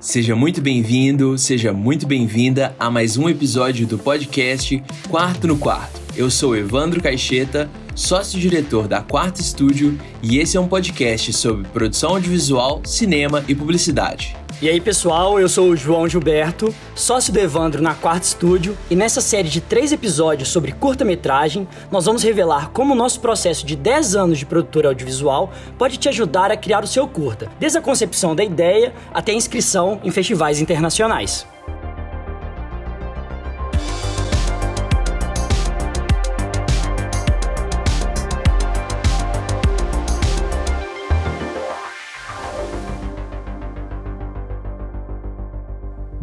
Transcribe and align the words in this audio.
Seja 0.00 0.36
muito 0.36 0.62
bem-vindo, 0.62 1.36
seja 1.36 1.72
muito 1.72 2.06
bem-vinda 2.06 2.74
a 2.78 2.88
mais 2.88 3.16
um 3.16 3.28
episódio 3.28 3.84
do 3.84 3.98
podcast 3.98 4.80
Quarto 5.08 5.48
no 5.48 5.58
Quarto. 5.58 6.00
Eu 6.16 6.30
sou 6.30 6.56
Evandro 6.56 7.02
Caixeta, 7.02 7.68
sócio-diretor 7.96 8.86
da 8.86 9.02
Quarto 9.02 9.40
Estúdio, 9.40 9.98
e 10.22 10.38
esse 10.38 10.56
é 10.56 10.60
um 10.60 10.68
podcast 10.68 11.32
sobre 11.32 11.66
produção 11.68 12.10
audiovisual, 12.10 12.80
cinema 12.84 13.44
e 13.48 13.56
publicidade. 13.56 14.36
E 14.60 14.68
aí, 14.68 14.80
pessoal, 14.80 15.38
eu 15.38 15.48
sou 15.48 15.68
o 15.68 15.76
João 15.76 16.08
Gilberto, 16.08 16.74
sócio 16.92 17.32
do 17.32 17.38
Evandro 17.38 17.80
na 17.80 17.94
Quarto 17.94 18.24
Estúdio, 18.24 18.76
e 18.90 18.96
nessa 18.96 19.20
série 19.20 19.48
de 19.48 19.60
três 19.60 19.92
episódios 19.92 20.48
sobre 20.48 20.72
curta-metragem, 20.72 21.68
nós 21.92 22.06
vamos 22.06 22.24
revelar 22.24 22.70
como 22.70 22.92
o 22.92 22.96
nosso 22.96 23.20
processo 23.20 23.64
de 23.64 23.76
10 23.76 24.16
anos 24.16 24.36
de 24.36 24.44
produtora 24.44 24.88
audiovisual 24.88 25.52
pode 25.78 25.96
te 25.96 26.08
ajudar 26.08 26.50
a 26.50 26.56
criar 26.56 26.82
o 26.82 26.88
seu 26.88 27.06
curta, 27.06 27.48
desde 27.60 27.78
a 27.78 27.80
concepção 27.80 28.34
da 28.34 28.42
ideia 28.42 28.92
até 29.14 29.30
a 29.30 29.36
inscrição 29.36 30.00
em 30.02 30.10
festivais 30.10 30.60
internacionais. 30.60 31.46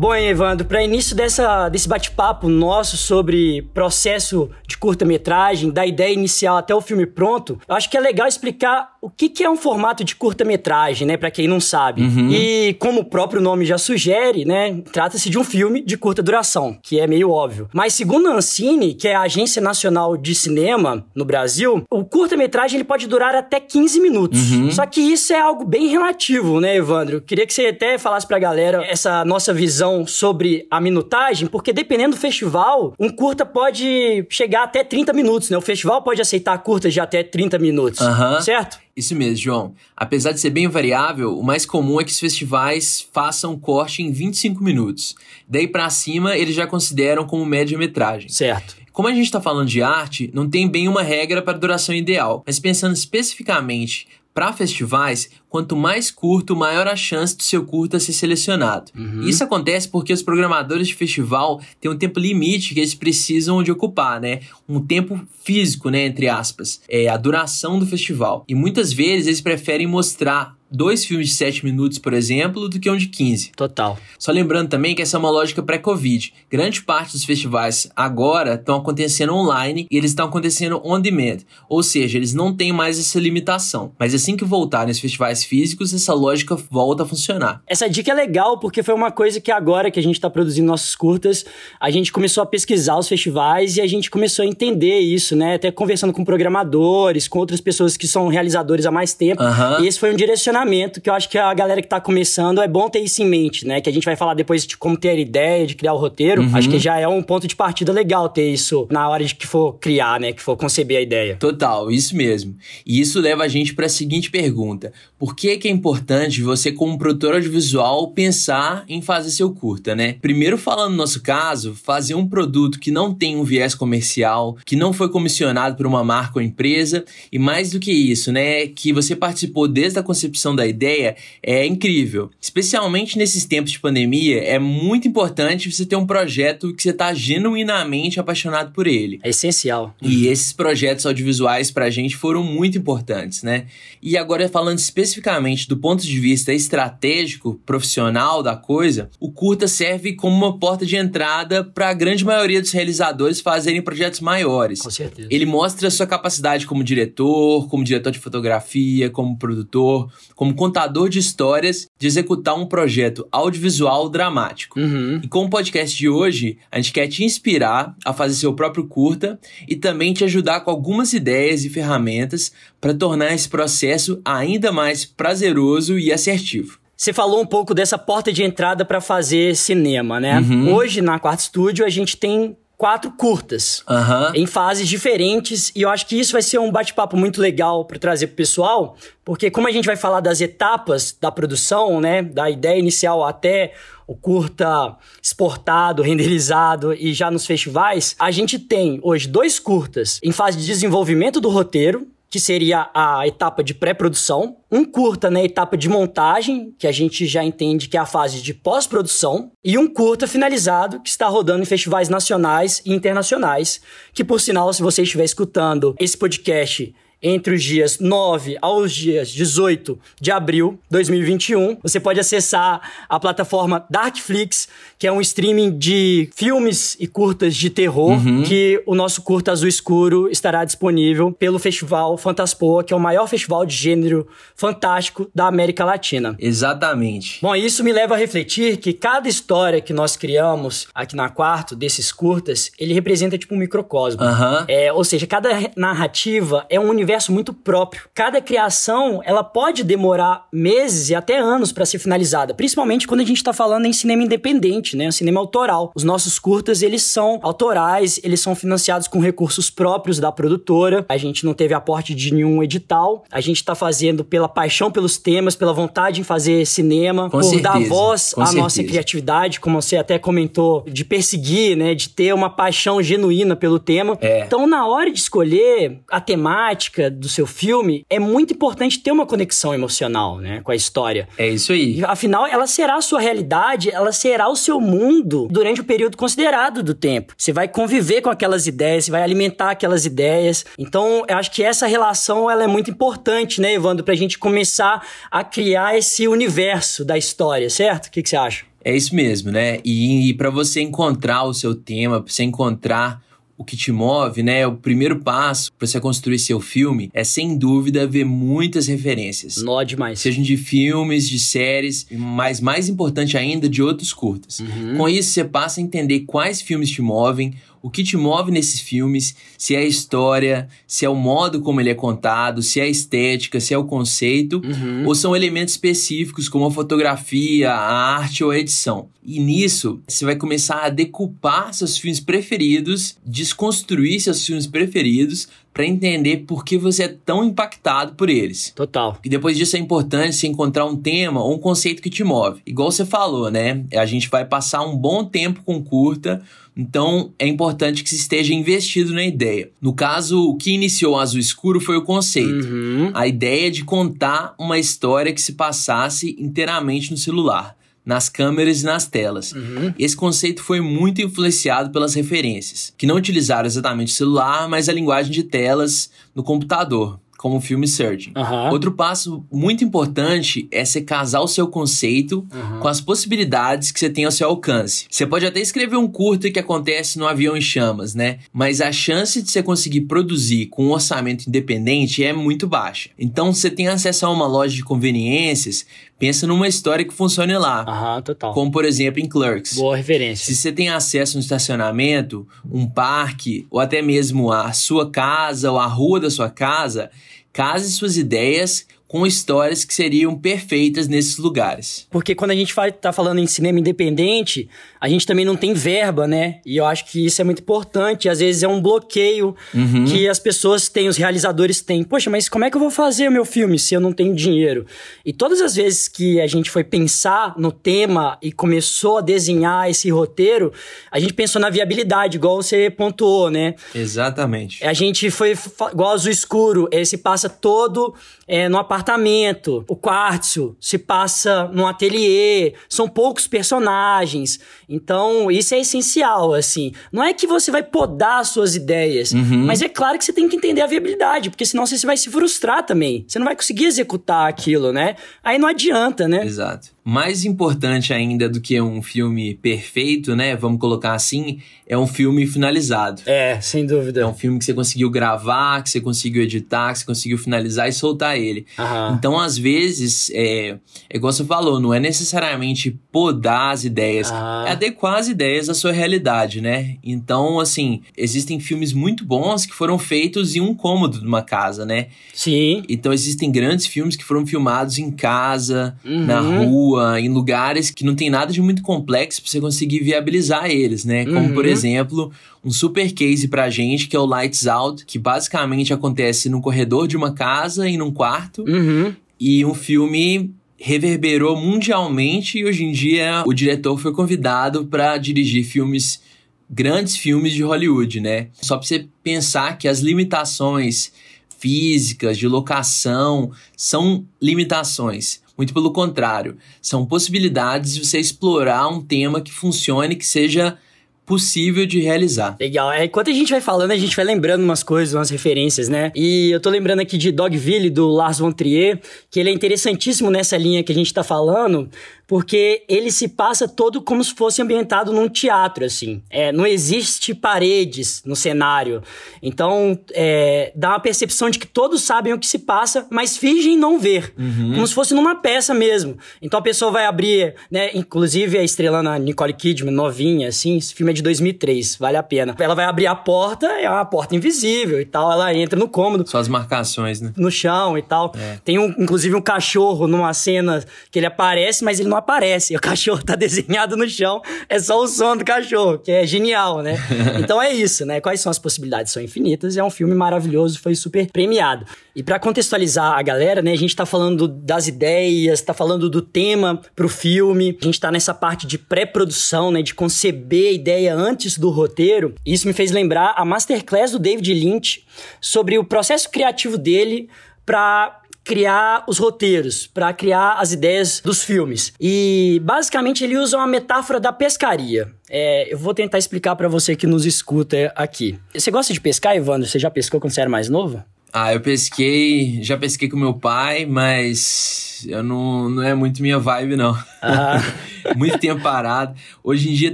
Bom, 0.05 0.13
Evandro, 0.13 0.67
para 0.67 0.83
início 0.83 1.15
dessa, 1.15 1.67
desse 1.67 1.89
bate-papo 1.89 2.47
nosso 2.47 2.95
sobre 2.95 3.63
processo 3.73 4.51
de 4.67 4.77
curta-metragem, 4.77 5.71
da 5.71 5.83
ideia 5.83 6.13
inicial 6.13 6.57
até 6.57 6.75
o 6.75 6.79
filme 6.79 7.07
pronto, 7.07 7.59
acho 7.67 7.89
que 7.89 7.97
é 7.97 7.99
legal 7.99 8.27
explicar 8.27 8.94
o 9.05 9.09
que, 9.11 9.29
que 9.29 9.43
é 9.43 9.49
um 9.49 9.55
formato 9.55 10.03
de 10.03 10.15
curta-metragem, 10.15 11.07
né, 11.07 11.15
para 11.15 11.29
quem 11.29 11.47
não 11.47 11.59
sabe. 11.59 12.01
Uhum. 12.01 12.31
E 12.31 12.73
como 12.79 13.01
o 13.01 13.05
próprio 13.05 13.39
nome 13.39 13.63
já 13.63 13.77
sugere, 13.77 14.45
né, 14.45 14.81
trata-se 14.91 15.29
de 15.29 15.37
um 15.37 15.43
filme 15.43 15.79
de 15.79 15.95
curta 15.95 16.23
duração, 16.23 16.75
que 16.81 16.99
é 16.99 17.05
meio 17.05 17.29
óbvio. 17.29 17.69
Mas 17.71 17.93
segundo 17.93 18.27
a 18.27 18.33
Ancine, 18.33 18.95
que 18.95 19.07
é 19.07 19.13
a 19.13 19.21
Agência 19.21 19.61
Nacional 19.61 20.17
de 20.17 20.33
Cinema 20.33 21.05
no 21.13 21.23
Brasil, 21.23 21.83
o 21.91 22.03
curta-metragem 22.03 22.77
ele 22.77 22.83
pode 22.83 23.05
durar 23.05 23.35
até 23.35 23.59
15 23.59 23.99
minutos. 23.99 24.51
Uhum. 24.51 24.71
Só 24.71 24.87
que 24.87 25.01
isso 25.01 25.31
é 25.31 25.39
algo 25.39 25.63
bem 25.63 25.87
relativo, 25.87 26.59
né, 26.59 26.75
Evandro? 26.75 27.21
Queria 27.21 27.45
que 27.45 27.53
você 27.53 27.67
até 27.67 27.99
falasse 27.99 28.25
pra 28.25 28.39
galera 28.39 28.83
essa 28.89 29.23
nossa 29.23 29.53
visão 29.53 30.07
sobre 30.07 30.65
a 30.71 30.81
minutagem, 30.81 31.47
porque 31.47 31.71
dependendo 31.71 32.15
do 32.15 32.19
festival, 32.19 32.95
um 32.99 33.09
curta 33.09 33.45
pode 33.45 34.25
chegar 34.31 34.63
até 34.63 34.83
30 34.83 35.13
minutos, 35.13 35.51
né? 35.51 35.57
O 35.57 35.61
festival 35.61 36.01
pode 36.01 36.19
aceitar 36.19 36.57
curtas 36.63 36.91
de 36.91 36.99
até 36.99 37.21
30 37.21 37.59
minutos, 37.59 37.99
uhum. 37.99 38.41
certo? 38.41 38.83
Isso 38.95 39.13
mesmo, 39.13 39.35
João. 39.35 39.75
Apesar 39.95 40.31
de 40.31 40.39
ser 40.39 40.51
bem 40.51 40.69
variável, 40.69 41.37
o 41.37 41.43
mais 41.43 41.65
comum 41.65 41.99
é 41.99 42.03
que 42.05 42.11
os 42.11 42.19
festivais 42.19 43.05
façam 43.11 43.59
corte 43.59 44.01
em 44.01 44.09
25 44.09 44.63
minutos. 44.63 45.15
Daí 45.47 45.67
para 45.67 45.89
cima, 45.89 46.37
eles 46.37 46.55
já 46.55 46.65
consideram 46.65 47.27
como 47.27 47.45
média-metragem. 47.45 48.29
Certo. 48.29 48.77
Como 48.93 49.09
a 49.09 49.11
gente 49.11 49.25
está 49.25 49.41
falando 49.41 49.67
de 49.67 49.81
arte, 49.81 50.31
não 50.33 50.49
tem 50.49 50.69
bem 50.69 50.87
uma 50.87 51.03
regra 51.03 51.41
para 51.41 51.57
duração 51.57 51.93
ideal, 51.93 52.41
mas 52.47 52.57
pensando 52.59 52.93
especificamente 52.93 54.07
para 54.35 54.51
festivais, 54.51 55.29
quanto 55.47 55.77
mais 55.77 56.11
curto, 56.11 56.57
maior 56.57 56.89
a 56.89 56.95
chance 56.97 57.37
do 57.37 57.41
seu 57.41 57.63
curta 57.63 58.01
ser 58.01 58.11
selecionado. 58.11 58.91
Uhum. 58.93 59.21
Isso 59.21 59.41
acontece 59.41 59.87
porque 59.87 60.11
os 60.11 60.21
programadores 60.21 60.89
de 60.89 60.93
festival 60.93 61.61
têm 61.79 61.89
um 61.89 61.97
tempo 61.97 62.19
limite 62.19 62.73
que 62.73 62.81
eles 62.81 62.93
precisam 62.93 63.63
de 63.63 63.71
ocupar, 63.71 64.19
né? 64.19 64.41
Um 64.67 64.81
tempo 64.81 65.25
físico, 65.41 65.89
né, 65.89 66.05
entre 66.05 66.27
aspas, 66.27 66.81
é 66.89 67.07
a 67.07 67.15
duração 67.15 67.79
do 67.79 67.85
festival. 67.85 68.43
E 68.45 68.53
muitas 68.53 68.91
vezes 68.91 69.27
eles 69.27 69.39
preferem 69.39 69.87
mostrar 69.87 70.57
dois 70.75 71.05
filmes 71.05 71.29
de 71.29 71.33
7 71.35 71.63
minutos, 71.63 71.97
por 71.97 72.13
exemplo, 72.13 72.67
do 72.67 72.79
que 72.79 72.89
um 72.89 72.97
de 72.97 73.07
15. 73.07 73.51
Total. 73.55 73.97
Só 74.19 74.31
lembrando 74.31 74.69
também 74.69 74.93
que 74.93 75.01
essa 75.01 75.17
é 75.17 75.19
uma 75.19 75.29
lógica 75.29 75.63
pré-Covid. 75.63 76.33
Grande 76.49 76.81
parte 76.81 77.13
dos 77.13 77.23
festivais 77.23 77.89
agora 77.95 78.55
estão 78.55 78.75
acontecendo 78.75 79.33
online 79.33 79.87
e 79.89 79.97
eles 79.97 80.11
estão 80.11 80.27
acontecendo 80.27 80.81
on 80.83 80.99
demand. 80.99 81.39
Ou 81.69 81.81
seja, 81.81 82.17
eles 82.17 82.33
não 82.33 82.53
têm 82.53 82.71
mais 82.71 82.99
essa 82.99 83.19
limitação. 83.19 83.93
Mas 83.97 84.13
assim 84.13 84.35
que 84.35 84.43
voltarem 84.43 84.91
os 84.91 84.99
festivais 84.99 85.43
físicos, 85.43 85.93
essa 85.93 86.13
lógica 86.13 86.55
volta 86.55 87.03
a 87.03 87.05
funcionar. 87.05 87.61
Essa 87.67 87.89
dica 87.89 88.11
é 88.11 88.13
legal 88.13 88.59
porque 88.59 88.83
foi 88.83 88.93
uma 88.93 89.11
coisa 89.11 89.39
que 89.39 89.51
agora 89.51 89.89
que 89.89 89.99
a 89.99 90.03
gente 90.03 90.15
está 90.15 90.29
produzindo 90.29 90.67
nossos 90.67 90.95
curtas, 90.95 91.45
a 91.79 91.89
gente 91.89 92.11
começou 92.11 92.43
a 92.43 92.45
pesquisar 92.45 92.97
os 92.97 93.07
festivais 93.07 93.77
e 93.77 93.81
a 93.81 93.87
gente 93.87 94.11
começou 94.11 94.43
a 94.43 94.47
entender 94.47 94.99
isso, 94.99 95.35
né? 95.35 95.55
Até 95.55 95.71
conversando 95.71 96.11
com 96.11 96.25
programadores, 96.25 97.27
com 97.27 97.39
outras 97.39 97.61
pessoas 97.61 97.95
que 97.95 98.07
são 98.07 98.27
realizadores 98.27 98.85
há 98.85 98.91
mais 98.91 99.13
tempo. 99.13 99.41
Uhum. 99.41 99.83
E 99.83 99.87
esse 99.87 99.99
foi 99.99 100.13
um 100.13 100.15
direcionamento 100.15 100.64
direcionamento 100.65 100.99
que 100.99 101.09
eu 101.09 101.13
acho 101.13 101.29
que 101.29 101.37
a 101.37 101.53
galera 101.53 101.81
que 101.81 101.87
tá 101.87 102.01
começando 102.01 102.61
é 102.61 102.67
bom 102.67 102.89
ter 102.89 102.99
isso 102.99 103.21
em 103.21 103.25
mente, 103.25 103.65
né? 103.65 103.79
Que 103.79 103.89
a 103.89 103.93
gente 103.93 104.03
vai 104.03 104.15
falar 104.15 104.33
depois 104.33 104.65
de 104.65 104.75
como 104.75 104.97
ter 104.97 105.09
a 105.09 105.15
ideia, 105.15 105.65
de 105.65 105.75
criar 105.75 105.93
o 105.93 105.97
roteiro. 105.97 106.41
Uhum. 106.41 106.55
Acho 106.55 106.69
que 106.69 106.79
já 106.79 106.99
é 106.99 107.07
um 107.07 107.21
ponto 107.21 107.47
de 107.47 107.55
partida 107.55 107.91
legal 107.91 108.27
ter 108.27 108.51
isso 108.51 108.87
na 108.89 109.07
hora 109.07 109.23
de 109.23 109.35
que 109.35 109.47
for 109.47 109.73
criar, 109.73 110.19
né? 110.19 110.33
Que 110.33 110.41
for 110.41 110.57
conceber 110.57 110.97
a 110.97 111.01
ideia. 111.01 111.35
Total, 111.37 111.91
isso 111.91 112.15
mesmo. 112.15 112.55
E 112.85 112.99
isso 112.99 113.19
leva 113.19 113.43
a 113.43 113.47
gente 113.47 113.73
para 113.73 113.85
a 113.85 113.89
seguinte 113.89 114.29
pergunta: 114.29 114.91
por 115.17 115.35
que, 115.35 115.57
que 115.57 115.67
é 115.67 115.71
importante 115.71 116.41
você, 116.41 116.71
como 116.71 116.97
produtor 116.97 117.35
audiovisual, 117.35 118.11
pensar 118.11 118.83
em 118.87 119.01
fazer 119.01 119.29
seu 119.29 119.51
curta, 119.51 119.95
né? 119.95 120.15
Primeiro, 120.21 120.57
falando 120.57 120.91
no 120.91 120.97
nosso 120.97 121.21
caso, 121.21 121.75
fazer 121.75 122.15
um 122.15 122.27
produto 122.27 122.79
que 122.79 122.91
não 122.91 123.13
tem 123.13 123.35
um 123.35 123.43
viés 123.43 123.75
comercial, 123.75 124.57
que 124.65 124.75
não 124.75 124.91
foi 124.91 125.09
comissionado 125.09 125.75
por 125.75 125.85
uma 125.85 126.03
marca 126.03 126.39
ou 126.39 126.41
empresa, 126.41 127.05
e 127.31 127.37
mais 127.37 127.71
do 127.71 127.79
que 127.79 127.91
isso, 127.91 128.31
né? 128.31 128.67
Que 128.67 128.91
você 128.91 129.15
participou 129.15 129.67
desde 129.67 129.99
a 129.99 130.03
concepção 130.03 130.54
da 130.55 130.65
ideia 130.65 131.15
é 131.43 131.65
incrível. 131.65 132.29
Especialmente 132.39 133.17
nesses 133.17 133.45
tempos 133.45 133.71
de 133.71 133.79
pandemia, 133.79 134.41
é 134.43 134.57
muito 134.59 135.07
importante 135.07 135.71
você 135.71 135.85
ter 135.85 135.95
um 135.95 136.05
projeto 136.05 136.73
que 136.73 136.81
você 136.81 136.91
está 136.91 137.13
genuinamente 137.13 138.19
apaixonado 138.19 138.71
por 138.71 138.87
ele. 138.87 139.19
É 139.23 139.29
essencial. 139.29 139.95
E 140.01 140.27
esses 140.27 140.53
projetos 140.53 141.05
audiovisuais 141.05 141.71
pra 141.71 141.89
gente 141.89 142.15
foram 142.15 142.43
muito 142.43 142.77
importantes, 142.77 143.43
né? 143.43 143.65
E 144.01 144.17
agora 144.17 144.47
falando 144.49 144.79
especificamente 144.79 145.67
do 145.67 145.77
ponto 145.77 146.03
de 146.03 146.19
vista 146.19 146.53
estratégico, 146.53 147.59
profissional 147.65 148.41
da 148.41 148.55
coisa, 148.55 149.09
o 149.19 149.31
curta 149.31 149.67
serve 149.67 150.13
como 150.13 150.35
uma 150.35 150.57
porta 150.57 150.85
de 150.85 150.95
entrada 150.95 151.63
para 151.63 151.89
a 151.89 151.93
grande 151.93 152.23
maioria 152.23 152.61
dos 152.61 152.71
realizadores 152.71 153.41
fazerem 153.41 153.81
projetos 153.81 154.19
maiores. 154.19 154.81
Com 154.81 154.89
certeza. 154.89 155.27
Ele 155.31 155.45
mostra 155.45 155.87
a 155.87 155.91
sua 155.91 156.07
capacidade 156.07 156.65
como 156.65 156.83
diretor, 156.83 157.67
como 157.67 157.83
diretor 157.83 158.11
de 158.11 158.19
fotografia, 158.19 159.09
como 159.09 159.37
produtor, 159.37 160.11
como 160.35 160.53
contador 160.53 161.09
de 161.09 161.19
histórias 161.19 161.87
de 161.97 162.05
executar 162.05 162.55
um 162.55 162.65
projeto 162.65 163.27
audiovisual 163.31 164.09
dramático. 164.09 164.79
Uhum. 164.79 165.21
E 165.23 165.27
com 165.27 165.45
o 165.45 165.49
podcast 165.49 165.97
de 165.97 166.09
hoje, 166.09 166.57
a 166.71 166.77
gente 166.77 166.91
quer 166.91 167.07
te 167.07 167.23
inspirar 167.23 167.95
a 168.03 168.13
fazer 168.13 168.35
seu 168.35 168.53
próprio 168.53 168.85
curta 168.85 169.39
e 169.67 169.75
também 169.75 170.13
te 170.13 170.23
ajudar 170.23 170.59
com 170.61 170.69
algumas 170.69 171.13
ideias 171.13 171.63
e 171.63 171.69
ferramentas 171.69 172.51
para 172.79 172.93
tornar 172.93 173.33
esse 173.33 173.47
processo 173.47 174.21
ainda 174.23 174.71
mais 174.71 175.05
prazeroso 175.05 175.97
e 175.97 176.11
assertivo. 176.11 176.79
Você 176.97 177.11
falou 177.11 177.41
um 177.41 177.45
pouco 177.45 177.73
dessa 177.73 177.97
porta 177.97 178.31
de 178.31 178.41
entrada 178.41 178.85
para 178.85 179.01
fazer 179.01 179.55
cinema, 179.55 180.19
né? 180.19 180.39
Uhum. 180.39 180.73
Hoje, 180.73 181.01
na 181.01 181.19
Quarto 181.19 181.41
Estúdio, 181.41 181.85
a 181.85 181.89
gente 181.89 182.15
tem 182.15 182.55
quatro 182.77 183.11
curtas 183.11 183.83
uhum. 183.89 184.35
em 184.35 184.45
fases 184.45 184.87
diferentes 184.87 185.71
e 185.75 185.81
eu 185.81 185.89
acho 185.89 186.05
que 186.07 186.19
isso 186.19 186.33
vai 186.33 186.41
ser 186.41 186.59
um 186.59 186.71
bate-papo 186.71 187.15
muito 187.15 187.41
legal 187.41 187.85
para 187.85 187.97
trazer 187.97 188.27
pro 188.27 188.35
pessoal, 188.35 188.97
porque 189.23 189.49
como 189.49 189.67
a 189.67 189.71
gente 189.71 189.85
vai 189.85 189.95
falar 189.95 190.19
das 190.19 190.41
etapas 190.41 191.15
da 191.19 191.31
produção, 191.31 192.01
né, 192.01 192.21
da 192.21 192.49
ideia 192.49 192.77
inicial 192.77 193.23
até 193.23 193.73
o 194.07 194.15
curta 194.15 194.95
exportado, 195.21 196.03
renderizado 196.03 196.93
e 196.93 197.13
já 197.13 197.31
nos 197.31 197.45
festivais, 197.45 198.15
a 198.19 198.29
gente 198.29 198.59
tem 198.59 198.99
hoje 199.01 199.27
dois 199.27 199.57
curtas 199.57 200.19
em 200.23 200.31
fase 200.31 200.57
de 200.57 200.65
desenvolvimento 200.65 201.39
do 201.41 201.49
roteiro, 201.49 202.07
que 202.29 202.39
seria 202.39 202.89
a 202.93 203.27
etapa 203.27 203.63
de 203.63 203.73
pré-produção, 203.73 204.57
um 204.71 204.83
curta 204.83 205.29
na 205.29 205.43
etapa 205.43 205.77
de 205.77 205.87
montagem, 205.87 206.73
que 206.77 206.87
a 206.87 206.91
gente 206.91 207.25
já 207.25 207.43
entende 207.43 207.87
que 207.87 207.97
é 207.97 207.99
a 207.99 208.05
fase 208.05 208.41
de 208.41 208.53
pós-produção, 208.53 209.51
e 209.63 209.77
um 209.77 209.87
curta 209.87 210.27
finalizado 210.27 210.99
que 210.99 211.09
está 211.09 211.27
rodando 211.27 211.61
em 211.61 211.65
festivais 211.65 212.09
nacionais 212.09 212.81
e 212.85 212.93
internacionais, 212.93 213.81
que 214.13 214.23
por 214.23 214.41
sinal, 214.41 214.71
se 214.73 214.81
você 214.81 215.03
estiver 215.03 215.23
escutando 215.23 215.95
esse 215.99 216.17
podcast 216.17 216.93
entre 217.25 217.55
os 217.55 217.63
dias 217.63 217.97
9 217.99 218.55
aos 218.61 218.93
dias 218.93 219.31
18 219.31 219.97
de 220.21 220.31
abril 220.31 220.79
de 220.83 220.91
2021. 220.91 221.77
Você 221.81 221.99
pode 221.99 222.19
acessar 222.19 222.79
a 223.09 223.19
plataforma 223.19 223.83
Darkflix, 223.89 224.67
que 224.99 225.07
é 225.07 225.11
um 225.11 225.19
streaming 225.19 225.77
de 225.77 226.29
filmes 226.35 226.95
e 226.99 227.07
curtas 227.07 227.55
de 227.55 227.71
terror, 227.71 228.11
uhum. 228.11 228.43
que 228.43 228.81
o 228.85 228.93
nosso 228.93 229.23
curta 229.23 229.51
Azul 229.51 229.67
Escuro 229.67 230.29
estará 230.29 230.63
disponível 230.63 231.31
pelo 231.31 231.57
Festival 231.57 232.15
Fantaspoa, 232.15 232.83
que 232.83 232.93
é 232.93 232.95
o 232.95 232.99
maior 232.99 233.27
festival 233.27 233.65
de 233.65 233.75
gênero 233.75 234.27
fantástico 234.55 235.27
da 235.33 235.47
América 235.47 235.83
Latina. 235.83 236.35
Exatamente. 236.37 237.39
Bom, 237.41 237.55
isso 237.55 237.83
me 237.83 237.91
leva 237.91 238.13
a 238.13 238.17
refletir 238.17 238.77
que 238.77 238.93
cada 238.93 239.27
história 239.27 239.81
que 239.81 239.93
nós 239.93 240.15
criamos 240.15 240.87
aqui 240.93 241.15
na 241.15 241.29
Quarto, 241.29 241.75
desses 241.75 242.11
curtas, 242.11 242.71
ele 242.77 242.93
representa 242.93 243.37
tipo 243.37 243.55
um 243.55 243.57
microcosmo. 243.57 244.23
Uhum. 244.23 244.65
É, 244.67 244.93
ou 244.93 245.03
seja, 245.03 245.25
cada 245.25 245.49
narrativa 245.75 246.65
é 246.69 246.79
um 246.79 246.89
universo 246.89 247.14
universo 247.15 247.31
muito 247.31 247.53
próprio. 247.53 248.03
Cada 248.13 248.41
criação, 248.41 249.21
ela 249.23 249.43
pode 249.43 249.83
demorar 249.83 250.47
meses 250.51 251.09
e 251.09 251.15
até 251.15 251.39
anos 251.39 251.71
para 251.71 251.85
ser 251.85 251.99
finalizada, 251.99 252.53
principalmente 252.53 253.07
quando 253.07 253.21
a 253.21 253.25
gente 253.25 253.37
está 253.37 253.53
falando 253.53 253.85
em 253.85 253.93
cinema 253.93 254.23
independente, 254.23 254.95
né? 254.95 255.09
Cinema 255.11 255.39
autoral. 255.39 255.91
Os 255.95 256.03
nossos 256.03 256.37
curtas, 256.37 256.81
eles 256.81 257.03
são 257.03 257.39
autorais, 257.41 258.19
eles 258.23 258.39
são 258.39 258.55
financiados 258.55 259.07
com 259.07 259.19
recursos 259.19 259.69
próprios 259.69 260.19
da 260.19 260.31
produtora. 260.31 261.05
A 261.07 261.17
gente 261.17 261.45
não 261.45 261.53
teve 261.53 261.73
aporte 261.73 262.13
de 262.13 262.33
nenhum 262.33 262.61
edital. 262.61 263.23
A 263.31 263.41
gente 263.41 263.57
está 263.57 263.73
fazendo 263.73 264.23
pela 264.23 264.49
paixão 264.49 264.91
pelos 264.91 265.17
temas, 265.17 265.55
pela 265.55 265.73
vontade 265.73 266.21
em 266.21 266.23
fazer 266.23 266.65
cinema, 266.65 267.29
com 267.29 267.37
por 267.37 267.43
certeza, 267.43 267.63
dar 267.63 267.79
voz 267.87 268.33
à 268.37 268.45
certeza. 268.45 268.57
nossa 268.57 268.83
criatividade, 268.83 269.59
como 269.59 269.81
você 269.81 269.97
até 269.97 270.19
comentou, 270.19 270.83
de 270.87 271.05
perseguir, 271.05 271.77
né? 271.77 271.95
De 271.95 272.09
ter 272.09 272.33
uma 272.33 272.49
paixão 272.49 273.01
genuína 273.01 273.55
pelo 273.55 273.79
tema. 273.79 274.17
É. 274.21 274.41
Então, 274.41 274.67
na 274.67 274.85
hora 274.87 275.11
de 275.11 275.19
escolher 275.19 275.99
a 276.09 276.19
temática 276.19 276.94
do 277.09 277.29
seu 277.29 277.45
filme, 277.45 278.05
é 278.09 278.19
muito 278.19 278.53
importante 278.53 278.99
ter 278.99 279.11
uma 279.11 279.25
conexão 279.25 279.73
emocional, 279.73 280.39
né? 280.39 280.61
Com 280.63 280.71
a 280.71 280.75
história. 280.75 281.27
É 281.37 281.47
isso 281.47 281.71
aí. 281.71 282.03
Afinal, 282.05 282.45
ela 282.47 282.67
será 282.67 282.95
a 282.95 283.01
sua 283.01 283.19
realidade, 283.19 283.89
ela 283.89 284.11
será 284.11 284.49
o 284.49 284.55
seu 284.55 284.79
mundo 284.79 285.47
durante 285.49 285.81
o 285.81 285.83
período 285.83 286.17
considerado 286.17 286.81
do 286.81 286.93
tempo. 286.93 287.33
Você 287.37 287.51
vai 287.51 287.67
conviver 287.67 288.21
com 288.21 288.29
aquelas 288.29 288.67
ideias, 288.67 289.05
você 289.05 289.11
vai 289.11 289.23
alimentar 289.23 289.71
aquelas 289.71 290.05
ideias. 290.05 290.65
Então, 290.77 291.23
eu 291.27 291.37
acho 291.37 291.51
que 291.51 291.63
essa 291.63 291.87
relação 291.87 292.49
ela 292.49 292.63
é 292.63 292.67
muito 292.67 292.89
importante, 292.89 293.61
né, 293.61 293.73
Evandro, 293.73 294.03
pra 294.03 294.15
gente 294.15 294.37
começar 294.37 295.05
a 295.29 295.43
criar 295.43 295.97
esse 295.97 296.27
universo 296.27 297.03
da 297.03 297.17
história, 297.17 297.69
certo? 297.69 298.07
O 298.07 298.11
que, 298.11 298.21
que 298.21 298.29
você 298.29 298.35
acha? 298.35 298.65
É 298.83 298.95
isso 298.95 299.15
mesmo, 299.15 299.51
né? 299.51 299.79
E, 299.83 300.29
e 300.29 300.33
para 300.35 300.51
você 300.51 300.79
encontrar 300.79 301.43
o 301.43 301.53
seu 301.53 301.73
tema, 301.73 302.21
pra 302.21 302.31
você 302.31 302.43
encontrar 302.43 303.19
o 303.57 303.63
que 303.63 303.77
te 303.77 303.91
move, 303.91 304.43
né? 304.43 304.67
O 304.67 304.75
primeiro 304.75 305.19
passo 305.19 305.71
para 305.73 305.87
você 305.87 305.99
construir 305.99 306.39
seu 306.39 306.59
filme 306.59 307.09
é 307.13 307.23
sem 307.23 307.57
dúvida 307.57 308.05
ver 308.05 308.25
muitas 308.25 308.87
referências. 308.87 309.61
Nó 309.63 309.81
demais. 309.83 310.19
Sejam 310.19 310.43
de 310.43 310.57
filmes, 310.57 311.29
de 311.29 311.39
séries, 311.39 312.05
mas 312.11 312.59
mais 312.59 312.89
importante 312.89 313.37
ainda, 313.37 313.69
de 313.69 313.81
outros 313.81 314.13
curtas. 314.13 314.59
Uhum. 314.59 314.97
Com 314.97 315.09
isso, 315.09 315.31
você 315.31 315.43
passa 315.43 315.79
a 315.79 315.83
entender 315.83 316.21
quais 316.21 316.61
filmes 316.61 316.89
te 316.89 317.01
movem, 317.01 317.53
o 317.85 317.89
que 317.91 318.03
te 318.03 318.17
move 318.17 318.49
nesses 318.49 318.79
filmes, 318.79 319.35
se 319.59 319.75
é 319.75 319.77
a 319.77 319.85
história, 319.85 320.67
se 320.87 321.05
é 321.05 321.09
o 321.09 321.13
modo 321.13 321.61
como 321.61 321.79
ele 321.79 321.91
é 321.91 321.93
contado, 321.93 322.63
se 322.63 322.79
é 322.79 322.83
a 322.83 322.87
estética, 322.87 323.59
se 323.59 323.75
é 323.75 323.77
o 323.77 323.83
conceito, 323.83 324.59
uhum. 324.65 325.05
ou 325.05 325.13
são 325.13 325.35
elementos 325.35 325.75
específicos 325.75 326.49
como 326.49 326.65
a 326.65 326.71
fotografia, 326.71 327.71
a 327.71 328.17
arte 328.17 328.43
ou 328.43 328.49
a 328.49 328.57
edição. 328.57 329.07
E 329.23 329.39
nisso, 329.39 330.01
você 330.07 330.25
vai 330.25 330.35
começar 330.35 330.81
a 330.81 330.89
decupar 330.89 331.75
seus 331.75 331.95
filmes 331.95 332.19
preferidos, 332.19 333.17
desconstruir 333.23 334.19
seus 334.19 334.43
filmes 334.43 334.65
preferidos 334.65 335.47
para 335.75 335.85
entender 335.85 336.45
por 336.47 336.63
que 336.63 336.77
você 336.77 337.03
é 337.03 337.07
tão 337.09 337.43
impactado 337.43 338.13
por 338.13 338.29
eles. 338.29 338.71
Total. 338.73 339.19
E 339.25 339.27
depois 339.27 339.57
disso 339.57 339.75
é 339.75 339.79
importante 339.79 340.33
você 340.33 340.47
encontrar 340.47 340.85
um 340.85 340.95
tema 340.95 341.43
ou 341.43 341.53
um 341.53 341.59
conceito 341.59 342.01
que 342.01 342.09
te 342.09 342.23
move. 342.23 342.61
Igual 342.65 342.89
você 342.93 343.05
falou, 343.05 343.51
né? 343.51 343.83
A 343.93 344.05
gente 344.05 344.29
vai 344.29 344.45
passar 344.45 344.83
um 344.83 344.95
bom 344.95 345.25
tempo 345.25 345.61
com 345.65 345.83
curta, 345.83 346.41
então 346.77 347.33
é 347.37 347.45
importante 347.45 348.03
que 348.03 348.09
se 348.09 348.15
esteja 348.15 348.53
investido 348.53 349.13
na 349.13 349.25
ideia. 349.25 349.69
No 349.81 349.91
caso, 349.91 350.49
o 350.49 350.55
que 350.55 350.71
iniciou 350.71 351.15
o 351.15 351.19
Azul 351.19 351.41
Escuro 351.41 351.81
foi 351.81 351.97
o 351.97 352.03
conceito. 352.03 352.65
Uhum. 352.65 353.11
A 353.13 353.27
ideia 353.27 353.69
de 353.69 353.83
contar 353.83 354.55
uma 354.57 354.79
história 354.79 355.33
que 355.33 355.41
se 355.41 355.53
passasse 355.53 356.37
inteiramente 356.39 357.11
no 357.11 357.17
celular 357.17 357.75
nas 358.05 358.29
câmeras 358.29 358.81
e 358.81 358.85
nas 358.85 359.07
telas. 359.07 359.51
Uhum. 359.51 359.93
Esse 359.97 360.15
conceito 360.15 360.61
foi 360.61 360.79
muito 360.81 361.21
influenciado 361.21 361.89
pelas 361.89 362.13
referências, 362.13 362.93
que 362.97 363.07
não 363.07 363.15
utilizaram 363.15 363.65
exatamente 363.65 364.13
o 364.13 364.15
celular, 364.15 364.69
mas 364.69 364.87
a 364.87 364.93
linguagem 364.93 365.31
de 365.31 365.43
telas 365.43 366.09
no 366.33 366.43
computador, 366.43 367.19
como 367.37 367.57
o 367.57 367.61
filme 367.61 367.87
Searching. 367.87 368.33
Uhum. 368.35 368.71
Outro 368.71 368.91
passo 368.91 369.45
muito 369.51 369.83
importante 369.83 370.67
é 370.71 370.83
você 370.83 370.99
casar 370.99 371.41
o 371.41 371.47
seu 371.47 371.67
conceito 371.67 372.45
uhum. 372.51 372.79
com 372.79 372.87
as 372.87 372.99
possibilidades 372.99 373.91
que 373.91 373.99
você 373.99 374.09
tem 374.09 374.25
ao 374.25 374.31
seu 374.31 374.49
alcance. 374.49 375.05
Você 375.11 375.27
pode 375.27 375.45
até 375.45 375.59
escrever 375.59 375.95
um 375.95 376.07
curto 376.07 376.51
que 376.51 376.57
acontece 376.57 377.19
no 377.19 377.27
avião 377.27 377.55
em 377.55 377.61
chamas, 377.61 378.15
né? 378.15 378.39
Mas 378.51 378.81
a 378.81 378.91
chance 378.91 379.43
de 379.43 379.51
você 379.51 379.61
conseguir 379.61 380.01
produzir 380.01 380.67
com 380.67 380.85
um 380.85 380.91
orçamento 380.91 381.47
independente 381.47 382.23
é 382.23 382.33
muito 382.33 382.67
baixa. 382.67 383.11
Então, 383.19 383.53
se 383.53 383.61
você 383.61 383.69
tem 383.69 383.89
acesso 383.89 384.25
a 384.25 384.31
uma 384.31 384.47
loja 384.47 384.75
de 384.75 384.83
conveniências, 384.83 385.85
pensa 386.17 386.47
numa 386.47 386.67
história 386.67 387.05
que 387.05 387.13
funcione 387.13 387.57
lá. 387.57 387.85
Aham, 387.87 388.21
total. 388.21 388.53
Como, 388.53 388.71
por 388.71 388.85
exemplo, 388.85 389.19
em 389.19 389.27
Clerks. 389.27 389.75
Boa 389.75 389.95
referência. 389.95 390.45
Se 390.45 390.55
você 390.55 390.71
tem 390.71 390.89
acesso 390.89 391.35
a 391.35 391.37
um 391.37 391.41
estacionamento, 391.41 392.47
um 392.69 392.87
parque, 392.87 393.67
ou 393.69 393.79
até 393.79 394.01
mesmo 394.01 394.51
a 394.51 394.71
sua 394.73 395.09
casa 395.09 395.71
ou 395.71 395.77
a 395.77 395.85
rua 395.85 396.19
da 396.19 396.29
sua 396.29 396.49
casa, 396.49 397.09
case 397.51 397.91
suas 397.91 398.17
ideias 398.17 398.85
com 399.07 399.25
histórias 399.25 399.85
que 399.85 399.93
seriam 399.93 400.35
perfeitas 400.35 401.07
nesses 401.07 401.37
lugares. 401.37 402.07
Porque 402.09 402.35
quando 402.35 402.51
a 402.51 402.55
gente 402.55 402.73
vai 402.73 402.91
tá 402.91 403.13
falando 403.13 403.39
em 403.39 403.47
cinema 403.47 403.79
independente, 403.79 404.67
a 405.05 405.07
gente 405.07 405.27
também 405.27 405.45
não 405.45 405.55
tem 405.55 405.71
verba, 405.71 406.27
né? 406.27 406.61
E 406.65 406.77
eu 406.77 406.83
acho 406.83 407.05
que 407.05 407.23
isso 407.23 407.39
é 407.39 407.43
muito 407.43 407.61
importante. 407.61 408.27
Às 408.27 408.39
vezes 408.39 408.63
é 408.63 408.67
um 408.67 408.81
bloqueio 408.81 409.55
uhum. 409.71 410.03
que 410.05 410.27
as 410.27 410.39
pessoas 410.39 410.89
têm, 410.89 411.07
os 411.07 411.15
realizadores 411.15 411.79
têm. 411.79 412.03
Poxa, 412.03 412.27
mas 412.27 412.49
como 412.49 412.65
é 412.65 412.71
que 412.71 412.75
eu 412.75 412.81
vou 412.81 412.89
fazer 412.89 413.27
o 413.27 413.31
meu 413.31 413.45
filme 413.45 413.77
se 413.77 413.93
eu 413.93 413.99
não 413.99 414.11
tenho 414.11 414.33
dinheiro? 414.33 414.87
E 415.23 415.31
todas 415.31 415.61
as 415.61 415.75
vezes 415.75 416.07
que 416.07 416.41
a 416.41 416.47
gente 416.47 416.71
foi 416.71 416.83
pensar 416.83 417.53
no 417.55 417.71
tema 417.71 418.35
e 418.41 418.51
começou 418.51 419.19
a 419.19 419.21
desenhar 419.21 419.87
esse 419.87 420.09
roteiro, 420.09 420.73
a 421.11 421.19
gente 421.19 421.35
pensou 421.35 421.61
na 421.61 421.69
viabilidade, 421.69 422.37
igual 422.37 422.55
você 422.55 422.89
pontuou, 422.89 423.51
né? 423.51 423.75
Exatamente. 423.93 424.83
A 424.83 424.93
gente 424.93 425.29
foi 425.29 425.55
igual 425.91 426.13
Azul 426.13 426.31
Escuro, 426.31 426.89
ele 426.91 427.05
se 427.05 427.19
passa 427.19 427.47
todo 427.47 428.15
é, 428.47 428.69
no 428.69 428.77
apartamento. 428.77 429.83
O 429.87 429.95
quartzo 429.95 430.75
se 430.79 430.97
passa 430.97 431.69
num 431.73 431.85
ateliê. 431.85 432.73
São 432.89 433.07
poucos 433.07 433.47
personagens. 433.47 434.59
Então, 434.95 435.51
isso 435.51 435.75
é 435.75 435.79
essencial, 435.79 436.53
assim. 436.53 436.93
Não 437.11 437.21
é 437.21 437.33
que 437.33 437.45
você 437.45 437.69
vai 437.69 437.83
podar 437.83 438.39
as 438.39 438.47
suas 438.49 438.75
ideias, 438.75 439.33
uhum. 439.33 439.65
mas 439.65 439.81
é 439.81 439.89
claro 439.89 440.17
que 440.17 440.23
você 440.23 440.31
tem 440.31 440.47
que 440.47 440.55
entender 440.55 440.81
a 440.81 440.87
viabilidade, 440.87 441.49
porque 441.49 441.65
senão 441.65 441.85
você 441.85 442.05
vai 442.05 442.15
se 442.15 442.29
frustrar 442.29 442.85
também. 442.85 443.25
Você 443.27 443.37
não 443.37 443.45
vai 443.45 443.55
conseguir 443.55 443.85
executar 443.85 444.47
aquilo, 444.47 444.93
né? 444.93 445.15
Aí 445.43 445.57
não 445.57 445.67
adianta, 445.67 446.27
né? 446.27 446.45
Exato. 446.45 446.94
Mais 447.07 447.45
importante 447.45 448.11
ainda 448.11 448.49
do 448.49 448.59
que 448.59 448.81
um 448.81 448.99
filme 448.99 449.53
perfeito, 449.53 450.35
né? 450.35 450.55
Vamos 450.55 450.79
colocar 450.79 451.13
assim, 451.13 451.59
é 451.87 451.95
um 451.95 452.07
filme 452.07 452.47
finalizado. 452.47 453.21
É, 453.27 453.61
sem 453.61 453.85
dúvida. 453.85 454.21
É 454.21 454.25
um 454.25 454.33
filme 454.33 454.57
que 454.57 454.65
você 454.65 454.73
conseguiu 454.73 455.11
gravar, 455.11 455.83
que 455.83 455.89
você 455.91 456.01
conseguiu 456.01 456.41
editar, 456.41 456.91
que 456.93 456.99
você 456.99 457.05
conseguiu 457.05 457.37
finalizar 457.37 457.87
e 457.87 457.93
soltar 457.93 458.39
ele. 458.39 458.65
Aham. 458.79 459.15
Então, 459.19 459.39
às 459.39 459.55
vezes, 459.55 460.31
é, 460.33 460.77
é 461.07 461.15
igual 461.17 461.31
você 461.31 461.45
falou, 461.45 461.79
não 461.79 461.93
é 461.93 461.99
necessariamente 461.99 462.97
podar 463.11 463.71
as 463.73 463.83
ideias, 463.83 464.31
Ah. 464.31 464.65
é 464.67 464.71
adequar 464.71 465.19
as 465.19 465.27
ideias 465.27 465.69
à 465.69 465.75
sua 465.75 465.91
realidade, 465.91 466.59
né? 466.59 466.97
Então, 467.03 467.59
assim, 467.59 468.01
existem 468.17 468.59
filmes 468.59 468.93
muito 468.93 469.23
bons 469.23 469.63
que 469.67 469.75
foram 469.75 469.99
feitos 469.99 470.55
em 470.55 470.61
um 470.61 470.73
cômodo 470.73 471.19
de 471.19 471.27
uma 471.27 471.43
casa, 471.43 471.85
né? 471.85 472.07
Sim. 472.33 472.81
Então, 472.89 473.13
existem 473.13 473.51
grandes 473.51 473.85
filmes 473.85 474.15
que 474.15 474.23
foram 474.23 474.43
filmados 474.43 474.97
em 474.97 475.11
casa, 475.11 475.95
Uhum. 476.03 476.25
na 476.25 476.39
rua, 476.39 476.94
em 477.19 477.29
lugares 477.29 477.89
que 477.91 478.03
não 478.03 478.15
tem 478.15 478.29
nada 478.29 478.51
de 478.51 478.61
muito 478.61 478.81
complexo 478.81 479.41
pra 479.41 479.49
você 479.51 479.59
conseguir 479.61 479.99
viabilizar 479.99 480.65
eles, 480.69 481.05
né? 481.05 481.25
Como, 481.25 481.53
por 481.53 481.65
Uhum. 481.65 481.71
exemplo, 481.71 482.31
um 482.63 482.71
super 482.71 483.11
case 483.11 483.47
pra 483.47 483.69
gente 483.69 484.07
que 484.07 484.15
é 484.15 484.19
o 484.19 484.25
Lights 484.25 484.67
Out, 484.67 485.05
que 485.05 485.17
basicamente 485.19 485.93
acontece 485.93 486.49
no 486.49 486.61
corredor 486.61 487.07
de 487.07 487.15
uma 487.17 487.33
casa 487.33 487.87
e 487.89 487.97
num 487.97 488.11
quarto, 488.11 488.63
Uhum. 488.67 489.13
e 489.39 489.63
um 489.65 489.73
filme 489.73 490.51
reverberou 490.77 491.55
mundialmente 491.55 492.59
e 492.59 492.65
hoje 492.65 492.83
em 492.83 492.91
dia 492.91 493.43
o 493.45 493.53
diretor 493.53 493.97
foi 493.97 494.11
convidado 494.13 494.85
para 494.85 495.17
dirigir 495.17 495.63
filmes 495.63 496.21
grandes 496.69 497.15
filmes 497.15 497.53
de 497.53 497.63
Hollywood, 497.63 498.19
né? 498.19 498.47
Só 498.53 498.77
pra 498.77 498.85
você 498.85 499.07
pensar 499.23 499.77
que 499.77 499.87
as 499.87 499.99
limitações 499.99 501.11
físicas 501.57 502.37
de 502.37 502.47
locação 502.47 503.51
são 503.75 504.25
limitações. 504.41 505.39
Muito 505.57 505.73
pelo 505.73 505.91
contrário, 505.91 506.57
são 506.81 507.05
possibilidades 507.05 507.93
de 507.93 508.05
você 508.05 508.19
explorar 508.19 508.87
um 508.87 509.01
tema 509.01 509.41
que 509.41 509.51
funcione, 509.51 510.15
que 510.15 510.25
seja 510.25 510.77
possível 511.25 511.85
de 511.85 511.99
realizar. 511.99 512.55
Legal. 512.59 512.91
É, 512.91 513.05
enquanto 513.05 513.29
a 513.29 513.33
gente 513.33 513.51
vai 513.51 513.61
falando, 513.61 513.91
a 513.91 513.97
gente 513.97 514.15
vai 514.15 514.25
lembrando 514.25 514.63
umas 514.63 514.83
coisas, 514.83 515.13
umas 515.13 515.29
referências, 515.29 515.89
né? 515.89 516.11
E 516.15 516.51
eu 516.51 516.59
tô 516.59 516.69
lembrando 516.69 516.99
aqui 516.99 517.17
de 517.17 517.31
Dogville, 517.31 517.89
do 517.89 518.07
Lars 518.07 518.39
von 518.39 518.51
Trier, 518.51 518.99
que 519.29 519.39
ele 519.39 519.49
é 519.49 519.53
interessantíssimo 519.53 520.29
nessa 520.29 520.57
linha 520.57 520.83
que 520.83 520.91
a 520.91 520.95
gente 520.95 521.13
tá 521.13 521.23
falando, 521.23 521.89
porque 522.27 522.83
ele 522.87 523.11
se 523.11 523.27
passa 523.27 523.67
todo 523.67 524.01
como 524.01 524.23
se 524.23 524.33
fosse 524.33 524.61
ambientado 524.61 525.13
num 525.13 525.29
teatro, 525.29 525.85
assim. 525.85 526.21
É, 526.29 526.51
não 526.51 526.65
existe 526.65 527.33
paredes 527.33 528.23
no 528.25 528.35
cenário. 528.35 529.01
Então, 529.41 529.97
é, 530.13 530.71
dá 530.75 530.89
uma 530.89 530.99
percepção 530.99 531.49
de 531.49 531.59
que 531.59 531.67
todos 531.67 532.01
sabem 532.01 532.33
o 532.33 532.39
que 532.39 532.47
se 532.47 532.59
passa, 532.59 533.05
mas 533.09 533.37
fingem 533.37 533.77
não 533.77 533.99
ver. 533.99 534.33
Como 534.73 534.87
se 534.87 534.93
fosse 534.93 535.13
numa 535.13 535.35
peça 535.35 535.73
mesmo. 535.73 536.17
Então, 536.41 536.59
a 536.59 536.63
pessoa 536.63 536.91
vai 536.91 537.05
abrir, 537.05 537.55
né? 537.69 537.91
Inclusive, 537.93 538.57
a 538.57 538.63
estrelando 538.63 539.09
a 539.09 539.19
Nicole 539.19 539.53
Kidman, 539.53 539.93
novinha, 539.93 540.49
assim. 540.49 540.77
Esse 540.77 540.93
filme 540.93 541.11
é 541.11 541.14
de 541.15 541.23
2003, 541.23 541.95
vale 541.95 542.17
a 542.17 542.23
pena. 542.23 542.55
Ela 542.59 542.75
vai 542.75 542.85
abrir 542.85 543.07
a 543.07 543.15
porta, 543.15 543.65
é 543.65 543.89
uma 543.89 544.05
porta 544.05 544.35
invisível 544.35 544.99
e 544.99 545.05
tal, 545.05 545.31
ela 545.31 545.53
entra 545.53 545.79
no 545.79 545.87
cômodo. 545.87 546.27
Só 546.27 546.37
as 546.37 546.47
marcações, 546.47 547.21
né? 547.21 547.33
No 547.35 547.49
chão 547.49 547.97
e 547.97 548.01
tal. 548.01 548.33
É. 548.37 548.59
Tem 548.63 548.77
um, 548.77 548.93
inclusive 548.97 549.35
um 549.35 549.41
cachorro 549.41 550.07
numa 550.07 550.33
cena 550.33 550.83
que 551.09 551.19
ele 551.19 551.25
aparece, 551.25 551.83
mas 551.83 551.99
ele 551.99 552.09
não 552.09 552.17
aparece. 552.17 552.75
O 552.75 552.79
cachorro 552.79 553.23
tá 553.23 553.33
desenhado 553.35 553.97
no 553.97 554.07
chão, 554.07 554.41
é 554.69 554.77
só 554.79 555.01
o 555.01 555.07
som 555.07 555.35
do 555.37 555.45
cachorro, 555.45 555.97
que 555.97 556.11
é 556.11 556.25
genial, 556.27 556.81
né? 556.81 556.97
então 557.39 557.61
é 557.61 557.73
isso, 557.73 558.05
né? 558.05 558.21
Quais 558.21 558.41
são 558.41 558.49
as 558.49 558.59
possibilidades? 558.59 559.11
São 559.11 559.23
infinitas, 559.23 559.77
é 559.77 559.83
um 559.83 559.89
filme 559.89 560.13
maravilhoso, 560.13 560.79
foi 560.79 560.95
super 560.95 561.29
premiado. 561.31 561.85
E 562.15 562.23
para 562.23 562.39
contextualizar 562.39 563.17
a 563.17 563.21
galera, 563.21 563.61
né, 563.61 563.73
a 563.73 563.77
gente 563.77 563.93
tá 563.93 564.05
falando 564.05 564.47
das 564.47 564.87
ideias, 564.87 565.61
tá 565.61 565.73
falando 565.73 566.09
do 566.09 566.21
tema 566.21 566.79
pro 566.95 567.09
filme, 567.09 567.77
a 567.81 567.85
gente 567.85 567.99
tá 567.99 568.09
nessa 568.09 568.33
parte 568.33 568.65
de 568.65 568.77
pré-produção, 568.77 569.69
né, 569.69 569.81
de 569.81 569.93
conceber 569.93 570.69
a 570.69 570.71
ideia 570.71 571.04
antes 571.13 571.57
do 571.57 571.69
roteiro. 571.69 572.35
Isso 572.45 572.67
me 572.67 572.73
fez 572.73 572.91
lembrar 572.91 573.33
a 573.35 573.45
masterclass 573.45 574.11
do 574.11 574.19
David 574.19 574.53
Lynch 574.53 575.05
sobre 575.39 575.77
o 575.77 575.83
processo 575.83 576.29
criativo 576.29 576.77
dele 576.77 577.29
para 577.65 578.21
criar 578.45 579.03
os 579.07 579.17
roteiros, 579.17 579.87
para 579.87 580.13
criar 580.13 580.53
as 580.59 580.71
ideias 580.71 581.19
dos 581.19 581.43
filmes. 581.43 581.91
E 581.99 582.61
basicamente 582.63 583.23
ele 583.23 583.37
usa 583.37 583.57
uma 583.57 583.65
metáfora 583.65 584.19
da 584.19 584.31
pescaria. 584.31 585.11
É, 585.27 585.73
eu 585.73 585.77
vou 585.77 585.95
tentar 585.95 586.19
explicar 586.19 586.55
para 586.55 586.67
você 586.67 586.95
que 586.95 587.07
nos 587.07 587.25
escuta 587.25 587.91
aqui. 587.95 588.39
Você 588.53 588.69
gosta 588.69 588.93
de 588.93 589.01
pescar, 589.01 589.35
Evandro? 589.35 589.67
Você 589.67 589.79
já 589.79 589.89
pescou 589.89 590.21
quando 590.21 590.31
você 590.31 590.41
era 590.41 590.49
mais 590.49 590.69
novo? 590.69 591.03
Ah, 591.33 591.53
eu 591.53 591.59
pesquei, 591.59 592.63
já 592.63 592.77
pesquei 592.77 593.09
com 593.09 593.17
meu 593.17 593.33
pai, 593.33 593.85
mas 593.85 594.94
eu 595.07 595.23
não, 595.23 595.69
não 595.69 595.83
é 595.83 595.93
muito 595.93 596.21
minha 596.21 596.39
vibe, 596.39 596.75
não. 596.75 596.97
Ah. 597.21 597.61
muito 598.15 598.37
tempo 598.37 598.61
parado. 598.61 599.15
Hoje 599.43 599.69
em 599.69 599.73
dia, 599.73 599.93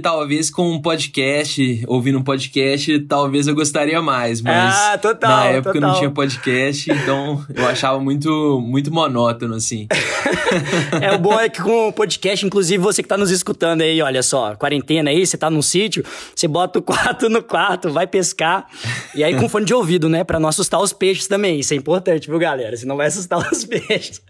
talvez 0.00 0.50
com 0.50 0.70
um 0.70 0.80
podcast, 0.80 1.82
ouvindo 1.86 2.18
um 2.18 2.22
podcast, 2.22 2.98
talvez 3.00 3.46
eu 3.46 3.54
gostaria 3.54 4.02
mais, 4.02 4.42
mas 4.42 4.74
ah, 4.74 4.98
total, 4.98 5.30
na 5.30 5.44
época 5.46 5.72
total. 5.74 5.90
não 5.90 5.98
tinha 5.98 6.10
podcast, 6.10 6.90
então 6.90 7.44
eu 7.54 7.66
achava 7.66 7.98
muito, 8.00 8.60
muito 8.60 8.92
monótono, 8.92 9.54
assim. 9.54 9.86
é, 11.00 11.12
o 11.14 11.18
bom 11.18 11.38
é 11.38 11.48
que 11.48 11.62
com 11.62 11.88
o 11.88 11.92
podcast, 11.92 12.44
inclusive 12.44 12.82
você 12.82 13.02
que 13.02 13.08
tá 13.08 13.16
nos 13.16 13.30
escutando 13.30 13.82
aí, 13.82 14.02
olha 14.02 14.22
só, 14.22 14.54
quarentena 14.54 15.10
aí, 15.10 15.26
você 15.26 15.36
tá 15.36 15.48
num 15.48 15.62
sítio, 15.62 16.04
você 16.34 16.46
bota 16.46 16.78
o 16.78 16.82
quarto 16.82 17.28
no 17.28 17.42
quarto, 17.42 17.90
vai 17.90 18.06
pescar, 18.06 18.66
e 19.14 19.24
aí 19.24 19.34
com 19.36 19.48
fone 19.48 19.64
de 19.64 19.74
ouvido, 19.74 20.08
né, 20.08 20.24
pra 20.24 20.38
não 20.38 20.48
assustar 20.48 20.80
os 20.80 20.92
peixes 20.92 21.26
também, 21.26 21.60
isso 21.60 21.72
é 21.72 21.76
importante, 21.76 22.28
viu, 22.28 22.38
galera? 22.38 22.76
Senão 22.76 22.96
vai 22.96 23.06
assustar 23.06 23.38
os 23.38 23.64
peixes. 23.64 24.20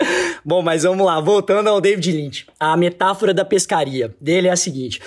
Bom, 0.45 0.63
mas 0.63 0.72
vamos 0.81 1.05
lá, 1.05 1.21
voltando 1.21 1.69
ao 1.69 1.81
David 1.81 2.11
Lynch. 2.11 2.47
A 2.59 2.77
metáfora 2.77 3.35
da 3.35 3.45
pescaria 3.45 4.15
dele 4.19 4.49
é 4.49 4.51
a 4.51 4.57
seguinte: 4.57 5.01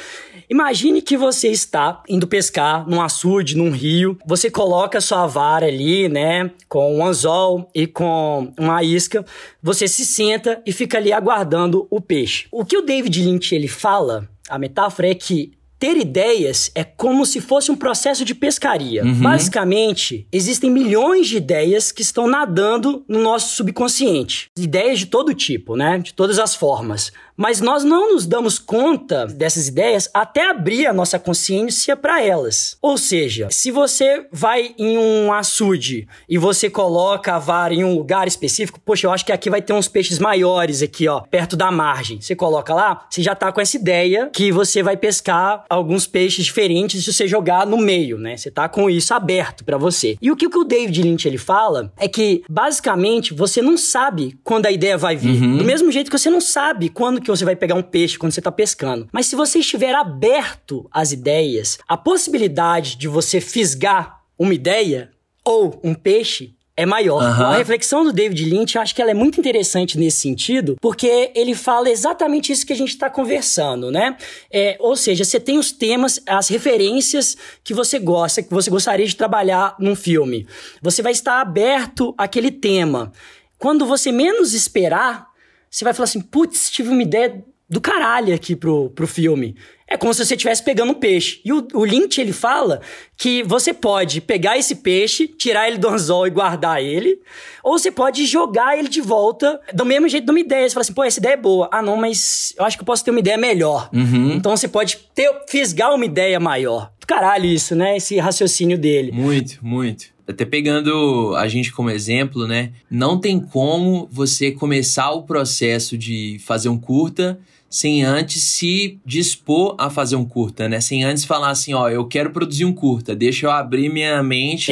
imagine 0.47 1.01
que 1.01 1.17
você 1.17 1.49
está 1.49 2.03
indo 2.07 2.27
pescar 2.27 2.87
num 2.87 3.01
açude, 3.01 3.57
num 3.57 3.71
rio, 3.71 4.17
você 4.25 4.51
coloca 4.51 5.01
sua 5.01 5.25
vara 5.25 5.65
ali, 5.65 6.07
né, 6.07 6.51
com 6.69 6.97
um 6.97 7.03
anzol 7.03 7.67
e 7.73 7.87
com 7.87 8.53
uma 8.59 8.83
isca, 8.83 9.25
você 9.61 9.87
se 9.87 10.05
senta 10.05 10.61
e 10.65 10.71
fica 10.71 10.97
ali 10.97 11.11
aguardando 11.11 11.87
o 11.89 11.99
peixe. 11.99 12.47
O 12.51 12.63
que 12.63 12.77
o 12.77 12.81
David 12.83 13.23
Lynch 13.23 13.55
ele 13.55 13.67
fala, 13.67 14.29
a 14.47 14.59
metáfora 14.59 15.09
é 15.09 15.15
que 15.15 15.51
ter 15.77 15.97
ideias 15.97 16.71
é 16.73 16.83
como 16.83 17.25
se 17.25 17.41
fosse 17.41 17.71
um 17.71 17.75
processo 17.75 18.23
de 18.23 18.33
pescaria. 18.33 19.03
Uhum. 19.03 19.21
Basicamente, 19.21 20.27
existem 20.31 20.69
milhões 20.69 21.27
de 21.27 21.37
ideias 21.37 21.91
que 21.91 22.01
estão 22.01 22.27
nadando 22.27 23.03
no 23.07 23.21
nosso 23.21 23.55
subconsciente. 23.55 24.49
Ideias 24.57 24.99
de 24.99 25.07
todo 25.07 25.33
tipo, 25.33 25.75
né? 25.75 25.99
De 25.99 26.13
todas 26.13 26.39
as 26.39 26.55
formas. 26.55 27.11
Mas 27.37 27.59
nós 27.59 27.83
não 27.83 28.13
nos 28.13 28.25
damos 28.25 28.57
conta 28.57 29.25
dessas 29.25 29.67
ideias 29.67 30.09
até 30.13 30.49
abrir 30.49 30.87
a 30.87 30.93
nossa 30.93 31.19
consciência 31.19 31.95
para 31.95 32.23
elas. 32.23 32.77
Ou 32.81 32.97
seja, 32.97 33.47
se 33.51 33.71
você 33.71 34.25
vai 34.31 34.73
em 34.77 34.97
um 34.97 35.33
açude 35.33 36.07
e 36.29 36.37
você 36.37 36.69
coloca 36.69 37.35
a 37.35 37.39
vara 37.39 37.73
em 37.73 37.83
um 37.83 37.95
lugar 37.95 38.27
específico, 38.27 38.79
poxa, 38.79 39.07
eu 39.07 39.11
acho 39.11 39.25
que 39.25 39.31
aqui 39.31 39.49
vai 39.49 39.61
ter 39.61 39.73
uns 39.73 39.87
peixes 39.87 40.19
maiores 40.19 40.81
aqui, 40.81 41.07
ó, 41.07 41.21
perto 41.21 41.57
da 41.57 41.71
margem. 41.71 42.21
Você 42.21 42.35
coloca 42.35 42.73
lá, 42.73 43.05
você 43.09 43.21
já 43.21 43.35
tá 43.35 43.51
com 43.51 43.59
essa 43.59 43.75
ideia 43.75 44.29
que 44.31 44.51
você 44.51 44.81
vai 44.81 44.95
pescar 44.95 45.65
alguns 45.69 46.07
peixes 46.07 46.45
diferentes 46.45 47.03
se 47.03 47.11
você 47.11 47.27
jogar 47.27 47.65
no 47.65 47.77
meio, 47.77 48.17
né? 48.17 48.37
Você 48.37 48.49
tá 48.49 48.69
com 48.69 48.89
isso 48.89 49.13
aberto 49.13 49.65
para 49.65 49.77
você. 49.77 50.17
E 50.21 50.31
o 50.31 50.35
que, 50.35 50.47
o 50.47 50.63
David 50.63 51.01
Lynch 51.01 51.27
ele 51.27 51.37
fala 51.37 51.91
é 51.97 52.07
que 52.07 52.43
basicamente 52.49 53.33
você 53.33 53.61
não 53.61 53.77
sabe 53.77 54.37
quando 54.43 54.67
a 54.67 54.71
ideia 54.71 54.97
vai 54.97 55.15
vir. 55.15 55.41
Uhum. 55.41 55.57
Do 55.57 55.65
mesmo 55.65 55.91
jeito 55.91 56.09
que 56.09 56.17
você 56.17 56.29
não 56.29 56.39
sabe 56.39 56.87
quando 56.87 57.24
que 57.25 57.29
você 57.31 57.43
vai 57.43 57.55
pegar 57.55 57.75
um 57.75 57.81
peixe 57.81 58.17
quando 58.17 58.31
você 58.31 58.39
está 58.39 58.51
pescando. 58.51 59.07
Mas 59.11 59.25
se 59.25 59.35
você 59.35 59.59
estiver 59.59 59.93
aberto 59.93 60.87
às 60.91 61.11
ideias, 61.11 61.77
a 61.87 61.97
possibilidade 61.97 62.95
de 62.95 63.07
você 63.07 63.41
fisgar 63.41 64.21
uma 64.37 64.53
ideia 64.53 65.11
ou 65.43 65.79
um 65.83 65.93
peixe 65.93 66.55
é 66.77 66.85
maior. 66.85 67.23
Uhum. 67.23 67.45
A 67.45 67.57
reflexão 67.57 68.03
do 68.03 68.11
David 68.11 68.43
Lynch, 68.45 68.75
eu 68.75 68.81
acho 68.81 68.93
que 68.93 69.01
ela 69.01 69.11
é 69.11 69.13
muito 69.13 69.39
interessante 69.39 69.97
nesse 69.97 70.19
sentido, 70.19 70.75
porque 70.81 71.31
ele 71.33 71.55
fala 71.55 71.89
exatamente 71.89 72.51
isso 72.51 72.65
que 72.65 72.73
a 72.73 72.75
gente 72.75 72.89
está 72.89 73.09
conversando, 73.09 73.89
né? 73.89 74.17
É, 74.51 74.75
ou 74.79 74.95
seja, 74.95 75.23
você 75.23 75.39
tem 75.39 75.57
os 75.57 75.71
temas, 75.71 76.19
as 76.27 76.49
referências 76.49 77.37
que 77.63 77.73
você 77.73 77.97
gosta, 77.97 78.43
que 78.43 78.53
você 78.53 78.69
gostaria 78.69 79.05
de 79.05 79.15
trabalhar 79.15 79.75
num 79.79 79.95
filme. 79.95 80.45
Você 80.81 81.01
vai 81.01 81.13
estar 81.13 81.39
aberto 81.39 82.13
àquele 82.17 82.51
tema. 82.51 83.13
Quando 83.57 83.85
você 83.85 84.11
menos 84.11 84.53
esperar, 84.53 85.27
você 85.75 85.83
vai 85.83 85.93
falar 85.93 86.05
assim: 86.05 86.21
putz, 86.21 86.69
tive 86.69 86.89
uma 86.89 87.03
ideia 87.03 87.43
do 87.69 87.81
caralho 87.81 88.33
aqui 88.33 88.55
pro, 88.55 88.89
pro 88.91 89.07
filme. 89.07 89.55
É 89.87 89.97
como 89.97 90.13
se 90.13 90.25
você 90.25 90.33
estivesse 90.33 90.63
pegando 90.63 90.91
um 90.91 90.95
peixe. 90.95 91.41
E 91.43 91.51
o, 91.51 91.67
o 91.73 91.85
Lynch, 91.85 92.19
ele 92.19 92.31
fala 92.31 92.81
que 93.17 93.43
você 93.43 93.73
pode 93.73 94.21
pegar 94.21 94.57
esse 94.57 94.77
peixe, 94.77 95.27
tirar 95.27 95.67
ele 95.67 95.77
do 95.77 95.87
anzol 95.87 96.25
e 96.25 96.31
guardar 96.31 96.81
ele, 96.81 97.19
ou 97.63 97.77
você 97.77 97.91
pode 97.91 98.25
jogar 98.25 98.77
ele 98.79 98.87
de 98.87 99.01
volta 99.01 99.59
do 99.73 99.85
mesmo 99.85 100.07
jeito 100.07 100.25
de 100.25 100.31
uma 100.31 100.39
ideia. 100.39 100.67
Você 100.67 100.73
fala 100.73 100.81
assim, 100.81 100.93
pô, 100.93 101.03
essa 101.03 101.19
ideia 101.19 101.33
é 101.33 101.37
boa. 101.37 101.69
Ah, 101.71 101.81
não, 101.81 101.97
mas 101.97 102.53
eu 102.57 102.65
acho 102.65 102.77
que 102.77 102.81
eu 102.81 102.85
posso 102.85 103.03
ter 103.03 103.11
uma 103.11 103.19
ideia 103.19 103.37
melhor. 103.37 103.89
Uhum. 103.93 104.31
Então 104.31 104.55
você 104.55 104.67
pode 104.67 104.97
ter, 105.13 105.29
fisgar 105.47 105.93
uma 105.93 106.05
ideia 106.05 106.39
maior. 106.39 106.91
Do 106.99 107.05
caralho 107.05 107.45
isso, 107.45 107.75
né? 107.75 107.97
Esse 107.97 108.17
raciocínio 108.17 108.77
dele. 108.77 109.11
Muito, 109.11 109.59
muito 109.61 110.14
até 110.27 110.45
pegando 110.45 111.35
a 111.35 111.47
gente 111.47 111.71
como 111.71 111.89
exemplo, 111.89 112.47
né? 112.47 112.71
Não 112.89 113.19
tem 113.19 113.39
como 113.39 114.07
você 114.11 114.51
começar 114.51 115.11
o 115.11 115.23
processo 115.23 115.97
de 115.97 116.37
fazer 116.45 116.69
um 116.69 116.77
curta 116.77 117.39
sem 117.69 118.03
antes 118.03 118.41
se 118.43 118.99
dispor 119.05 119.75
a 119.77 119.89
fazer 119.89 120.15
um 120.15 120.23
curta, 120.23 120.69
né? 120.69 120.79
Sem 120.79 121.03
antes 121.03 121.25
falar 121.25 121.49
assim, 121.49 121.73
ó, 121.73 121.89
eu 121.89 122.05
quero 122.05 122.31
produzir 122.31 122.63
um 122.63 122.71
curta, 122.71 123.15
deixa 123.15 123.45
eu 123.45 123.51
abrir 123.51 123.89
minha 123.89 124.23
mente 124.23 124.71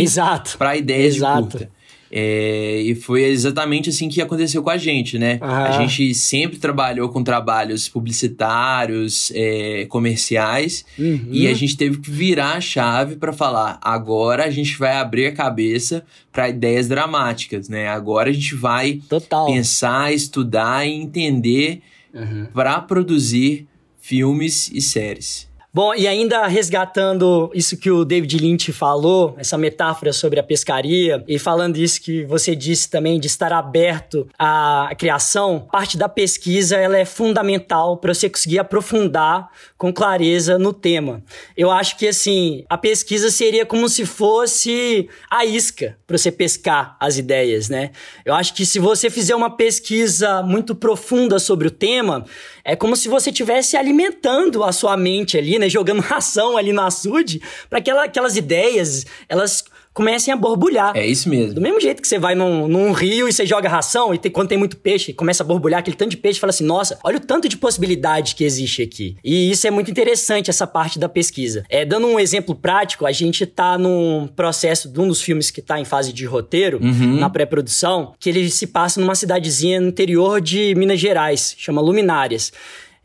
para 0.58 0.78
ideias 0.78 1.16
Exato. 1.16 1.44
de 1.44 1.52
curta. 1.52 1.72
É, 2.16 2.80
e 2.80 2.94
foi 2.94 3.24
exatamente 3.24 3.90
assim 3.90 4.08
que 4.08 4.22
aconteceu 4.22 4.62
com 4.62 4.70
a 4.70 4.78
gente, 4.78 5.18
né? 5.18 5.40
A 5.42 5.72
gente 5.82 6.14
sempre 6.14 6.60
trabalhou 6.60 7.10
com 7.10 7.24
trabalhos 7.24 7.90
publicitários, 7.90 9.32
é, 9.34 9.88
comerciais, 9.90 10.86
uhum. 11.00 11.30
e 11.32 11.48
a 11.48 11.56
gente 11.56 11.76
teve 11.76 11.98
que 11.98 12.12
virar 12.12 12.54
a 12.54 12.62
chave 12.62 13.16
para 13.16 13.34
falar: 13.34 13.80
agora 13.82 14.46
a 14.46 14.52
gente 14.52 14.78
vai 14.78 14.96
abrir 14.96 15.26
a 15.26 15.32
cabeça 15.32 16.06
para 16.32 16.50
ideias 16.50 16.88
dramáticas, 16.88 17.68
né? 17.68 17.88
Agora 17.88 18.30
a 18.30 18.34
gente 18.34 18.54
vai 18.54 19.02
Total. 19.10 19.48
pensar, 19.48 20.14
estudar 20.14 20.86
e 20.88 20.94
entender 20.94 21.82
uhum. 22.14 22.46
para 22.54 22.80
produzir 22.80 23.68
filmes 24.00 24.70
e 24.72 24.80
séries. 24.82 25.52
Bom, 25.76 25.96
e 25.96 26.08
ainda 26.08 26.46
resgatando 26.46 27.50
isso 27.52 27.76
que 27.76 27.90
o 27.90 28.06
David 28.06 28.38
Lynch 28.38 28.72
falou, 28.72 29.34
essa 29.40 29.58
metáfora 29.58 30.14
sobre 30.14 30.40
a 30.40 30.44
pescaria, 30.44 31.24
e 31.28 31.40
falando 31.40 31.78
isso 31.78 32.00
que 32.00 32.24
você 32.26 32.56
disse 32.56 32.88
também 32.88 33.20
de 33.20 33.26
estar 33.26 33.52
aberto 33.52 34.28
à 34.38 34.92
criação, 34.96 35.68
parte 35.72 35.98
da 35.98 36.08
pesquisa 36.08 36.78
ela 36.78 36.96
é 36.96 37.06
fundamental 37.06 37.98
para 37.98 38.14
você 38.14 38.30
conseguir 38.30 38.60
aprofundar 38.60 39.50
com 39.76 39.92
clareza 39.92 40.60
no 40.60 40.74
tema. 40.74 41.24
Eu 41.58 41.72
acho 41.72 41.98
que 41.98 42.08
assim, 42.08 42.64
a 42.70 42.78
pesquisa 42.78 43.32
seria 43.32 43.66
como 43.66 43.90
se 43.90 44.06
fosse 44.06 45.10
a 45.28 45.44
isca 45.44 45.98
para 46.06 46.20
você 46.20 46.32
pescar 46.32 46.96
as 47.00 47.18
ideias, 47.18 47.68
né? 47.68 47.90
Eu 48.24 48.36
acho 48.36 48.54
que 48.54 48.64
se 48.64 48.78
você 48.78 49.10
fizer 49.10 49.36
uma 49.36 49.50
pesquisa 49.50 50.44
muito 50.44 50.76
profunda 50.76 51.40
sobre 51.40 51.68
o 51.68 51.72
tema, 51.72 52.26
é 52.64 52.76
como 52.76 52.96
se 52.96 53.10
você 53.10 53.32
estivesse 53.32 53.76
alimentando 53.76 54.64
a 54.64 54.72
sua 54.72 54.96
mente 54.96 55.36
ali, 55.36 55.63
né? 55.64 55.70
Jogando 55.70 56.02
ração 56.04 56.58
ali 56.58 56.74
no 56.74 56.82
açude, 56.82 57.42
para 57.70 57.82
que 57.82 57.90
aquelas 57.90 58.36
ideias, 58.36 59.06
elas 59.30 59.64
comecem 59.94 60.34
a 60.34 60.38
borbulhar. 60.38 60.96
É 60.96 61.06
isso 61.06 61.30
mesmo. 61.30 61.54
Do 61.54 61.62
mesmo 61.62 61.80
jeito 61.80 62.02
que 62.02 62.08
você 62.08 62.18
vai 62.18 62.34
num, 62.34 62.68
num 62.68 62.92
rio 62.92 63.30
e 63.30 63.34
você 63.34 63.46
joga 63.46 63.70
ração, 63.70 64.14
e 64.14 64.18
tem, 64.18 64.32
quando 64.32 64.50
tem 64.50 64.58
muito 64.58 64.76
peixe, 64.78 65.14
começa 65.14 65.44
a 65.44 65.46
borbulhar 65.46 65.80
aquele 65.80 65.96
tanto 65.96 66.10
de 66.10 66.18
peixe, 66.18 66.40
fala 66.40 66.50
assim, 66.50 66.66
nossa, 66.66 66.98
olha 67.04 67.18
o 67.18 67.20
tanto 67.20 67.48
de 67.48 67.56
possibilidade 67.56 68.36
que 68.36 68.44
existe 68.44 68.82
aqui. 68.82 69.16
E 69.24 69.52
isso 69.52 69.68
é 69.68 69.72
muito 69.72 69.92
interessante, 69.92 70.50
essa 70.50 70.66
parte 70.66 70.98
da 70.98 71.08
pesquisa. 71.08 71.64
É, 71.70 71.86
dando 71.86 72.08
um 72.08 72.20
exemplo 72.20 72.56
prático, 72.56 73.06
a 73.06 73.12
gente 73.12 73.46
tá 73.46 73.78
num 73.78 74.28
processo 74.36 74.90
de 74.90 75.00
um 75.00 75.08
dos 75.08 75.22
filmes 75.22 75.52
que 75.52 75.62
tá 75.62 75.80
em 75.80 75.86
fase 75.86 76.12
de 76.12 76.26
roteiro, 76.26 76.80
uhum. 76.82 77.20
na 77.20 77.30
pré-produção, 77.30 78.14
que 78.20 78.30
ele 78.30 78.50
se 78.50 78.66
passa 78.66 79.00
numa 79.00 79.14
cidadezinha 79.14 79.80
no 79.80 79.90
interior 79.90 80.42
de 80.42 80.74
Minas 80.76 81.00
Gerais, 81.00 81.56
chama 81.58 81.82
Luminárias. 81.82 82.52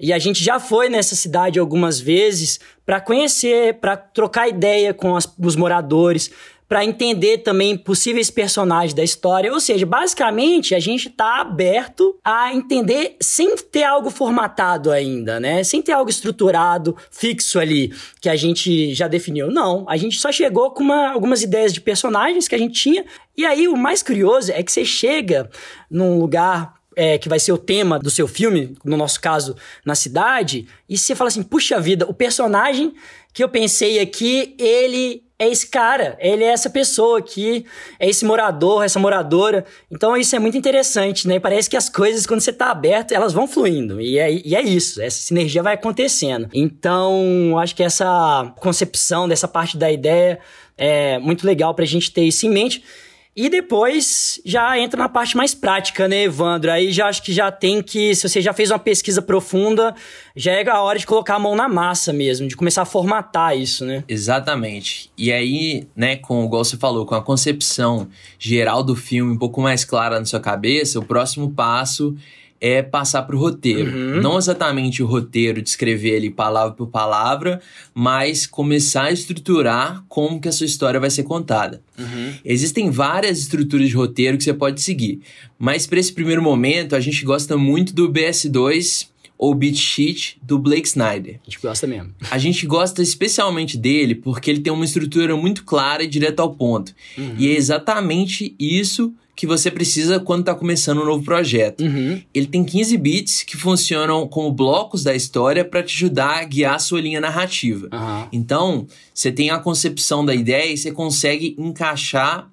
E 0.00 0.12
a 0.12 0.18
gente 0.18 0.42
já 0.42 0.60
foi 0.60 0.88
nessa 0.88 1.16
cidade 1.16 1.58
algumas 1.58 1.98
vezes 2.00 2.60
para 2.86 3.00
conhecer, 3.00 3.74
para 3.74 3.96
trocar 3.96 4.48
ideia 4.48 4.94
com 4.94 5.16
as, 5.16 5.32
os 5.38 5.56
moradores, 5.56 6.30
para 6.68 6.84
entender 6.84 7.38
também 7.38 7.76
possíveis 7.76 8.30
personagens 8.30 8.92
da 8.92 9.02
história. 9.02 9.52
Ou 9.52 9.58
seja, 9.58 9.86
basicamente 9.86 10.74
a 10.74 10.78
gente 10.78 11.08
está 11.08 11.40
aberto 11.40 12.16
a 12.22 12.54
entender 12.54 13.16
sem 13.20 13.56
ter 13.56 13.84
algo 13.84 14.10
formatado 14.10 14.90
ainda, 14.90 15.40
né? 15.40 15.64
Sem 15.64 15.80
ter 15.80 15.92
algo 15.92 16.10
estruturado, 16.10 16.94
fixo 17.10 17.58
ali, 17.58 17.92
que 18.20 18.28
a 18.28 18.36
gente 18.36 18.94
já 18.94 19.08
definiu. 19.08 19.50
Não, 19.50 19.86
a 19.88 19.96
gente 19.96 20.20
só 20.20 20.30
chegou 20.30 20.70
com 20.70 20.82
uma, 20.84 21.08
algumas 21.08 21.42
ideias 21.42 21.72
de 21.72 21.80
personagens 21.80 22.46
que 22.46 22.54
a 22.54 22.58
gente 22.58 22.80
tinha. 22.80 23.04
E 23.34 23.46
aí 23.46 23.66
o 23.66 23.76
mais 23.76 24.02
curioso 24.02 24.52
é 24.52 24.62
que 24.62 24.70
você 24.70 24.84
chega 24.84 25.48
num 25.90 26.18
lugar 26.18 26.77
é, 26.98 27.16
que 27.16 27.28
vai 27.28 27.38
ser 27.38 27.52
o 27.52 27.58
tema 27.58 27.96
do 27.96 28.10
seu 28.10 28.26
filme, 28.26 28.76
no 28.84 28.96
nosso 28.96 29.20
caso, 29.20 29.54
na 29.84 29.94
cidade, 29.94 30.66
e 30.88 30.98
você 30.98 31.14
fala 31.14 31.28
assim: 31.28 31.44
puxa 31.44 31.80
vida, 31.80 32.04
o 32.08 32.12
personagem 32.12 32.92
que 33.32 33.44
eu 33.44 33.48
pensei 33.48 34.00
aqui, 34.00 34.56
ele 34.58 35.22
é 35.38 35.46
esse 35.48 35.68
cara, 35.68 36.18
ele 36.18 36.42
é 36.42 36.48
essa 36.48 36.68
pessoa 36.68 37.20
aqui, 37.20 37.64
é 38.00 38.08
esse 38.08 38.24
morador, 38.24 38.82
essa 38.82 38.98
moradora. 38.98 39.64
Então 39.88 40.16
isso 40.16 40.34
é 40.34 40.40
muito 40.40 40.58
interessante, 40.58 41.28
né? 41.28 41.38
Parece 41.38 41.70
que 41.70 41.76
as 41.76 41.88
coisas, 41.88 42.26
quando 42.26 42.40
você 42.40 42.52
tá 42.52 42.72
aberto, 42.72 43.12
elas 43.12 43.32
vão 43.32 43.46
fluindo. 43.46 44.00
E 44.00 44.18
é, 44.18 44.32
e 44.32 44.56
é 44.56 44.62
isso, 44.62 45.00
essa 45.00 45.20
sinergia 45.20 45.62
vai 45.62 45.74
acontecendo. 45.74 46.48
Então, 46.52 47.56
acho 47.60 47.76
que 47.76 47.84
essa 47.84 48.52
concepção 48.58 49.28
dessa 49.28 49.46
parte 49.46 49.76
da 49.78 49.88
ideia 49.88 50.40
é 50.76 51.20
muito 51.20 51.46
legal 51.46 51.72
pra 51.74 51.84
gente 51.84 52.10
ter 52.10 52.24
isso 52.24 52.44
em 52.44 52.50
mente. 52.50 52.82
E 53.40 53.48
depois 53.48 54.40
já 54.44 54.76
entra 54.80 54.98
na 54.98 55.08
parte 55.08 55.36
mais 55.36 55.54
prática, 55.54 56.08
né, 56.08 56.24
Evandro? 56.24 56.72
Aí 56.72 56.90
já 56.90 57.06
acho 57.06 57.22
que 57.22 57.32
já 57.32 57.52
tem 57.52 57.80
que, 57.80 58.12
se 58.12 58.28
você 58.28 58.40
já 58.40 58.52
fez 58.52 58.68
uma 58.72 58.80
pesquisa 58.80 59.22
profunda, 59.22 59.94
já 60.34 60.50
é 60.50 60.68
a 60.68 60.82
hora 60.82 60.98
de 60.98 61.06
colocar 61.06 61.36
a 61.36 61.38
mão 61.38 61.54
na 61.54 61.68
massa 61.68 62.12
mesmo, 62.12 62.48
de 62.48 62.56
começar 62.56 62.82
a 62.82 62.84
formatar 62.84 63.56
isso, 63.56 63.84
né? 63.84 64.02
Exatamente. 64.08 65.12
E 65.16 65.32
aí, 65.32 65.86
né, 65.94 66.16
com 66.16 66.46
igual 66.46 66.64
você 66.64 66.76
falou, 66.76 67.06
com 67.06 67.14
a 67.14 67.22
concepção 67.22 68.08
geral 68.40 68.82
do 68.82 68.96
filme 68.96 69.30
um 69.30 69.38
pouco 69.38 69.60
mais 69.60 69.84
clara 69.84 70.18
na 70.18 70.26
sua 70.26 70.40
cabeça, 70.40 70.98
o 70.98 71.04
próximo 71.04 71.48
passo 71.52 72.16
é 72.60 72.82
passar 72.82 73.22
para 73.22 73.36
o 73.36 73.38
roteiro. 73.38 73.90
Uhum. 73.90 74.20
Não 74.20 74.38
exatamente 74.38 75.02
o 75.02 75.06
roteiro 75.06 75.62
de 75.62 75.68
escrever 75.68 76.16
ele 76.16 76.30
palavra 76.30 76.74
por 76.74 76.88
palavra, 76.88 77.60
mas 77.94 78.46
começar 78.46 79.04
a 79.04 79.12
estruturar 79.12 80.04
como 80.08 80.40
que 80.40 80.48
a 80.48 80.52
sua 80.52 80.66
história 80.66 80.98
vai 80.98 81.10
ser 81.10 81.22
contada. 81.22 81.82
Uhum. 81.98 82.34
Existem 82.44 82.90
várias 82.90 83.38
estruturas 83.38 83.88
de 83.88 83.94
roteiro 83.94 84.36
que 84.36 84.44
você 84.44 84.54
pode 84.54 84.80
seguir, 84.80 85.20
mas 85.58 85.86
para 85.86 85.98
esse 85.98 86.12
primeiro 86.12 86.42
momento 86.42 86.96
a 86.96 87.00
gente 87.00 87.24
gosta 87.24 87.56
muito 87.56 87.94
do 87.94 88.10
BS2 88.10 89.08
ou 89.38 89.54
beat 89.54 89.76
sheet 89.76 90.36
do 90.42 90.58
Blake 90.58 90.88
Snyder. 90.88 91.38
A 91.40 91.44
gente 91.44 91.60
gosta 91.62 91.86
mesmo. 91.86 92.12
A 92.28 92.38
gente 92.38 92.66
gosta 92.66 93.00
especialmente 93.00 93.78
dele 93.78 94.16
porque 94.16 94.50
ele 94.50 94.60
tem 94.60 94.72
uma 94.72 94.84
estrutura 94.84 95.36
muito 95.36 95.64
clara 95.64 96.02
e 96.02 96.08
direta 96.08 96.42
ao 96.42 96.54
ponto. 96.54 96.92
Uhum. 97.16 97.36
E 97.38 97.48
é 97.48 97.52
exatamente 97.52 98.54
isso 98.58 99.14
que 99.38 99.46
você 99.46 99.70
precisa 99.70 100.18
quando 100.18 100.40
está 100.40 100.52
começando 100.52 101.00
um 101.00 101.04
novo 101.04 101.22
projeto. 101.22 101.84
Uhum. 101.84 102.20
Ele 102.34 102.46
tem 102.48 102.64
15 102.64 102.98
bits 102.98 103.42
que 103.44 103.56
funcionam 103.56 104.26
como 104.26 104.50
blocos 104.50 105.04
da 105.04 105.14
história 105.14 105.64
para 105.64 105.80
te 105.80 105.94
ajudar 105.94 106.40
a 106.40 106.44
guiar 106.44 106.74
a 106.74 106.78
sua 106.80 107.00
linha 107.00 107.20
narrativa. 107.20 107.88
Uhum. 107.92 108.28
Então, 108.32 108.86
você 109.14 109.30
tem 109.30 109.50
a 109.50 109.60
concepção 109.60 110.26
da 110.26 110.34
ideia 110.34 110.72
e 110.72 110.76
você 110.76 110.90
consegue 110.90 111.54
encaixar 111.56 112.50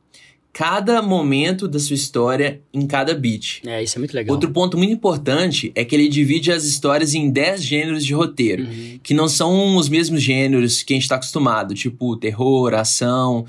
cada 0.53 1.01
momento 1.01 1.67
da 1.67 1.79
sua 1.79 1.95
história 1.95 2.61
em 2.71 2.85
cada 2.85 3.15
beat. 3.15 3.61
É, 3.65 3.81
isso 3.81 3.97
é 3.97 3.99
muito 3.99 4.13
legal. 4.13 4.35
Outro 4.35 4.51
ponto 4.51 4.77
muito 4.77 4.93
importante 4.93 5.71
é 5.73 5.83
que 5.83 5.95
ele 5.95 6.07
divide 6.07 6.51
as 6.51 6.65
histórias 6.65 7.15
em 7.15 7.31
10 7.31 7.63
gêneros 7.63 8.05
de 8.05 8.13
roteiro, 8.13 8.61
uhum. 8.61 8.99
que 9.01 9.15
não 9.15 9.27
são 9.27 9.75
os 9.75 9.89
mesmos 9.89 10.21
gêneros 10.21 10.83
que 10.83 10.93
a 10.93 10.95
gente 10.95 11.03
está 11.05 11.15
acostumado, 11.15 11.73
tipo 11.73 12.15
terror, 12.15 12.75
ação 12.75 13.43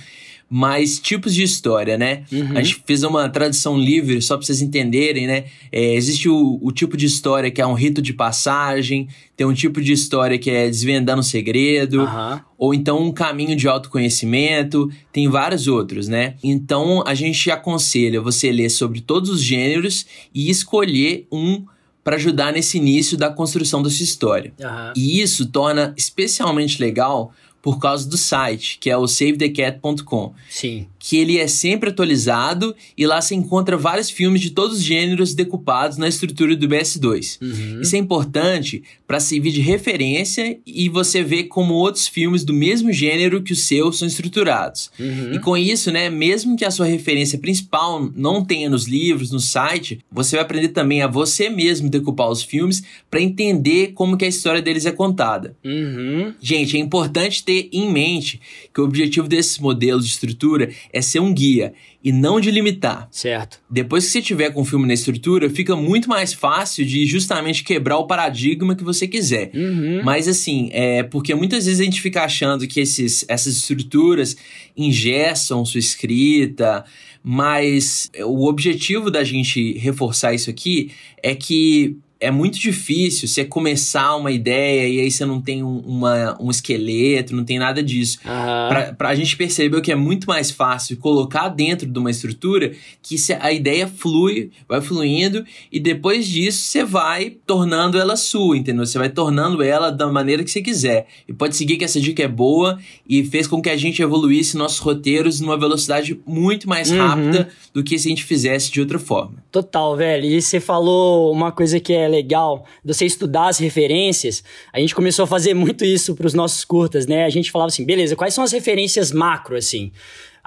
mais 0.48 1.00
tipos 1.00 1.34
de 1.34 1.42
história, 1.42 1.98
né? 1.98 2.22
Uhum. 2.30 2.56
A 2.56 2.62
gente 2.62 2.82
fez 2.86 3.02
uma 3.02 3.28
tradução 3.28 3.76
livre, 3.76 4.22
só 4.22 4.36
pra 4.36 4.46
vocês 4.46 4.62
entenderem, 4.62 5.26
né? 5.26 5.44
É, 5.72 5.94
existe 5.94 6.28
o, 6.28 6.58
o, 6.62 6.70
tipo 6.70 6.96
de 6.96 7.04
história 7.04 7.50
que 7.50 7.60
é 7.60 7.66
um 7.66 7.74
rito 7.74 8.00
de 8.00 8.12
passagem, 8.12 9.08
tem 9.36 9.44
um 9.44 9.52
tipo 9.52 9.80
de 9.82 9.92
história 9.92 10.38
que 10.38 10.48
é 10.48 10.66
desvendando 10.66 11.20
um 11.20 11.24
segredo, 11.24 12.02
uhum. 12.02 12.40
ou 12.56 12.72
então 12.72 13.02
um 13.02 13.12
caminho 13.12 13.56
de 13.56 13.66
autoconhecimento, 13.66 14.88
tem 15.12 15.28
vários 15.28 15.66
outros, 15.66 16.06
né? 16.06 16.34
Então 16.42 17.02
a 17.04 17.14
gente 17.14 17.50
aconselha 17.50 18.20
você 18.20 18.52
ler 18.52 18.70
sobre 18.70 19.00
todos 19.00 19.30
os 19.30 19.42
gêneros 19.42 20.06
e 20.32 20.48
escolher 20.48 21.26
um 21.32 21.64
para 22.04 22.14
ajudar 22.14 22.52
nesse 22.52 22.78
início 22.78 23.18
da 23.18 23.30
construção 23.30 23.82
da 23.82 23.90
sua 23.90 24.04
história. 24.04 24.52
Uhum. 24.60 24.92
E 24.94 25.20
isso 25.20 25.44
torna 25.46 25.92
especialmente 25.96 26.80
legal 26.80 27.32
por 27.66 27.80
causa 27.80 28.08
do 28.08 28.16
site, 28.16 28.78
que 28.78 28.88
é 28.88 28.96
o 28.96 29.08
savethecat.com. 29.08 30.32
Sim. 30.48 30.86
Que 31.06 31.16
ele 31.16 31.38
é 31.38 31.46
sempre 31.46 31.90
atualizado 31.90 32.74
e 32.96 33.06
lá 33.06 33.20
você 33.20 33.34
encontra 33.34 33.76
vários 33.76 34.08
filmes 34.08 34.40
de 34.40 34.50
todos 34.50 34.78
os 34.78 34.82
gêneros 34.82 35.34
decupados 35.34 35.98
na 35.98 36.08
estrutura 36.08 36.56
do 36.56 36.68
BS2. 36.68 37.38
Uhum. 37.42 37.80
Isso 37.80 37.96
é 37.96 37.98
importante 37.98 38.82
para 39.06 39.20
servir 39.20 39.52
de 39.52 39.60
referência 39.60 40.58
e 40.64 40.88
você 40.88 41.22
ver 41.22 41.44
como 41.44 41.74
outros 41.74 42.06
filmes 42.06 42.44
do 42.44 42.52
mesmo 42.52 42.92
gênero 42.92 43.42
que 43.42 43.52
o 43.52 43.56
seu 43.56 43.92
são 43.92 44.06
estruturados. 44.06 44.90
Uhum. 44.98 45.34
E 45.34 45.38
com 45.38 45.56
isso, 45.56 45.90
né, 45.90 46.08
mesmo 46.08 46.56
que 46.56 46.64
a 46.64 46.70
sua 46.70 46.86
referência 46.86 47.38
principal 47.38 48.10
não 48.14 48.44
tenha 48.44 48.70
nos 48.70 48.86
livros, 48.86 49.30
no 49.30 49.40
site, 49.40 50.00
você 50.10 50.36
vai 50.36 50.44
aprender 50.44 50.68
também 50.68 51.02
a 51.02 51.06
você 51.06 51.48
mesmo 51.48 51.88
decupar 51.88 52.30
os 52.30 52.42
filmes 52.42 52.82
para 53.10 53.20
entender 53.20 53.92
como 53.94 54.16
que 54.16 54.24
a 54.24 54.28
história 54.28 54.62
deles 54.62 54.86
é 54.86 54.92
contada. 54.92 55.56
Uhum. 55.64 56.32
Gente, 56.40 56.76
é 56.76 56.80
importante 56.80 57.44
ter 57.44 57.56
ter 57.56 57.68
em 57.72 57.90
mente 57.90 58.40
que 58.72 58.80
o 58.80 58.84
objetivo 58.84 59.28
desses 59.28 59.58
modelos 59.58 60.04
de 60.04 60.12
estrutura 60.12 60.70
é 60.92 60.95
ser 61.02 61.20
um 61.20 61.32
guia 61.32 61.72
e 62.02 62.12
não 62.12 62.38
de 62.40 62.50
limitar. 62.50 63.08
Certo. 63.10 63.60
Depois 63.68 64.06
que 64.06 64.12
você 64.12 64.22
tiver 64.22 64.50
com 64.50 64.62
o 64.62 64.64
filme 64.64 64.86
na 64.86 64.94
estrutura, 64.94 65.50
fica 65.50 65.74
muito 65.74 66.08
mais 66.08 66.32
fácil 66.32 66.84
de 66.84 67.04
justamente 67.06 67.64
quebrar 67.64 67.98
o 67.98 68.06
paradigma 68.06 68.76
que 68.76 68.84
você 68.84 69.08
quiser. 69.08 69.50
Uhum. 69.54 70.02
Mas 70.04 70.28
assim, 70.28 70.68
é 70.72 71.02
porque 71.02 71.34
muitas 71.34 71.66
vezes 71.66 71.80
a 71.80 71.84
gente 71.84 72.00
fica 72.00 72.22
achando 72.22 72.66
que 72.66 72.80
esses, 72.80 73.24
essas 73.28 73.56
estruturas 73.56 74.36
ingessam 74.76 75.64
sua 75.64 75.80
escrita, 75.80 76.84
mas 77.22 78.08
o 78.24 78.46
objetivo 78.46 79.10
da 79.10 79.24
gente 79.24 79.76
reforçar 79.78 80.32
isso 80.32 80.48
aqui 80.48 80.92
é 81.22 81.34
que 81.34 81.96
é 82.26 82.30
muito 82.32 82.58
difícil 82.58 83.28
você 83.28 83.44
começar 83.44 84.16
uma 84.16 84.32
ideia 84.32 84.88
e 84.88 85.00
aí 85.00 85.08
você 85.08 85.24
não 85.24 85.40
tem 85.40 85.62
um, 85.62 85.78
uma, 85.78 86.36
um 86.42 86.50
esqueleto, 86.50 87.36
não 87.36 87.44
tem 87.44 87.56
nada 87.56 87.80
disso. 87.80 88.18
Uhum. 88.24 88.68
Pra, 88.68 88.94
pra 88.98 89.14
gente 89.14 89.36
perceber 89.36 89.80
que 89.80 89.92
é 89.92 89.94
muito 89.94 90.26
mais 90.26 90.50
fácil 90.50 90.96
colocar 90.96 91.48
dentro 91.48 91.86
de 91.86 91.96
uma 91.96 92.10
estrutura 92.10 92.72
que 93.00 93.14
a 93.38 93.52
ideia 93.52 93.86
flui, 93.86 94.50
vai 94.68 94.80
fluindo 94.80 95.44
e 95.70 95.78
depois 95.78 96.26
disso 96.26 96.58
você 96.64 96.84
vai 96.84 97.30
tornando 97.30 97.96
ela 97.96 98.16
sua, 98.16 98.56
entendeu? 98.56 98.84
Você 98.84 98.98
vai 98.98 99.08
tornando 99.08 99.62
ela 99.62 99.92
da 99.92 100.08
maneira 100.08 100.42
que 100.42 100.50
você 100.50 100.60
quiser. 100.60 101.06
E 101.28 101.32
pode 101.32 101.54
seguir 101.54 101.76
que 101.76 101.84
essa 101.84 102.00
dica 102.00 102.24
é 102.24 102.28
boa 102.28 102.76
e 103.08 103.24
fez 103.24 103.46
com 103.46 103.62
que 103.62 103.70
a 103.70 103.76
gente 103.76 104.02
evoluísse 104.02 104.56
nossos 104.56 104.78
roteiros 104.78 105.40
numa 105.40 105.56
velocidade 105.56 106.18
muito 106.26 106.68
mais 106.68 106.90
uhum. 106.90 106.98
rápida 106.98 107.48
do 107.72 107.84
que 107.84 107.96
se 107.96 108.08
a 108.08 108.10
gente 108.10 108.24
fizesse 108.24 108.72
de 108.72 108.80
outra 108.80 108.98
forma. 108.98 109.34
Total, 109.52 109.96
velho. 109.96 110.24
E 110.24 110.42
você 110.42 110.58
falou 110.58 111.32
uma 111.32 111.52
coisa 111.52 111.78
que 111.78 111.92
é 111.92 112.15
legal, 112.16 112.64
você 112.84 113.04
estudar 113.04 113.48
as 113.48 113.58
referências, 113.58 114.42
a 114.72 114.80
gente 114.80 114.94
começou 114.94 115.24
a 115.24 115.26
fazer 115.26 115.54
muito 115.54 115.84
isso 115.84 116.14
para 116.14 116.26
os 116.26 116.34
nossos 116.34 116.64
curtas, 116.64 117.06
né? 117.06 117.24
A 117.24 117.30
gente 117.30 117.50
falava 117.50 117.68
assim, 117.68 117.84
beleza, 117.84 118.16
quais 118.16 118.34
são 118.34 118.42
as 118.42 118.52
referências 118.52 119.12
macro, 119.12 119.56
assim? 119.56 119.92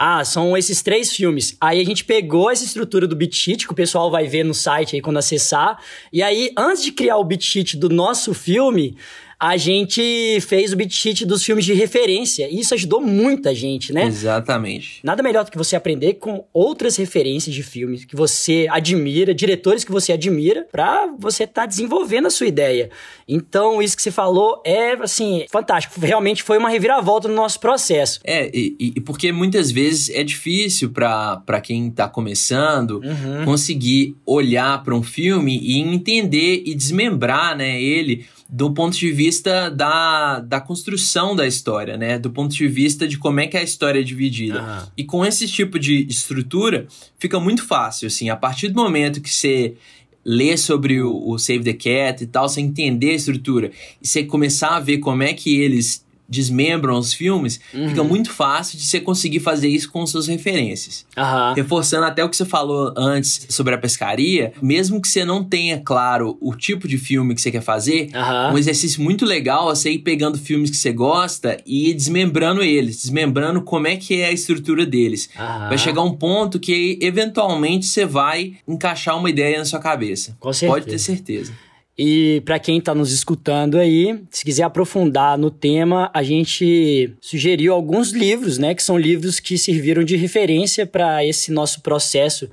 Ah, 0.01 0.23
são 0.23 0.57
esses 0.57 0.81
três 0.81 1.11
filmes. 1.11 1.57
Aí 1.59 1.81
a 1.81 1.85
gente 1.85 2.05
pegou 2.05 2.49
essa 2.49 2.63
estrutura 2.63 3.05
do 3.05 3.17
beat 3.17 3.35
sheet, 3.35 3.67
que 3.67 3.73
o 3.73 3.75
pessoal 3.75 4.09
vai 4.09 4.27
ver 4.27 4.45
no 4.45 4.53
site 4.53 4.95
aí 4.95 5.01
quando 5.01 5.17
acessar. 5.17 5.77
E 6.11 6.23
aí, 6.23 6.53
antes 6.57 6.83
de 6.83 6.93
criar 6.93 7.17
o 7.17 7.23
beat 7.23 7.43
sheet 7.43 7.75
do 7.75 7.89
nosso 7.89 8.33
filme, 8.33 8.95
a 9.39 9.55
gente 9.55 10.39
fez 10.41 10.73
o 10.73 10.75
beat 10.75 10.91
sheet 10.91 11.25
dos 11.25 11.45
filmes 11.45 11.63
de 11.63 11.73
referência. 11.73 12.49
E 12.51 12.59
isso 12.59 12.73
ajudou 12.73 12.99
muita 12.99 13.55
gente, 13.55 13.93
né? 13.93 14.05
Exatamente. 14.05 14.99
Nada 15.01 15.23
melhor 15.23 15.45
do 15.45 15.51
que 15.51 15.57
você 15.57 15.77
aprender 15.77 16.15
com 16.15 16.43
outras 16.51 16.97
referências 16.97 17.55
de 17.55 17.63
filmes 17.63 18.03
que 18.03 18.17
você 18.17 18.67
admira, 18.69 19.33
diretores 19.33 19.85
que 19.85 19.91
você 19.93 20.11
admira, 20.11 20.67
pra 20.69 21.07
você 21.17 21.45
estar 21.45 21.61
tá 21.61 21.65
desenvolvendo 21.65 22.25
a 22.25 22.29
sua 22.29 22.47
ideia. 22.47 22.89
Então, 23.25 23.81
isso 23.81 23.95
que 23.95 24.01
você 24.01 24.11
falou 24.11 24.61
é, 24.65 24.91
assim, 24.93 25.45
fantástico. 25.49 25.97
Realmente 26.01 26.43
foi 26.43 26.57
uma 26.57 26.69
reviravolta 26.69 27.29
no 27.29 27.35
nosso 27.35 27.61
processo. 27.61 28.19
É, 28.25 28.51
e, 28.53 28.75
e 28.97 28.99
porque 28.99 29.31
muitas 29.31 29.71
vezes 29.71 30.09
é 30.09 30.23
difícil 30.23 30.89
para 30.89 31.61
quem 31.63 31.89
tá 31.89 32.09
começando 32.09 33.01
uhum. 33.01 33.45
conseguir 33.45 34.17
olhar 34.25 34.83
para 34.83 34.93
um 34.93 35.03
filme 35.03 35.57
e 35.61 35.79
entender 35.79 36.63
e 36.65 36.75
desmembrar, 36.75 37.55
né, 37.55 37.81
ele 37.81 38.25
do 38.51 38.73
ponto 38.73 38.97
de 38.97 39.11
vista 39.11 39.69
da, 39.69 40.39
da 40.39 40.59
construção 40.59 41.35
da 41.35 41.45
história, 41.45 41.95
né? 41.95 42.17
Do 42.17 42.31
ponto 42.31 42.55
de 42.55 42.67
vista 42.67 43.07
de 43.07 43.15
como 43.15 43.39
é 43.39 43.45
que 43.45 43.55
a 43.55 43.61
história 43.61 43.99
é 43.99 44.03
dividida. 44.03 44.59
Uhum. 44.59 44.87
E 44.97 45.03
com 45.03 45.23
esse 45.23 45.47
tipo 45.47 45.77
de 45.77 46.07
estrutura, 46.07 46.87
fica 47.19 47.39
muito 47.39 47.63
fácil, 47.63 48.07
assim. 48.07 48.29
A 48.29 48.35
partir 48.35 48.69
do 48.69 48.81
momento 48.81 49.21
que 49.21 49.29
você 49.29 49.75
ler 50.25 50.57
sobre 50.57 50.99
o, 50.99 51.29
o 51.29 51.37
Save 51.37 51.63
the 51.63 51.73
Cat 51.73 52.23
e 52.23 52.27
tal, 52.27 52.49
você 52.49 52.59
entender 52.59 53.11
a 53.11 53.15
estrutura 53.15 53.71
e 54.01 54.07
você 54.07 54.23
começar 54.23 54.75
a 54.75 54.79
ver 54.79 54.97
como 54.97 55.21
é 55.21 55.31
que 55.31 55.61
eles 55.61 56.03
desmembram 56.29 56.97
os 56.97 57.13
filmes, 57.13 57.59
uhum. 57.73 57.89
fica 57.89 58.03
muito 58.03 58.31
fácil 58.31 58.77
de 58.77 58.85
você 58.85 58.99
conseguir 58.99 59.39
fazer 59.39 59.67
isso 59.67 59.91
com 59.91 60.05
suas 60.05 60.27
referências. 60.27 61.05
Uhum. 61.17 61.53
Reforçando 61.55 62.05
até 62.05 62.23
o 62.23 62.29
que 62.29 62.37
você 62.37 62.45
falou 62.45 62.93
antes 62.95 63.47
sobre 63.49 63.73
a 63.73 63.77
pescaria, 63.77 64.53
mesmo 64.61 65.01
que 65.01 65.07
você 65.07 65.25
não 65.25 65.43
tenha 65.43 65.79
claro 65.79 66.37
o 66.39 66.55
tipo 66.55 66.87
de 66.87 66.97
filme 66.97 67.33
que 67.33 67.41
você 67.41 67.51
quer 67.51 67.61
fazer, 67.61 68.09
uhum. 68.13 68.53
um 68.53 68.57
exercício 68.57 69.01
muito 69.01 69.25
legal 69.25 69.71
é 69.71 69.75
você 69.75 69.91
ir 69.91 69.99
pegando 69.99 70.37
filmes 70.37 70.69
que 70.69 70.77
você 70.77 70.91
gosta 70.91 71.57
e 71.65 71.89
ir 71.89 71.93
desmembrando 71.93 72.61
eles, 72.61 73.01
desmembrando 73.01 73.61
como 73.61 73.87
é 73.87 73.95
que 73.95 74.21
é 74.21 74.27
a 74.27 74.31
estrutura 74.31 74.85
deles. 74.85 75.29
Vai 75.35 75.77
chegar 75.77 76.01
um 76.01 76.13
ponto 76.13 76.59
que 76.59 76.99
eventualmente 77.01 77.85
você 77.85 78.05
vai 78.05 78.53
encaixar 78.67 79.17
uma 79.17 79.29
ideia 79.29 79.57
na 79.57 79.65
sua 79.65 79.79
cabeça. 79.79 80.37
Com 80.39 80.53
certeza. 80.53 80.73
Pode 80.73 80.85
ter 80.85 80.99
certeza. 80.99 81.53
E 82.01 82.41
para 82.45 82.57
quem 82.57 82.77
está 82.77 82.95
nos 82.95 83.11
escutando 83.11 83.77
aí, 83.77 84.23
se 84.31 84.45
quiser 84.45 84.63
aprofundar 84.63 85.37
no 85.37 85.51
tema, 85.51 86.09
a 86.13 86.23
gente 86.23 87.13
sugeriu 87.19 87.73
alguns 87.73 88.13
livros, 88.13 88.57
né, 88.57 88.73
que 88.73 88.81
são 88.81 88.97
livros 88.97 89.41
que 89.41 89.57
serviram 89.57 90.01
de 90.01 90.15
referência 90.15 90.87
para 90.87 91.25
esse 91.25 91.51
nosso 91.51 91.81
processo 91.81 92.49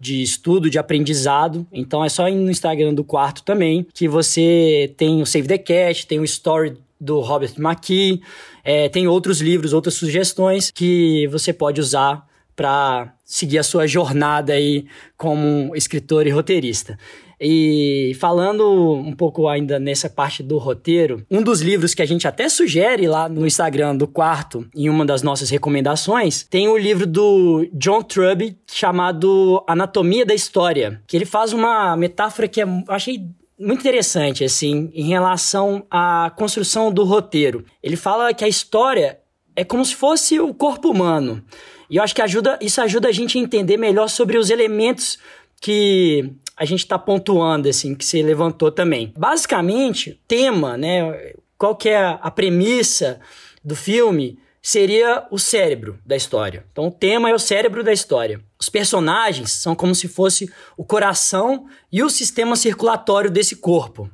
de 0.00 0.20
estudo, 0.20 0.68
de 0.68 0.80
aprendizado. 0.80 1.64
Então 1.72 2.04
é 2.04 2.08
só 2.08 2.28
ir 2.28 2.34
no 2.34 2.50
Instagram 2.50 2.92
do 2.92 3.04
quarto 3.04 3.44
também, 3.44 3.86
que 3.94 4.08
você 4.08 4.92
tem 4.96 5.22
o 5.22 5.26
Save 5.26 5.46
the 5.46 5.58
Cat, 5.58 6.04
tem 6.04 6.18
o 6.18 6.24
Story 6.24 6.76
do 7.00 7.20
Robert 7.20 7.52
McKee, 7.56 8.20
é, 8.64 8.88
tem 8.88 9.06
outros 9.06 9.40
livros, 9.40 9.72
outras 9.72 9.94
sugestões 9.94 10.72
que 10.72 11.28
você 11.28 11.52
pode 11.52 11.80
usar 11.80 12.26
para 12.56 13.14
seguir 13.24 13.58
a 13.58 13.62
sua 13.62 13.86
jornada 13.86 14.54
aí 14.54 14.86
como 15.16 15.70
escritor 15.76 16.26
e 16.26 16.30
roteirista. 16.30 16.98
E 17.40 18.16
falando 18.18 18.94
um 18.94 19.12
pouco 19.12 19.48
ainda 19.48 19.78
nessa 19.78 20.10
parte 20.10 20.42
do 20.42 20.58
roteiro, 20.58 21.24
um 21.30 21.42
dos 21.42 21.60
livros 21.60 21.94
que 21.94 22.02
a 22.02 22.06
gente 22.06 22.26
até 22.26 22.48
sugere 22.48 23.06
lá 23.06 23.28
no 23.28 23.46
Instagram 23.46 23.96
do 23.96 24.08
quarto, 24.08 24.66
em 24.74 24.88
uma 24.88 25.04
das 25.04 25.22
nossas 25.22 25.50
recomendações, 25.50 26.42
tem 26.42 26.68
o 26.68 26.76
livro 26.76 27.06
do 27.06 27.68
John 27.72 28.02
Truby 28.02 28.56
chamado 28.66 29.62
Anatomia 29.66 30.26
da 30.26 30.34
História, 30.34 31.00
que 31.06 31.16
ele 31.16 31.24
faz 31.24 31.52
uma 31.52 31.96
metáfora 31.96 32.48
que 32.48 32.60
é, 32.60 32.64
eu 32.64 32.84
achei 32.88 33.24
muito 33.58 33.80
interessante, 33.80 34.44
assim, 34.44 34.90
em 34.94 35.08
relação 35.08 35.84
à 35.90 36.32
construção 36.36 36.92
do 36.92 37.04
roteiro. 37.04 37.64
Ele 37.82 37.96
fala 37.96 38.32
que 38.32 38.44
a 38.44 38.48
história 38.48 39.18
é 39.56 39.64
como 39.64 39.84
se 39.84 39.94
fosse 39.94 40.38
o 40.38 40.54
corpo 40.54 40.90
humano. 40.90 41.42
E 41.90 41.96
eu 41.96 42.02
acho 42.02 42.14
que 42.14 42.22
ajuda, 42.22 42.58
isso 42.60 42.80
ajuda 42.80 43.08
a 43.08 43.12
gente 43.12 43.36
a 43.36 43.40
entender 43.40 43.76
melhor 43.76 44.08
sobre 44.08 44.38
os 44.38 44.50
elementos 44.50 45.18
que 45.60 46.30
a 46.58 46.64
gente 46.64 46.80
está 46.80 46.98
pontuando, 46.98 47.68
assim, 47.68 47.94
que 47.94 48.04
você 48.04 48.20
levantou 48.20 48.72
também. 48.72 49.12
Basicamente, 49.16 50.20
tema, 50.26 50.76
né? 50.76 51.32
Qual 51.56 51.76
que 51.76 51.88
é 51.88 52.18
a 52.20 52.30
premissa 52.30 53.20
do 53.64 53.76
filme? 53.76 54.38
Seria 54.60 55.26
o 55.30 55.38
cérebro 55.38 55.98
da 56.04 56.16
história. 56.16 56.66
Então, 56.72 56.88
o 56.88 56.90
tema 56.90 57.30
é 57.30 57.34
o 57.34 57.38
cérebro 57.38 57.84
da 57.84 57.92
história. 57.92 58.40
Os 58.58 58.68
personagens 58.68 59.52
são 59.52 59.74
como 59.74 59.94
se 59.94 60.08
fosse 60.08 60.52
o 60.76 60.84
coração 60.84 61.66
e 61.92 62.02
o 62.02 62.10
sistema 62.10 62.56
circulatório 62.56 63.30
desse 63.30 63.56
corpo. 63.56 64.10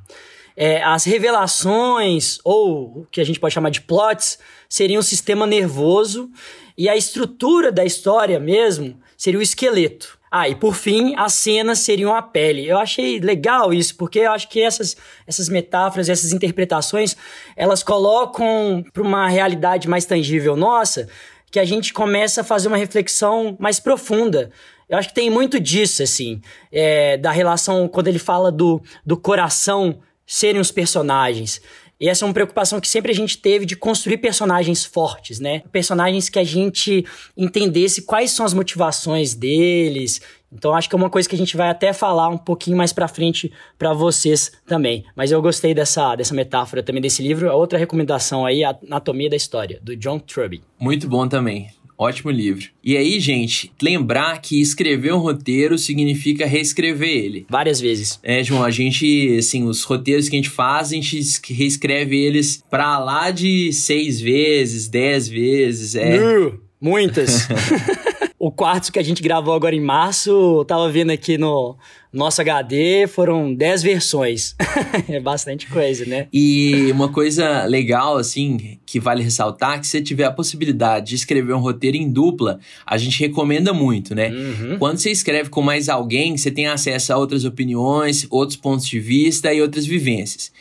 É, 0.55 0.81
as 0.83 1.03
revelações, 1.03 2.39
ou 2.43 2.99
o 2.99 3.07
que 3.11 3.19
a 3.19 3.25
gente 3.25 3.39
pode 3.39 3.55
chamar 3.55 3.71
de 3.71 3.81
plots, 3.81 4.37
seriam 4.69 4.99
o 4.99 5.03
sistema 5.03 5.47
nervoso 5.47 6.29
e 6.77 6.87
a 6.87 6.95
estrutura 6.95 7.71
da 7.71 7.83
história 7.83 8.39
mesmo 8.39 8.97
seria 9.17 9.39
o 9.39 9.43
esqueleto. 9.43 10.17
Ah, 10.31 10.49
e 10.49 10.55
por 10.55 10.75
fim, 10.75 11.15
as 11.15 11.33
cenas 11.33 11.79
seriam 11.79 12.13
a 12.13 12.21
pele. 12.21 12.67
Eu 12.67 12.77
achei 12.77 13.19
legal 13.19 13.73
isso, 13.73 13.95
porque 13.95 14.19
eu 14.19 14.31
acho 14.31 14.49
que 14.49 14.61
essas, 14.61 14.97
essas 15.25 15.47
metáforas, 15.47 16.09
essas 16.09 16.33
interpretações, 16.33 17.15
elas 17.55 17.83
colocam 17.83 18.83
para 18.91 19.03
uma 19.03 19.27
realidade 19.27 19.87
mais 19.87 20.05
tangível 20.05 20.55
nossa, 20.55 21.07
que 21.49 21.59
a 21.59 21.65
gente 21.65 21.93
começa 21.93 22.41
a 22.41 22.43
fazer 22.43 22.67
uma 22.67 22.77
reflexão 22.77 23.55
mais 23.59 23.79
profunda. 23.79 24.51
Eu 24.89 24.97
acho 24.97 25.09
que 25.09 25.15
tem 25.15 25.29
muito 25.29 25.59
disso, 25.59 26.03
assim, 26.03 26.41
é, 26.71 27.17
da 27.17 27.31
relação, 27.31 27.87
quando 27.87 28.07
ele 28.07 28.19
fala 28.19 28.51
do, 28.51 28.81
do 29.05 29.15
coração 29.15 29.99
serem 30.25 30.59
os 30.59 30.71
personagens. 30.71 31.61
E 31.99 32.09
essa 32.09 32.25
é 32.25 32.27
uma 32.27 32.33
preocupação 32.33 32.79
que 32.79 32.87
sempre 32.87 33.11
a 33.11 33.15
gente 33.15 33.37
teve 33.37 33.65
de 33.65 33.75
construir 33.75 34.17
personagens 34.17 34.83
fortes, 34.83 35.39
né? 35.39 35.61
Personagens 35.71 36.27
que 36.27 36.39
a 36.39 36.43
gente 36.43 37.05
entendesse 37.37 38.01
quais 38.01 38.31
são 38.31 38.45
as 38.45 38.53
motivações 38.53 39.33
deles. 39.33 40.21
Então 40.51 40.73
acho 40.73 40.89
que 40.89 40.95
é 40.95 40.97
uma 40.97 41.09
coisa 41.09 41.27
que 41.27 41.35
a 41.35 41.37
gente 41.37 41.55
vai 41.55 41.69
até 41.69 41.93
falar 41.93 42.29
um 42.29 42.37
pouquinho 42.37 42.77
mais 42.77 42.91
para 42.91 43.07
frente 43.07 43.51
para 43.77 43.93
vocês 43.93 44.51
também. 44.65 45.05
Mas 45.15 45.31
eu 45.31 45.41
gostei 45.41 45.73
dessa, 45.73 46.15
dessa 46.15 46.33
metáfora 46.33 46.83
também 46.83 47.01
desse 47.01 47.21
livro. 47.21 47.51
Outra 47.51 47.79
recomendação 47.79 48.45
aí, 48.45 48.63
Anatomia 48.63 49.29
da 49.29 49.35
História, 49.35 49.79
do 49.81 49.95
John 49.95 50.19
Truby. 50.19 50.63
Muito 50.79 51.07
bom 51.07 51.27
também. 51.27 51.69
Ótimo 51.97 52.29
livro. 52.29 52.67
E 52.83 52.97
aí, 52.97 53.19
gente, 53.19 53.71
lembrar 53.81 54.41
que 54.41 54.59
escrever 54.59 55.13
um 55.13 55.17
roteiro 55.17 55.77
significa 55.77 56.45
reescrever 56.45 57.09
ele. 57.09 57.45
Várias 57.49 57.79
vezes. 57.79 58.19
É, 58.21 58.43
João, 58.43 58.63
a 58.63 58.71
gente, 58.71 59.37
assim, 59.37 59.63
os 59.63 59.83
roteiros 59.83 60.27
que 60.27 60.35
a 60.35 60.39
gente 60.39 60.49
faz, 60.49 60.89
a 60.89 60.95
gente 60.95 61.21
reescreve 61.49 62.17
eles 62.17 62.61
pra 62.69 62.99
lá 62.99 63.31
de 63.31 63.71
seis 63.71 64.19
vezes, 64.19 64.89
dez 64.89 65.27
vezes. 65.29 65.95
É. 65.95 66.19
Uh, 66.19 66.59
muitas. 66.81 67.47
o 68.37 68.51
quarto 68.51 68.91
que 68.91 68.99
a 68.99 69.03
gente 69.03 69.23
gravou 69.23 69.53
agora 69.53 69.75
em 69.75 69.81
março, 69.81 70.29
eu 70.59 70.65
tava 70.65 70.91
vendo 70.91 71.11
aqui 71.11 71.37
no 71.37 71.77
nosso 72.17 72.41
HD, 72.41 73.07
foram 73.07 73.53
10 73.53 73.83
versões. 73.83 74.55
é 75.09 75.19
bastante 75.19 75.67
coisa, 75.67 76.05
né? 76.05 76.27
E 76.31 76.89
uma 76.91 77.09
coisa 77.09 77.65
legal, 77.65 78.17
assim, 78.17 78.77
que 78.85 78.99
vale 78.99 79.23
ressaltar, 79.23 79.79
que 79.79 79.85
se 79.85 79.91
você 79.91 80.01
tiver 80.01 80.25
a 80.25 80.31
possibilidade 80.31 81.09
de 81.09 81.15
escrever 81.15 81.53
um 81.53 81.59
roteiro 81.59 81.97
em 81.97 82.09
dupla, 82.09 82.59
a 82.85 82.97
gente 82.97 83.19
recomenda 83.19 83.73
muito, 83.73 84.15
né? 84.15 84.29
Uhum. 84.29 84.77
Quando 84.77 84.97
você 84.97 85.11
escreve 85.11 85.49
com 85.49 85.61
mais 85.61 85.89
alguém, 85.89 86.37
você 86.37 86.51
tem 86.51 86.67
acesso 86.67 87.13
a 87.13 87.17
outras 87.17 87.45
opiniões, 87.45 88.25
outros 88.29 88.57
pontos 88.57 88.87
de 88.87 88.99
vista 88.99 89.53
e 89.53 89.61
outras 89.61 89.85
vivências. 89.85 90.51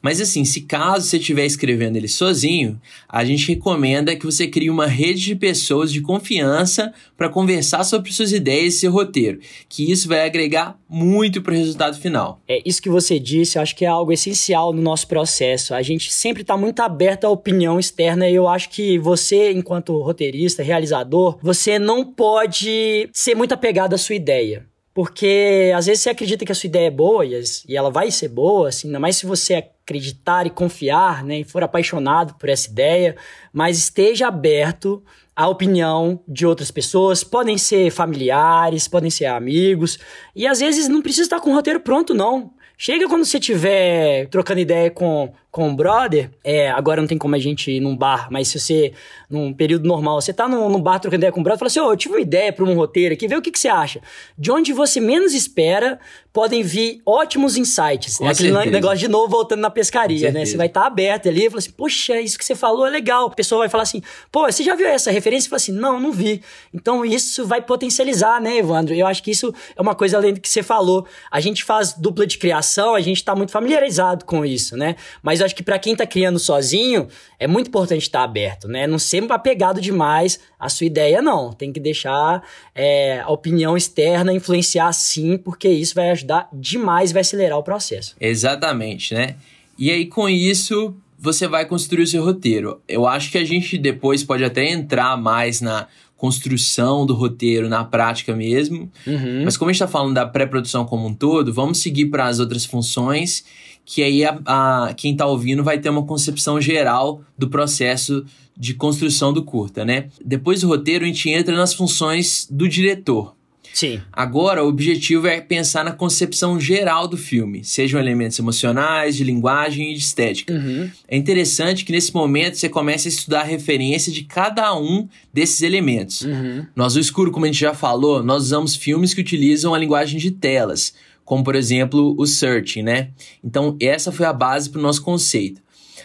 Mas 0.00 0.20
assim, 0.20 0.44
se 0.44 0.62
caso 0.62 1.06
você 1.06 1.18
estiver 1.18 1.44
escrevendo 1.44 1.96
ele 1.96 2.08
sozinho, 2.08 2.80
a 3.08 3.24
gente 3.24 3.48
recomenda 3.48 4.14
que 4.16 4.24
você 4.24 4.46
crie 4.46 4.70
uma 4.70 4.86
rede 4.86 5.24
de 5.24 5.34
pessoas 5.34 5.92
de 5.92 6.00
confiança 6.00 6.92
para 7.16 7.28
conversar 7.28 7.84
sobre 7.84 8.12
suas 8.12 8.32
ideias 8.32 8.74
e 8.74 8.78
seu 8.78 8.92
roteiro, 8.92 9.40
que 9.68 9.90
isso 9.90 10.08
vai 10.08 10.24
agregar 10.24 10.78
muito 10.88 11.42
para 11.42 11.52
o 11.52 11.56
resultado 11.56 11.98
final. 11.98 12.40
É 12.48 12.62
isso 12.64 12.80
que 12.80 12.88
você 12.88 13.18
disse, 13.18 13.58
eu 13.58 13.62
acho 13.62 13.74
que 13.74 13.84
é 13.84 13.88
algo 13.88 14.12
essencial 14.12 14.72
no 14.72 14.80
nosso 14.80 15.06
processo. 15.08 15.74
A 15.74 15.82
gente 15.82 16.12
sempre 16.12 16.42
está 16.42 16.56
muito 16.56 16.80
aberto 16.80 17.24
à 17.24 17.30
opinião 17.30 17.78
externa 17.78 18.28
e 18.28 18.34
eu 18.34 18.48
acho 18.48 18.70
que 18.70 18.98
você, 18.98 19.52
enquanto 19.52 20.00
roteirista, 20.00 20.62
realizador, 20.62 21.38
você 21.42 21.78
não 21.78 22.04
pode 22.04 23.08
ser 23.12 23.34
muito 23.34 23.52
apegado 23.52 23.94
à 23.94 23.98
sua 23.98 24.14
ideia. 24.14 24.67
Porque 24.98 25.70
às 25.76 25.86
vezes 25.86 26.02
você 26.02 26.10
acredita 26.10 26.44
que 26.44 26.50
a 26.50 26.54
sua 26.56 26.66
ideia 26.66 26.88
é 26.88 26.90
boa 26.90 27.24
e, 27.24 27.32
ela 27.72 27.88
vai 27.88 28.10
ser 28.10 28.26
boa, 28.26 28.68
assim, 28.68 28.88
ainda 28.88 28.98
mais 28.98 29.16
se 29.16 29.26
você 29.26 29.54
acreditar 29.54 30.44
e 30.44 30.50
confiar, 30.50 31.22
né, 31.22 31.38
e 31.38 31.44
for 31.44 31.62
apaixonado 31.62 32.34
por 32.34 32.48
essa 32.48 32.68
ideia, 32.68 33.14
mas 33.52 33.78
esteja 33.78 34.26
aberto 34.26 35.00
à 35.36 35.46
opinião 35.46 36.18
de 36.26 36.44
outras 36.44 36.72
pessoas, 36.72 37.22
podem 37.22 37.56
ser 37.56 37.92
familiares, 37.92 38.88
podem 38.88 39.08
ser 39.08 39.26
amigos, 39.26 40.00
e 40.34 40.48
às 40.48 40.58
vezes 40.58 40.88
não 40.88 41.00
precisa 41.00 41.22
estar 41.22 41.38
com 41.38 41.52
o 41.52 41.54
roteiro 41.54 41.78
pronto, 41.78 42.12
não. 42.12 42.52
Chega 42.76 43.08
quando 43.08 43.24
você 43.24 43.38
estiver 43.38 44.26
trocando 44.26 44.58
ideia 44.58 44.90
com, 44.90 45.32
com 45.58 45.70
o 45.70 45.74
brother, 45.74 46.30
é, 46.44 46.70
agora 46.70 47.00
não 47.00 47.08
tem 47.08 47.18
como 47.18 47.34
a 47.34 47.38
gente 47.40 47.68
ir 47.68 47.80
num 47.80 47.96
bar, 47.96 48.28
mas 48.30 48.46
se 48.46 48.60
você, 48.60 48.92
num 49.28 49.52
período 49.52 49.88
normal, 49.88 50.20
você 50.20 50.32
tá 50.32 50.46
num, 50.46 50.68
num 50.68 50.80
bar 50.80 51.00
trocando 51.00 51.18
ideia 51.18 51.32
com 51.32 51.40
o 51.40 51.42
brother, 51.42 51.58
fala 51.58 51.66
assim, 51.66 51.80
ô, 51.80 51.88
oh, 51.88 51.92
eu 51.94 51.96
tive 51.96 52.14
uma 52.14 52.20
ideia 52.20 52.52
para 52.52 52.64
um 52.64 52.76
roteiro 52.76 53.12
aqui, 53.12 53.26
vê 53.26 53.34
o 53.34 53.42
que, 53.42 53.50
que 53.50 53.58
você 53.58 53.66
acha. 53.66 54.00
De 54.38 54.52
onde 54.52 54.72
você 54.72 55.00
menos 55.00 55.34
espera, 55.34 55.98
podem 56.38 56.62
vir 56.62 57.02
ótimos 57.04 57.56
insights. 57.56 58.18
Com 58.18 58.28
é 58.28 58.30
aquele 58.30 58.52
certeza. 58.52 58.70
negócio 58.70 58.98
de 58.98 59.08
novo 59.08 59.26
voltando 59.26 59.58
na 59.58 59.70
pescaria, 59.70 60.30
né? 60.30 60.44
Você 60.44 60.56
vai 60.56 60.68
estar 60.68 60.82
tá 60.82 60.86
aberto 60.86 61.28
ali 61.28 61.46
e 61.46 61.50
fala 61.50 61.58
assim, 61.58 61.72
poxa, 61.72 62.20
isso 62.20 62.38
que 62.38 62.44
você 62.44 62.54
falou 62.54 62.86
é 62.86 62.90
legal. 62.90 63.26
A 63.26 63.30
pessoa 63.30 63.58
vai 63.58 63.68
falar 63.68 63.82
assim, 63.82 64.00
pô, 64.30 64.42
você 64.46 64.62
já 64.62 64.76
viu 64.76 64.86
essa 64.86 65.10
referência? 65.10 65.48
E 65.48 65.50
fala 65.50 65.56
assim, 65.56 65.72
não, 65.72 65.98
não 65.98 66.12
vi. 66.12 66.40
Então 66.72 67.04
isso 67.04 67.44
vai 67.44 67.60
potencializar, 67.60 68.40
né, 68.40 68.58
Evandro? 68.58 68.94
Eu 68.94 69.08
acho 69.08 69.20
que 69.20 69.32
isso 69.32 69.52
é 69.74 69.82
uma 69.82 69.96
coisa 69.96 70.16
além 70.16 70.32
do 70.32 70.40
que 70.40 70.48
você 70.48 70.62
falou. 70.62 71.04
A 71.28 71.40
gente 71.40 71.64
faz 71.64 71.92
dupla 71.94 72.24
de 72.24 72.38
criação, 72.38 72.94
a 72.94 73.00
gente 73.00 73.24
tá 73.24 73.34
muito 73.34 73.50
familiarizado 73.50 74.24
com 74.24 74.44
isso, 74.44 74.76
né? 74.76 74.94
Mas 75.20 75.40
eu 75.40 75.46
acho 75.48 75.56
que 75.56 75.62
para 75.62 75.78
quem 75.78 75.96
tá 75.96 76.06
criando 76.06 76.38
sozinho, 76.38 77.08
é 77.38 77.46
muito 77.46 77.68
importante 77.68 78.02
estar 78.02 78.20
tá 78.20 78.24
aberto, 78.24 78.68
né? 78.68 78.86
Não 78.86 78.98
ser 78.98 79.24
apegado 79.32 79.80
demais 79.80 80.38
à 80.58 80.68
sua 80.68 80.86
ideia, 80.86 81.20
não. 81.20 81.52
Tem 81.52 81.72
que 81.72 81.80
deixar 81.80 82.42
é, 82.74 83.20
a 83.20 83.30
opinião 83.30 83.76
externa 83.76 84.32
influenciar 84.32 84.92
sim, 84.92 85.36
porque 85.36 85.68
isso 85.68 85.94
vai 85.94 86.10
ajudar 86.10 86.48
demais, 86.52 87.12
vai 87.12 87.22
acelerar 87.22 87.58
o 87.58 87.62
processo. 87.62 88.14
Exatamente, 88.20 89.14
né? 89.14 89.36
E 89.78 89.90
aí, 89.90 90.06
com 90.06 90.28
isso, 90.28 90.94
você 91.18 91.48
vai 91.48 91.64
construir 91.64 92.02
o 92.02 92.06
seu 92.06 92.24
roteiro. 92.24 92.80
Eu 92.86 93.06
acho 93.06 93.30
que 93.30 93.38
a 93.38 93.44
gente 93.44 93.78
depois 93.78 94.22
pode 94.22 94.44
até 94.44 94.70
entrar 94.70 95.16
mais 95.16 95.60
na 95.60 95.86
construção 96.18 97.06
do 97.06 97.14
roteiro 97.14 97.68
na 97.68 97.84
prática 97.84 98.34
mesmo. 98.34 98.90
Uhum. 99.06 99.44
Mas 99.44 99.56
como 99.56 99.70
a 99.70 99.72
gente 99.72 99.80
está 99.80 99.88
falando 99.88 100.14
da 100.14 100.26
pré-produção 100.26 100.84
como 100.84 101.06
um 101.06 101.14
todo, 101.14 101.54
vamos 101.54 101.78
seguir 101.78 102.06
para 102.06 102.26
as 102.26 102.40
outras 102.40 102.64
funções, 102.64 103.44
que 103.88 104.02
aí 104.02 104.22
a, 104.22 104.38
a 104.44 104.92
quem 104.92 105.12
está 105.12 105.24
ouvindo 105.24 105.64
vai 105.64 105.78
ter 105.78 105.88
uma 105.88 106.04
concepção 106.04 106.60
geral 106.60 107.22
do 107.38 107.48
processo 107.48 108.22
de 108.54 108.74
construção 108.74 109.32
do 109.32 109.42
curta, 109.42 109.82
né? 109.82 110.08
Depois 110.22 110.60
do 110.60 110.68
roteiro, 110.68 111.06
a 111.06 111.08
gente 111.08 111.30
entra 111.30 111.56
nas 111.56 111.72
funções 111.72 112.46
do 112.50 112.68
diretor. 112.68 113.34
Sim. 113.72 113.98
Agora, 114.12 114.62
o 114.62 114.68
objetivo 114.68 115.26
é 115.26 115.40
pensar 115.40 115.84
na 115.86 115.92
concepção 115.92 116.60
geral 116.60 117.08
do 117.08 117.16
filme, 117.16 117.64
sejam 117.64 117.98
elementos 117.98 118.38
emocionais, 118.38 119.16
de 119.16 119.24
linguagem 119.24 119.92
e 119.92 119.94
de 119.94 120.00
estética. 120.00 120.52
Uhum. 120.52 120.90
É 121.08 121.16
interessante 121.16 121.82
que 121.82 121.92
nesse 121.92 122.12
momento 122.12 122.58
você 122.58 122.68
comece 122.68 123.08
a 123.08 123.10
estudar 123.10 123.40
a 123.40 123.44
referência 123.44 124.12
de 124.12 124.24
cada 124.24 124.76
um 124.78 125.08
desses 125.32 125.62
elementos. 125.62 126.22
Uhum. 126.22 126.66
Nós, 126.76 126.94
o 126.94 127.00
escuro, 127.00 127.30
como 127.30 127.46
a 127.46 127.48
gente 127.48 127.60
já 127.60 127.72
falou, 127.72 128.22
nós 128.22 128.42
usamos 128.42 128.76
filmes 128.76 129.14
que 129.14 129.20
utilizam 129.22 129.72
a 129.72 129.78
linguagem 129.78 130.18
de 130.18 130.30
telas, 130.30 130.92
como 131.28 131.44
por 131.44 131.54
exemplo 131.54 132.14
o 132.18 132.26
Searching, 132.26 132.82
né? 132.82 133.10
Então, 133.44 133.76
essa 133.78 134.10
foi 134.10 134.24
a 134.24 134.32
base 134.32 134.70
para 134.70 134.78
o 134.78 134.82
nosso 134.82 135.02
conceito. 135.02 135.60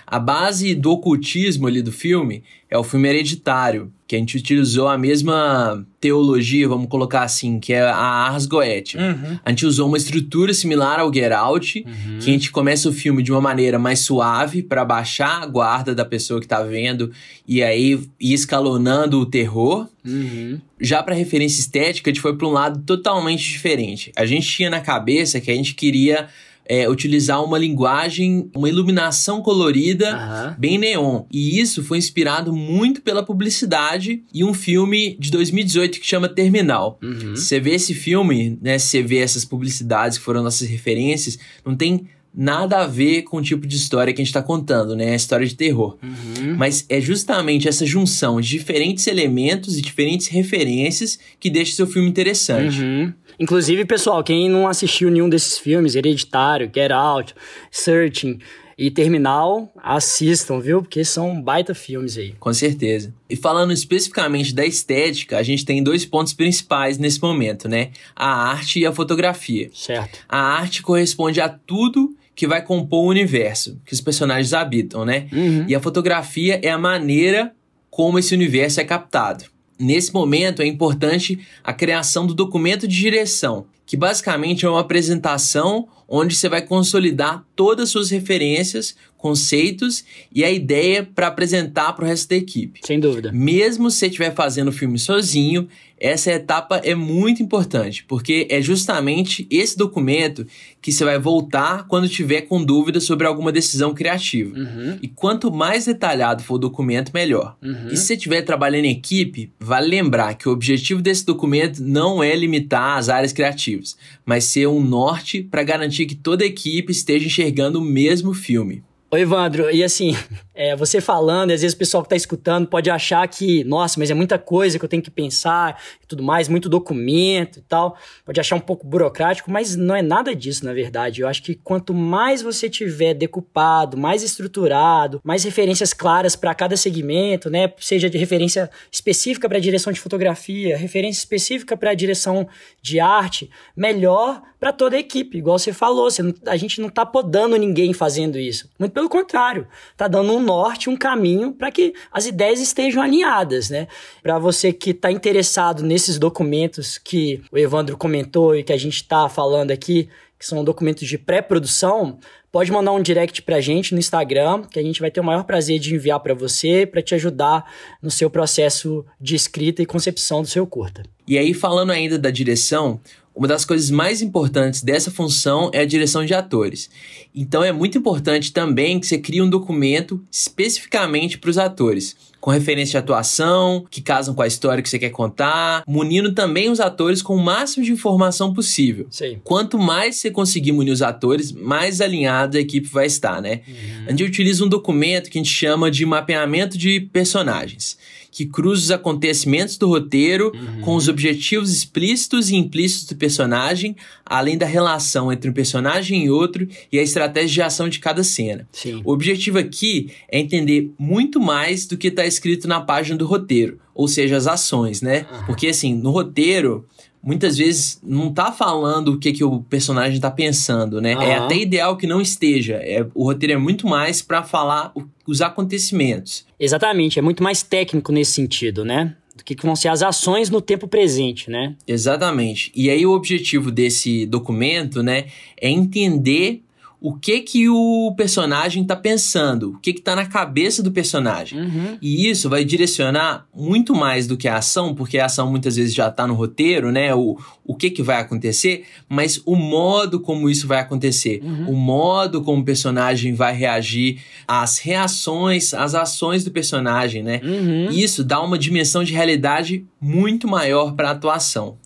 A 0.06 0.20
base 0.20 0.76
do 0.76 0.92
ocultismo 0.92 1.68
ali 1.68 1.82
do 1.82 1.92
filme 1.92 2.44
é 2.70 2.78
o 2.78 2.84
filme 2.84 3.08
Hereditário, 3.08 3.92
que 4.08 4.16
a 4.16 4.20
gente 4.20 4.36
utilizou 4.36 4.88
a 4.88 4.98
mesma 4.98 5.86
teologia, 6.02 6.68
vamos 6.68 6.88
colocar 6.88 7.22
assim, 7.22 7.60
que 7.60 7.72
é 7.72 7.82
a 7.82 7.96
Ars 7.96 8.48
Goetia. 8.48 9.00
Uhum. 9.00 9.40
A 9.46 9.50
gente 9.52 9.66
usou 9.66 9.88
uma 9.88 9.98
estrutura 9.98 10.54
similar 10.54 11.00
ao 11.00 11.14
Get 11.14 11.32
Out, 11.32 11.86
uhum. 11.86 12.20
que 12.20 12.30
a 12.30 12.34
gente 12.34 12.52
começa 12.52 12.90
o 12.90 12.92
filme 12.92 13.22
de 13.22 13.32
uma 13.32 13.40
maneira 13.40 13.78
mais 13.78 14.00
suave 14.00 14.64
para 14.64 14.84
baixar 14.84 15.44
a 15.44 15.46
guarda 15.46 15.94
da 15.94 16.04
pessoa 16.04 16.42
que 16.42 16.48
tá 16.48 16.64
vendo 16.64 17.12
e 17.48 17.62
aí 17.62 18.00
ir 18.20 18.34
escalonando 18.34 19.20
o 19.20 19.26
terror. 19.26 19.88
Uhum. 20.04 20.60
Já 20.82 21.04
para 21.04 21.14
referência 21.14 21.60
estética, 21.60 22.10
a 22.10 22.14
gente 22.14 22.22
foi 22.22 22.36
para 22.36 22.48
um 22.48 22.52
lado 22.52 22.82
totalmente 22.86 23.44
diferente. 23.44 24.12
A 24.16 24.26
gente 24.26 24.48
tinha 24.48 24.70
na 24.70 24.82
cabeça 24.82 25.40
que 25.40 25.52
a 25.52 25.56
gente 25.56 25.76
queria 25.76 26.28
é, 26.66 26.90
utilizar 26.90 27.44
uma 27.44 27.58
linguagem, 27.58 28.50
uma 28.56 28.70
iluminação 28.70 29.42
colorida 29.42 30.14
uhum. 30.14 30.56
bem 30.60 30.78
neon. 30.78 31.24
E 31.32 31.60
isso 31.60 31.84
foi 31.84 31.98
inspirado 31.98 32.54
muito 32.54 33.02
pela 33.02 33.24
publicidade 33.24 34.24
e 34.34 34.44
um 34.44 34.54
filme 34.54 35.18
de 35.20 35.32
2018 35.32 36.00
que 36.00 36.06
chama 36.06 36.30
Terminal. 36.30 37.00
Uhum. 37.02 37.36
Você 37.36 37.60
vê 37.60 37.72
esse 37.76 37.94
filme, 37.94 38.58
né? 38.62 38.78
Você 38.78 39.02
vê 39.02 39.18
essas 39.18 39.46
publicidades 39.46 40.18
que 40.18 40.24
foram 40.24 40.44
nossas 40.44 40.68
referências, 40.68 41.38
não 41.66 41.76
tem 41.76 42.08
nada 42.34 42.80
a 42.80 42.88
ver 42.88 43.24
com 43.24 43.38
o 43.38 43.42
tipo 43.42 43.68
de 43.68 43.76
história 43.76 44.12
que 44.12 44.22
a 44.22 44.24
gente 44.24 44.30
está 44.30 44.42
contando, 44.42 44.96
né? 44.96 45.12
A 45.12 45.16
história 45.16 45.46
de 45.46 45.56
terror. 45.56 45.98
Uhum. 46.02 46.56
Mas 46.58 46.86
é 46.90 47.00
justamente 47.00 47.68
essa 47.68 47.86
junção 47.86 48.42
de 48.42 48.50
diferentes 48.50 49.06
elementos 49.06 49.78
e 49.78 49.82
diferentes 49.82 50.28
referências 50.28 51.20
que 51.40 51.50
deixa 51.50 51.76
seu 51.76 51.86
filme 51.86 52.10
interessante. 52.10 52.82
Uhum. 52.82 53.14
Inclusive, 53.40 53.86
pessoal, 53.86 54.24
quem 54.24 54.50
não 54.50 54.68
assistiu 54.68 55.12
nenhum 55.12 55.30
desses 55.30 55.58
filmes, 55.58 55.96
Hereditário, 55.96 56.70
Get 56.74 56.92
Out, 56.92 57.36
Searching 57.72 58.40
e 58.78 58.90
Terminal, 58.90 59.72
assistam, 59.82 60.60
viu? 60.60 60.82
Porque 60.82 61.06
são 61.06 61.40
baita 61.42 61.76
filmes 61.76 62.18
aí. 62.18 62.34
Com 62.40 62.54
certeza. 62.54 63.14
E 63.30 63.36
falando 63.36 63.72
especificamente 63.72 64.54
da 64.54 64.66
estética, 64.66 65.38
a 65.38 65.44
gente 65.44 65.66
tem 65.66 65.84
dois 65.84 66.06
pontos 66.06 66.34
principais 66.34 66.98
nesse 66.98 67.22
momento, 67.22 67.68
né? 67.68 67.92
A 68.16 68.50
arte 68.50 68.80
e 68.80 68.86
a 68.86 68.92
fotografia. 68.92 69.70
Certo. 69.74 70.20
A 70.28 70.40
arte 70.40 70.82
corresponde 70.82 71.40
a 71.40 71.50
tudo 71.50 72.16
que 72.36 72.48
vai 72.48 72.62
compor 72.62 73.06
o 73.06 73.10
universo 73.10 73.80
que 73.86 73.94
os 73.94 74.02
personagens 74.02 74.54
habitam, 74.54 75.06
né? 75.06 75.28
Uhum. 75.32 75.66
E 75.68 75.76
a 75.76 75.80
fotografia 75.80 76.60
é 76.64 76.70
a 76.70 76.78
maneira 76.78 77.54
como 77.90 78.18
esse 78.18 78.34
universo 78.34 78.82
é 78.82 78.84
captado. 78.84 79.46
Nesse 79.80 80.14
momento 80.14 80.62
é 80.62 80.66
importante 80.66 81.40
a 81.64 81.74
criação 81.74 82.26
do 82.26 82.34
documento 82.34 82.88
de 82.88 82.96
direção, 82.96 83.66
que 83.94 83.98
basicamente 83.98 84.66
é 84.66 84.70
uma 84.70 84.80
apresentação 84.80 85.88
onde 86.08 86.34
você 86.34 86.50
vai 86.50 86.64
consolidar 86.64 87.46
todas 87.56 87.84
as 87.84 87.90
suas 87.92 88.10
referências, 88.10 88.96
conceitos 89.16 90.04
e 90.34 90.44
a 90.44 90.52
ideia 90.52 91.08
para 91.16 91.28
apresentar 91.28 91.94
para 91.94 92.04
o 92.04 92.08
resto 92.08 92.28
da 92.30 92.36
equipe. 92.36 92.82
Sem 92.84 93.00
dúvida. 93.00 93.32
Mesmo 93.32 93.92
se 93.92 94.00
você 94.00 94.08
estiver 94.08 94.34
fazendo 94.34 94.70
o 94.70 94.72
filme 94.72 94.98
sozinho, 94.98 95.68
essa 96.04 96.30
etapa 96.34 96.82
é 96.84 96.94
muito 96.94 97.42
importante, 97.42 98.04
porque 98.04 98.46
é 98.52 98.62
justamente 98.62 99.48
esse 99.50 99.78
documento 99.78 100.46
que 100.82 100.92
você 100.92 101.06
vai 101.06 101.18
voltar 101.18 101.88
quando 101.88 102.10
tiver 102.10 102.42
com 102.42 102.62
dúvida 102.62 103.00
sobre 103.00 103.26
alguma 103.26 103.54
decisão 103.54 103.94
criativa. 103.94 104.54
Uhum. 104.54 105.00
E 105.02 105.08
quanto 105.08 105.50
mais 105.50 105.86
detalhado 105.86 106.44
for 106.44 106.56
o 106.56 106.58
documento, 106.58 107.12
melhor. 107.14 107.56
Uhum. 107.64 107.88
E 107.90 107.96
se 107.96 108.08
você 108.08 108.16
estiver 108.16 108.42
trabalhando 108.42 108.84
em 108.84 108.92
equipe, 108.92 109.54
vale 109.58 109.88
lembrar 109.88 110.34
que 110.34 110.50
o 110.50 110.52
objetivo 110.52 111.02
desse 111.02 111.26
documento 111.26 111.82
não 111.82 112.22
é 112.22 112.36
limitar 112.36 112.98
as 112.98 113.08
áreas 113.08 113.32
criativas, 113.32 113.83
mas 114.26 114.46
ser 114.46 114.68
um 114.68 114.82
norte 114.82 115.44
para 115.44 115.64
garantir 115.64 116.06
que 116.06 116.16
toda 116.16 116.44
a 116.44 116.48
equipe 116.48 116.92
esteja 116.92 117.26
enxergando 117.26 117.80
o 117.80 117.84
mesmo 117.84 118.34
filme. 118.34 118.84
Oi, 119.14 119.22
Evandro, 119.22 119.70
e 119.70 119.84
assim, 119.84 120.18
é, 120.56 120.76
você 120.76 121.00
falando, 121.00 121.52
e 121.52 121.54
às 121.54 121.62
vezes 121.62 121.76
o 121.76 121.78
pessoal 121.78 122.02
que 122.02 122.08
está 122.08 122.16
escutando 122.16 122.66
pode 122.66 122.90
achar 122.90 123.28
que, 123.28 123.64
nossa, 123.64 124.00
mas 124.00 124.10
é 124.10 124.14
muita 124.16 124.40
coisa 124.40 124.80
que 124.80 124.84
eu 124.84 124.90
tenho 124.90 125.04
que 125.04 125.12
pensar 125.12 125.80
e 126.02 126.08
tudo 126.08 126.24
mais, 126.24 126.50
muito 126.50 126.68
documento 126.68 127.60
e 127.60 127.62
tal. 127.62 127.96
Pode 128.26 128.40
achar 128.40 128.56
um 128.56 128.60
pouco 128.60 128.88
burocrático, 128.88 129.52
mas 129.52 129.76
não 129.76 129.96
é 129.96 130.02
nada 130.02 130.36
disso, 130.36 130.66
na 130.66 130.74
verdade. 130.74 131.22
Eu 131.22 131.28
acho 131.28 131.44
que 131.44 131.54
quanto 131.54 131.94
mais 131.94 132.42
você 132.42 132.68
tiver 132.68 133.14
decupado, 133.14 133.96
mais 133.96 134.24
estruturado, 134.24 135.22
mais 135.24 135.44
referências 135.44 135.94
claras 135.94 136.36
para 136.36 136.56
cada 136.56 136.76
segmento, 136.76 137.52
né? 137.52 137.72
Seja 137.78 138.10
de 138.10 138.18
referência 138.18 138.68
específica 138.92 139.48
para 139.48 139.60
a 139.60 139.62
direção 139.62 139.94
de 139.94 140.00
fotografia, 140.00 140.76
referência 140.76 141.20
específica 141.20 141.78
para 141.78 141.92
a 141.92 141.94
direção 141.94 142.48
de 142.82 143.00
arte, 143.00 143.48
melhor 143.78 144.42
para 144.64 144.72
toda 144.72 144.96
a 144.96 145.00
equipe. 145.00 145.38
Igual 145.38 145.60
você 145.60 145.74
falou, 145.74 146.10
você 146.10 146.24
não, 146.24 146.34
a 146.48 146.56
gente 146.56 146.80
não 146.80 146.88
está 146.88 147.06
podando 147.06 147.58
ninguém 147.58 147.92
fazendo 147.92 148.40
isso. 148.40 148.70
Muito 148.80 148.94
pelo 148.94 149.03
contrário, 149.10 149.68
tá 149.96 150.08
dando 150.08 150.34
um 150.34 150.42
norte, 150.42 150.90
um 150.90 150.98
caminho 150.98 151.54
para 151.54 151.72
que 151.72 151.94
as 152.12 152.26
ideias 152.26 152.60
estejam 152.60 153.02
alinhadas, 153.02 153.70
né? 153.70 153.88
Para 154.22 154.40
você 154.40 154.72
que 154.74 154.92
está 154.92 155.12
interessado 155.12 155.84
nesses 155.84 156.18
documentos 156.18 156.98
que 156.98 157.42
o 157.52 157.58
Evandro 157.58 157.98
comentou 157.98 158.56
e 158.56 158.64
que 158.64 158.74
a 158.74 158.78
gente 158.78 158.96
está 158.96 159.28
falando 159.30 159.72
aqui, 159.72 160.10
que 160.38 160.46
são 160.46 160.64
documentos 160.64 161.08
de 161.08 161.18
pré-produção, 161.18 162.20
pode 162.52 162.72
mandar 162.72 162.92
um 162.92 163.02
direct 163.02 163.42
pra 163.42 163.60
gente 163.60 163.94
no 163.94 164.00
Instagram, 164.00 164.62
que 164.64 164.78
a 164.78 164.84
gente 164.84 165.02
vai 165.02 165.10
ter 165.10 165.20
o 165.20 165.24
maior 165.24 165.44
prazer 165.44 165.80
de 165.80 165.96
enviar 165.96 166.20
para 166.20 166.36
você, 166.36 166.86
para 166.86 167.02
te 167.02 167.16
ajudar 167.16 167.66
no 168.02 168.12
seu 168.12 168.30
processo 168.30 169.04
de 169.20 169.36
escrita 169.36 169.82
e 169.82 169.86
concepção 169.88 170.44
do 170.44 170.48
seu 170.48 170.68
curta. 170.68 171.04
E 171.28 171.38
aí, 171.38 171.54
falando 171.54 171.92
ainda 171.92 172.20
da 172.20 172.30
direção, 172.30 173.00
uma 173.36 173.48
das 173.48 173.66
coisas 173.66 173.90
mais 173.90 174.22
importantes 174.22 174.82
dessa 174.84 175.10
função 175.10 175.72
é 175.74 175.80
a 175.80 175.86
direção 175.86 176.26
de 176.26 176.34
atores. 176.34 176.90
Então 177.34 177.64
é 177.64 177.72
muito 177.72 177.98
importante 177.98 178.54
também 178.54 179.00
que 179.00 179.08
você 179.08 179.18
crie 179.18 179.42
um 179.42 179.50
documento 179.50 180.22
especificamente 180.32 181.38
para 181.38 181.50
os 181.50 181.58
atores, 181.58 182.16
com 182.40 182.52
referência 182.52 182.92
de 182.92 182.98
atuação, 182.98 183.86
que 183.90 184.02
casam 184.02 184.36
com 184.36 184.42
a 184.42 184.48
história 184.48 184.84
que 184.84 184.90
você 184.90 185.00
quer 185.00 185.10
contar, 185.10 185.84
munindo 185.88 186.34
também 186.34 186.70
os 186.70 186.80
atores 186.80 187.22
com 187.22 187.36
o 187.36 187.42
máximo 187.42 187.84
de 187.84 187.92
informação 187.92 188.54
possível. 188.54 189.08
Sim. 189.10 189.40
Quanto 189.44 189.80
mais 189.80 190.18
você 190.18 190.30
conseguir 190.30 190.74
munir 190.74 190.94
os 190.94 191.02
atores, 191.02 191.52
mais 191.52 192.02
alinhada 192.02 192.58
a 192.58 192.62
equipe 192.62 192.88
vai 192.88 193.06
estar, 193.08 193.42
né? 193.42 193.62
Uhum. 193.68 194.06
A 194.08 194.10
gente 194.12 194.24
utiliza 194.26 194.64
um 194.64 194.70
documento 194.70 195.30
que 195.30 195.40
a 195.40 195.42
gente 195.42 195.54
chama 195.54 195.90
de 195.90 196.06
mapeamento 196.06 196.78
de 196.78 197.00
personagens 197.00 197.98
que 198.34 198.48
cruza 198.48 198.82
os 198.82 198.92
acontecimentos 198.92 199.78
do 199.78 199.88
roteiro 199.88 200.52
uhum. 200.56 200.82
com 200.82 200.96
os 200.96 201.08
objetivos 201.08 201.72
explícitos 201.72 202.50
e 202.50 202.56
implícitos 202.56 203.10
do 203.10 203.16
personagem, 203.16 203.96
além 204.26 204.58
da 204.58 204.66
relação 204.66 205.32
entre 205.32 205.50
um 205.50 205.54
personagem 205.54 206.26
e 206.26 206.32
outro 206.32 206.68
e 206.92 206.98
a 206.98 207.04
estratégia 207.04 207.54
de 207.54 207.62
ação 207.62 207.88
de 207.88 208.00
cada 208.00 208.24
cena. 208.24 208.68
Sim. 208.72 209.02
O 209.06 209.12
objetivo 209.12 209.60
aqui 209.60 210.12
é 210.28 210.40
entender 210.40 210.92
muito 210.98 211.40
mais 211.40 211.86
do 211.86 211.96
que 211.96 212.08
está 212.08 212.26
escrito 212.26 212.68
na 212.68 212.82
página 212.82 213.18
do 213.18 213.28
roteiro, 213.28 213.80
ou 213.94 214.08
seja, 214.08 214.36
as 214.36 214.48
ações, 214.48 215.02
né? 215.02 215.28
Uhum. 215.32 215.46
Porque 215.46 215.68
assim, 215.68 215.94
no 215.94 216.10
roteiro, 216.10 216.88
muitas 217.24 217.58
vezes 217.58 218.00
não 218.04 218.34
tá 218.34 218.52
falando 218.52 219.14
o 219.14 219.20
que, 219.20 219.32
que 219.32 219.44
o 219.44 219.62
personagem 219.62 220.20
tá 220.20 220.30
pensando, 220.30 221.00
né? 221.00 221.16
Uhum. 221.16 221.22
É 221.22 221.36
até 221.36 221.56
ideal 221.56 221.96
que 221.96 222.06
não 222.06 222.20
esteja. 222.20 222.76
É, 222.76 223.06
o 223.16 223.24
roteiro 223.24 223.54
é 223.54 223.58
muito 223.58 223.88
mais 223.88 224.22
para 224.22 224.44
falar 224.44 224.92
o, 224.94 225.04
os 225.26 225.42
acontecimentos. 225.42 226.46
Exatamente, 226.60 227.18
é 227.18 227.22
muito 227.22 227.42
mais 227.42 227.64
técnico 227.64 228.12
nesse 228.12 228.34
sentido, 228.34 228.84
né? 228.84 229.16
Do 229.36 229.44
que, 229.44 229.56
que 229.56 229.66
vão 229.66 229.76
ser 229.76 229.88
as 229.88 230.04
ações 230.04 230.50
no 230.50 230.62
tempo 230.62 230.88
presente, 230.88 231.50
né? 231.50 231.76
Exatamente. 231.88 232.72
E 232.76 232.90
aí 232.90 233.06
o 233.06 233.14
objetivo 233.14 233.72
desse 233.72 234.26
documento, 234.26 235.02
né, 235.02 235.26
é 235.60 235.70
entender 235.70 236.63
o 237.04 237.14
que 237.14 237.42
que 237.42 237.68
o 237.68 238.14
personagem 238.16 238.82
tá 238.86 238.96
pensando, 238.96 239.72
o 239.72 239.80
que 239.80 239.92
que 239.92 240.00
tá 240.00 240.16
na 240.16 240.26
cabeça 240.26 240.82
do 240.82 240.90
personagem. 240.90 241.60
Uhum. 241.60 241.98
E 242.02 242.30
isso 242.30 242.50
vai 242.50 242.64
direcionar 242.64 243.46
muito 243.54 243.94
mais 243.94 244.26
do 244.26 244.38
que 244.38 244.48
a 244.48 244.56
ação, 244.56 244.96
porque 244.96 245.20
a 245.20 245.26
ação 245.26 245.52
muitas 245.52 245.76
vezes 245.76 245.94
já 245.94 246.10
tá 246.10 246.26
no 246.26 246.34
roteiro, 246.34 246.94
né? 246.94 247.14
O, 247.14 247.38
o 247.66 247.76
que 247.76 247.90
que 247.90 248.02
vai 248.02 248.22
acontecer, 248.22 248.86
mas 249.10 249.42
o 249.46 249.54
modo 249.54 250.18
como 250.18 250.50
isso 250.50 250.66
vai 250.66 250.80
acontecer, 250.80 251.42
uhum. 251.44 251.72
o 251.72 251.76
modo 251.76 252.42
como 252.42 252.62
o 252.62 252.66
personagem 252.66 253.34
vai 253.34 253.54
reagir, 253.54 254.22
as 254.48 254.78
reações, 254.78 255.74
as 255.74 255.94
ações 255.96 256.46
do 256.46 256.52
personagem, 256.52 257.22
né? 257.22 257.42
Uhum. 257.44 257.90
Isso 257.92 258.24
dá 258.24 258.42
uma 258.42 258.58
dimensão 258.58 259.04
de 259.04 259.12
realidade 259.12 259.86
muito 260.00 260.48
maior 260.48 260.94
para 260.94 261.10
a 261.10 261.12
atuação. 261.12 261.78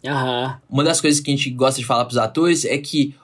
Uma 0.70 0.84
das 0.84 1.02
coisas 1.02 1.20
que 1.20 1.32
a 1.32 1.36
gente 1.36 1.50
gosta 1.50 1.82
de 1.82 1.88
falar 1.88 2.06
para 2.06 2.12
os 2.12 2.18
atores 2.20 2.66
é 2.66 2.78
que 2.78 3.16